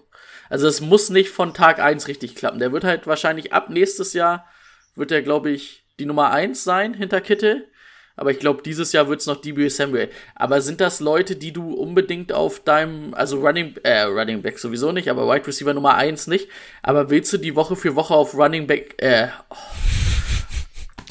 [0.48, 2.60] also es muss nicht von Tag eins richtig klappen.
[2.60, 4.48] Der wird halt wahrscheinlich ab nächstes Jahr,
[4.96, 7.68] wird er, glaube ich, die Nummer eins sein hinter Kittel.
[8.16, 10.10] Aber ich glaube, dieses Jahr wird's noch DB Samuel.
[10.36, 14.92] Aber sind das Leute, die du unbedingt auf deinem, also Running, äh, Running Back sowieso
[14.92, 16.50] nicht, aber Wide Receiver Nummer eins nicht.
[16.82, 19.97] Aber willst du die Woche für Woche auf Running Back, äh, oh.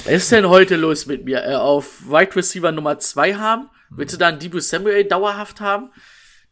[0.06, 1.44] Was ist denn heute los mit mir?
[1.44, 3.68] Äh, auf Wide Receiver Nummer zwei haben?
[3.90, 5.92] Willst du da einen Debo Samuel dauerhaft haben?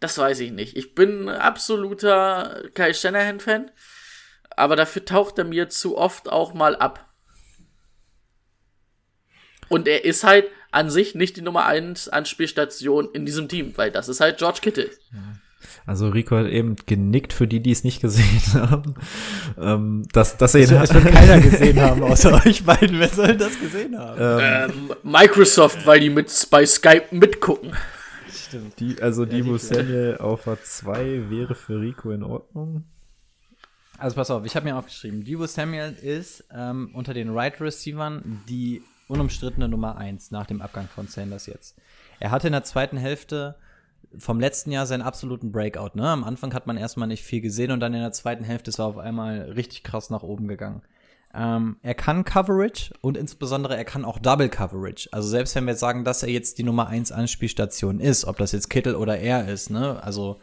[0.01, 0.76] Das weiß ich nicht.
[0.76, 3.70] Ich bin absoluter Kai Shanahan-Fan,
[4.56, 7.09] aber dafür taucht er mir zu oft auch mal ab.
[9.68, 13.93] Und er ist halt an sich nicht die Nummer 1 Anspielstation in diesem Team, weil
[13.93, 14.90] das ist halt George Kittle.
[15.86, 18.95] Also Rico hat eben genickt für die, die es nicht gesehen haben.
[19.59, 22.99] Ähm, dass, dass er ihn das wird keiner gesehen haben, außer euch beiden.
[22.99, 24.70] Wer soll das gesehen haben?
[24.70, 27.73] Ähm, Microsoft, weil die mit bei Skype mitgucken.
[28.32, 28.78] Stimmt.
[28.81, 32.85] Die, also die Samuel auf A2 wäre für Rico in Ordnung.
[33.99, 38.43] Also pass auf, ich habe mir aufgeschrieben, Divo Samuel ist ähm, unter den Right Receivern
[38.49, 41.77] die unumstrittene Nummer 1 nach dem Abgang von Sanders jetzt.
[42.20, 43.57] Er hatte in der zweiten Hälfte
[44.19, 45.91] vom letzten Jahr seinen absoluten Breakout.
[45.95, 46.09] Ne?
[46.09, 48.78] Am Anfang hat man erstmal nicht viel gesehen und dann in der zweiten Hälfte ist
[48.78, 50.82] er auf einmal richtig krass nach oben gegangen.
[51.36, 55.09] Ähm, er kann Coverage und insbesondere er kann auch Double Coverage.
[55.11, 58.53] Also selbst wenn wir sagen, dass er jetzt die Nummer 1 Anspielstation ist, ob das
[58.53, 60.01] jetzt Kittel oder er ist, ne?
[60.03, 60.41] Also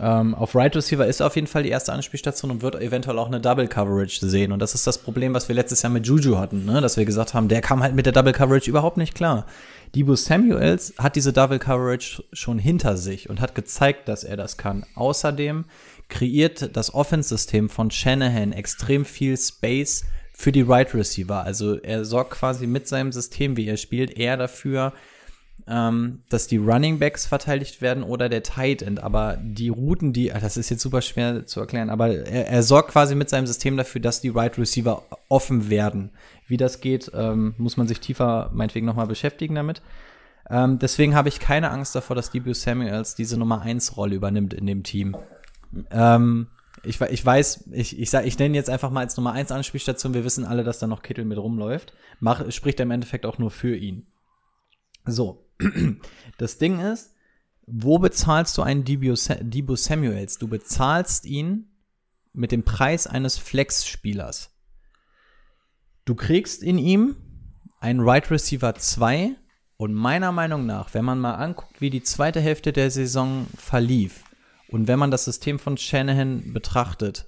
[0.00, 3.26] ähm, auf Right Receiver ist auf jeden Fall die erste Anspielstation und wird eventuell auch
[3.26, 4.52] eine Double Coverage sehen.
[4.52, 6.80] Und das ist das Problem, was wir letztes Jahr mit Juju hatten, ne?
[6.80, 9.46] dass wir gesagt haben, der kam halt mit der Double Coverage überhaupt nicht klar.
[9.94, 14.56] Debo Samuels hat diese Double Coverage schon hinter sich und hat gezeigt, dass er das
[14.56, 14.84] kann.
[14.94, 15.64] Außerdem
[16.08, 21.42] kreiert das Offense-System von Shanahan extrem viel Space für die Right Receiver.
[21.42, 24.92] Also er sorgt quasi mit seinem System, wie er spielt, eher dafür,
[25.66, 29.02] ähm, dass die Running Backs verteidigt werden oder der Tight End.
[29.02, 32.92] Aber die Routen, die, das ist jetzt super schwer zu erklären, aber er, er sorgt
[32.92, 36.10] quasi mit seinem System dafür, dass die Right Receiver offen werden.
[36.46, 39.82] Wie das geht, ähm, muss man sich tiefer meinetwegen nochmal beschäftigen damit.
[40.50, 44.54] Ähm, deswegen habe ich keine Angst davor, dass Debut Samuels diese Nummer 1 Rolle übernimmt
[44.54, 45.16] in dem Team.
[45.90, 46.46] Ähm,
[46.84, 50.14] ich, ich weiß, ich, ich, sag, ich nenne jetzt einfach mal als Nummer 1 Anspielstation.
[50.14, 51.92] Wir wissen alle, dass da noch Kittel mit rumläuft.
[52.20, 54.06] Mach, spricht im Endeffekt auch nur für ihn.
[55.04, 55.47] So,
[56.38, 57.14] das Ding ist,
[57.66, 60.38] wo bezahlst du einen Debo, Samuels?
[60.38, 61.70] Du bezahlst ihn
[62.32, 64.50] mit dem Preis eines Flex-Spielers.
[66.04, 67.16] Du kriegst in ihm
[67.80, 69.36] einen Right Receiver 2
[69.76, 74.24] und meiner Meinung nach, wenn man mal anguckt, wie die zweite Hälfte der Saison verlief
[74.68, 77.26] und wenn man das System von Shanahan betrachtet,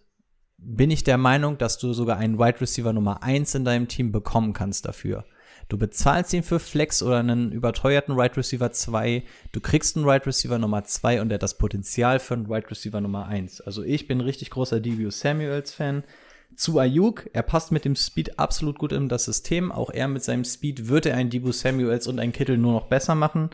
[0.58, 4.12] bin ich der Meinung, dass du sogar einen Wide Receiver Nummer 1 in deinem Team
[4.12, 5.24] bekommen kannst dafür.
[5.70, 9.22] Du bezahlst ihn für Flex oder einen überteuerten Right Receiver 2.
[9.52, 12.68] Du kriegst einen Right Receiver Nummer 2 und er hat das Potenzial für einen Right
[12.68, 13.60] Receiver Nummer 1.
[13.60, 16.02] Also ich bin richtig großer Debut Samuels Fan.
[16.56, 19.70] Zu Ayuk, er passt mit dem Speed absolut gut in das System.
[19.70, 22.86] Auch er mit seinem Speed wird er einen Debo Samuels und einen Kittel nur noch
[22.86, 23.50] besser machen.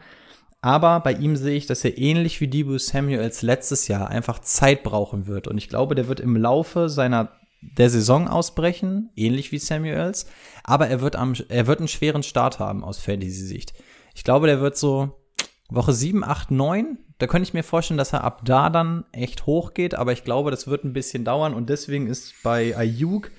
[0.63, 4.83] Aber bei ihm sehe ich, dass er ähnlich wie Debo Samuels letztes Jahr einfach Zeit
[4.85, 5.49] brauchen wird.
[5.49, 7.31] Und ich glaube, der wird im Laufe seiner
[7.61, 10.27] der Saison ausbrechen, ähnlich wie Samuels,
[10.67, 13.73] aber er wird, am, er wird einen schweren Start haben aus Fantasy-Sicht.
[14.15, 15.17] Ich glaube, der wird so
[15.71, 19.47] Woche 7, 8, 9, da könnte ich mir vorstellen, dass er ab da dann echt
[19.47, 23.31] hoch geht, aber ich glaube, das wird ein bisschen dauern und deswegen ist bei Ayuk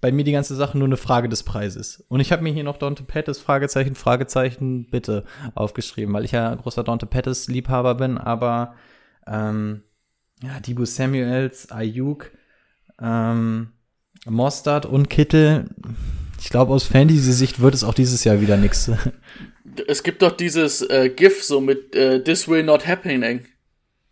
[0.00, 2.04] bei mir die ganze Sache nur eine Frage des Preises.
[2.08, 5.24] Und ich habe mir hier noch Dante Pettis Fragezeichen, Fragezeichen, bitte
[5.54, 8.74] aufgeschrieben, weil ich ja großer Dante Pettis Liebhaber bin, aber
[9.26, 9.82] ähm,
[10.42, 12.30] ja, Dibu Samuels, Ayuk,
[13.00, 13.72] ähm,
[14.26, 15.70] Mostard und Kittel.
[16.44, 18.90] Ich glaube, aus Fantasy-Sicht wird es auch dieses Jahr wieder nichts.
[19.88, 23.44] Es gibt doch dieses äh, GIF so mit äh, This will not happening.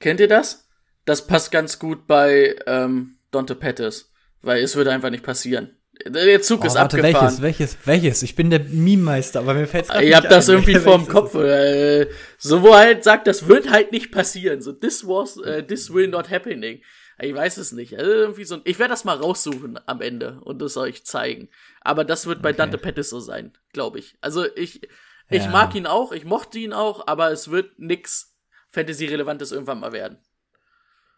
[0.00, 0.66] Kennt ihr das?
[1.04, 4.10] Das passt ganz gut bei ähm, Dante Pettis,
[4.40, 5.76] weil es würde einfach nicht passieren.
[6.04, 7.42] Der Zug oh, ist warte, abgefahren.
[7.42, 8.22] Welches, welches, welches?
[8.24, 11.36] Ich bin der Meme-Meister, aber mir fällt's Ihr habt das irgendwie vorm Kopf.
[11.36, 14.62] Äh, so wo halt sagt, das wird halt nicht passieren.
[14.62, 16.80] So, this was, uh, this will not happening.
[17.22, 17.96] Ich weiß es nicht.
[17.96, 21.48] Also irgendwie so, ich werde das mal raussuchen am Ende und das euch zeigen.
[21.80, 22.58] Aber das wird bei okay.
[22.58, 24.16] Dante Pettis so sein, glaube ich.
[24.20, 24.82] Also ich,
[25.30, 25.50] ich ja.
[25.50, 28.36] mag ihn auch, ich mochte ihn auch, aber es wird nix
[28.70, 30.18] Fantasy-Relevantes irgendwann mal werden.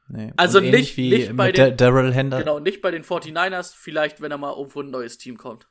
[0.08, 0.32] Nee.
[0.36, 2.38] Also nicht, nicht bei den, Daryl Hender.
[2.38, 5.68] Genau, nicht bei den 49ers, vielleicht, wenn er mal irgendwo ein neues Team kommt.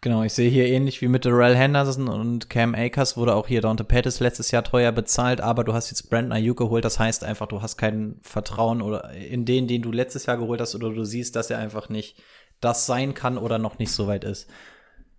[0.00, 3.60] Genau, ich sehe hier ähnlich wie mit Darrell Henderson und Cam Akers wurde auch hier
[3.60, 7.24] Dante Pettis letztes Jahr teuer bezahlt, aber du hast jetzt Brandon Ayuk geholt, das heißt
[7.24, 10.90] einfach, du hast kein Vertrauen oder in den, den du letztes Jahr geholt hast oder
[10.90, 12.22] du siehst, dass er einfach nicht
[12.60, 14.48] das sein kann oder noch nicht so weit ist.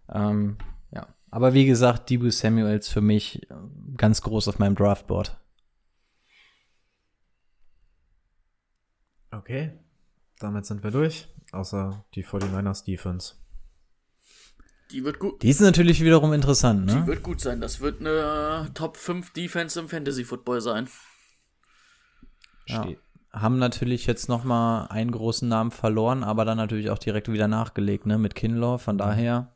[0.07, 0.57] Ähm,
[0.91, 3.55] ja, aber wie gesagt, Debo Samuels für mich äh,
[3.97, 5.37] ganz groß auf meinem Draftboard.
[9.31, 9.73] Okay,
[10.39, 13.35] damit sind wir durch, außer die 49ers Defense.
[14.91, 15.41] Die wird gut.
[15.43, 17.07] Die ist natürlich wiederum interessant, Die ne?
[17.07, 17.61] wird gut sein.
[17.61, 20.89] Das wird eine Top 5 Defense im Fantasy Football sein.
[22.67, 22.83] Ja.
[22.83, 22.99] Steht.
[23.31, 27.47] Haben natürlich jetzt noch mal einen großen Namen verloren, aber dann natürlich auch direkt wieder
[27.47, 28.79] nachgelegt, ne, mit Kinlaw.
[28.79, 29.53] Von daher,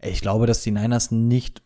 [0.00, 1.62] ich glaube, dass die Niners nicht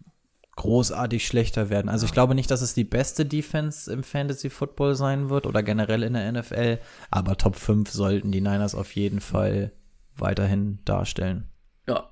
[0.57, 1.91] großartig schlechter werden.
[1.91, 5.63] Also ich glaube nicht, dass es die beste Defense im Fantasy Football sein wird oder
[5.63, 6.79] generell in der NFL,
[7.11, 9.73] aber Top 5 sollten die Niners auf jeden Fall
[10.17, 11.49] weiterhin darstellen.
[11.87, 12.11] Ja.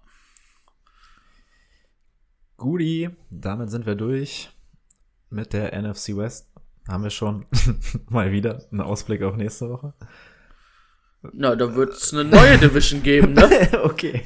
[2.58, 4.50] Guti, damit sind wir durch
[5.30, 6.48] mit der NFC West.
[6.88, 7.46] Haben wir schon
[8.08, 9.94] mal wieder einen Ausblick auf nächste Woche?
[11.32, 13.48] Na, da wird es eine neue Division geben, ne?
[13.84, 14.22] okay.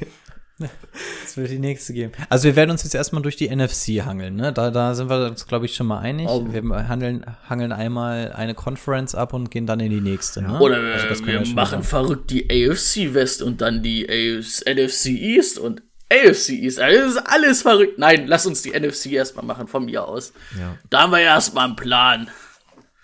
[0.57, 2.13] Das wird die nächste geben.
[2.29, 4.51] Also wir werden uns jetzt erstmal durch die NFC hangeln, ne?
[4.51, 6.27] Da, da sind wir uns, glaube ich, schon mal einig.
[6.27, 6.45] Oh.
[6.51, 10.59] Wir handeln, hangeln einmal eine Conference ab und gehen dann in die nächste, ne?
[10.59, 14.65] Oder Also das können wir schon machen verrückt die AFC West und dann die AFC,
[14.67, 16.79] NFC East und AFC East.
[16.79, 17.97] Also das ist alles verrückt.
[17.97, 20.33] Nein, lass uns die NFC erstmal machen, von mir aus.
[20.59, 20.77] Ja.
[20.89, 22.29] Da haben wir erstmal einen Plan.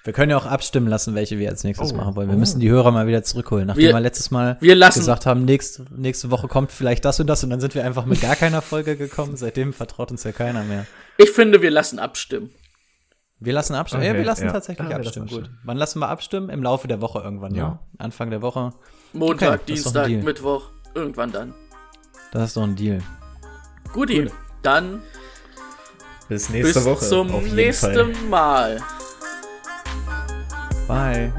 [0.06, 2.30] Wir können ja auch abstimmen lassen, welche wir als nächstes Oh, machen wollen.
[2.30, 2.40] Wir oh.
[2.40, 3.68] müssen die Hörer mal wieder zurückholen.
[3.68, 7.20] Nachdem Wir- wir, letztes Mal wir lassen- gesagt haben, nächste, nächste Woche kommt vielleicht das
[7.20, 9.36] und das und dann sind wir einfach mit gar keiner Folge gekommen.
[9.38, 10.86] Seitdem vertraut uns ja keiner mehr.
[11.18, 12.50] Ich finde, wir lassen abstimmen.
[13.42, 14.04] Wir lassen abstimmen.
[14.04, 14.52] Okay, ja, wir lassen ja.
[14.52, 15.28] tatsächlich Ja, wir abstimmen.
[15.28, 15.52] lassen Gut.
[15.64, 16.50] Wann lassen wir abstimmen?
[16.50, 17.62] Im Laufe der Woche irgendwann, ja.
[17.64, 17.80] Ja.
[17.98, 18.74] Anfang der Woche.
[19.14, 20.10] Montag, Okay, ist Dienstag.
[20.10, 21.54] Mittwoch, irgendwann dann.
[22.32, 23.00] Das ist doch ein Deal.
[23.92, 24.30] Guti,
[24.62, 25.02] dann
[26.28, 27.06] Bis bis nächste Woche.
[27.06, 28.30] zum auf jeden nächsten Fall.
[28.30, 28.84] Mal.
[30.88, 31.34] Bye.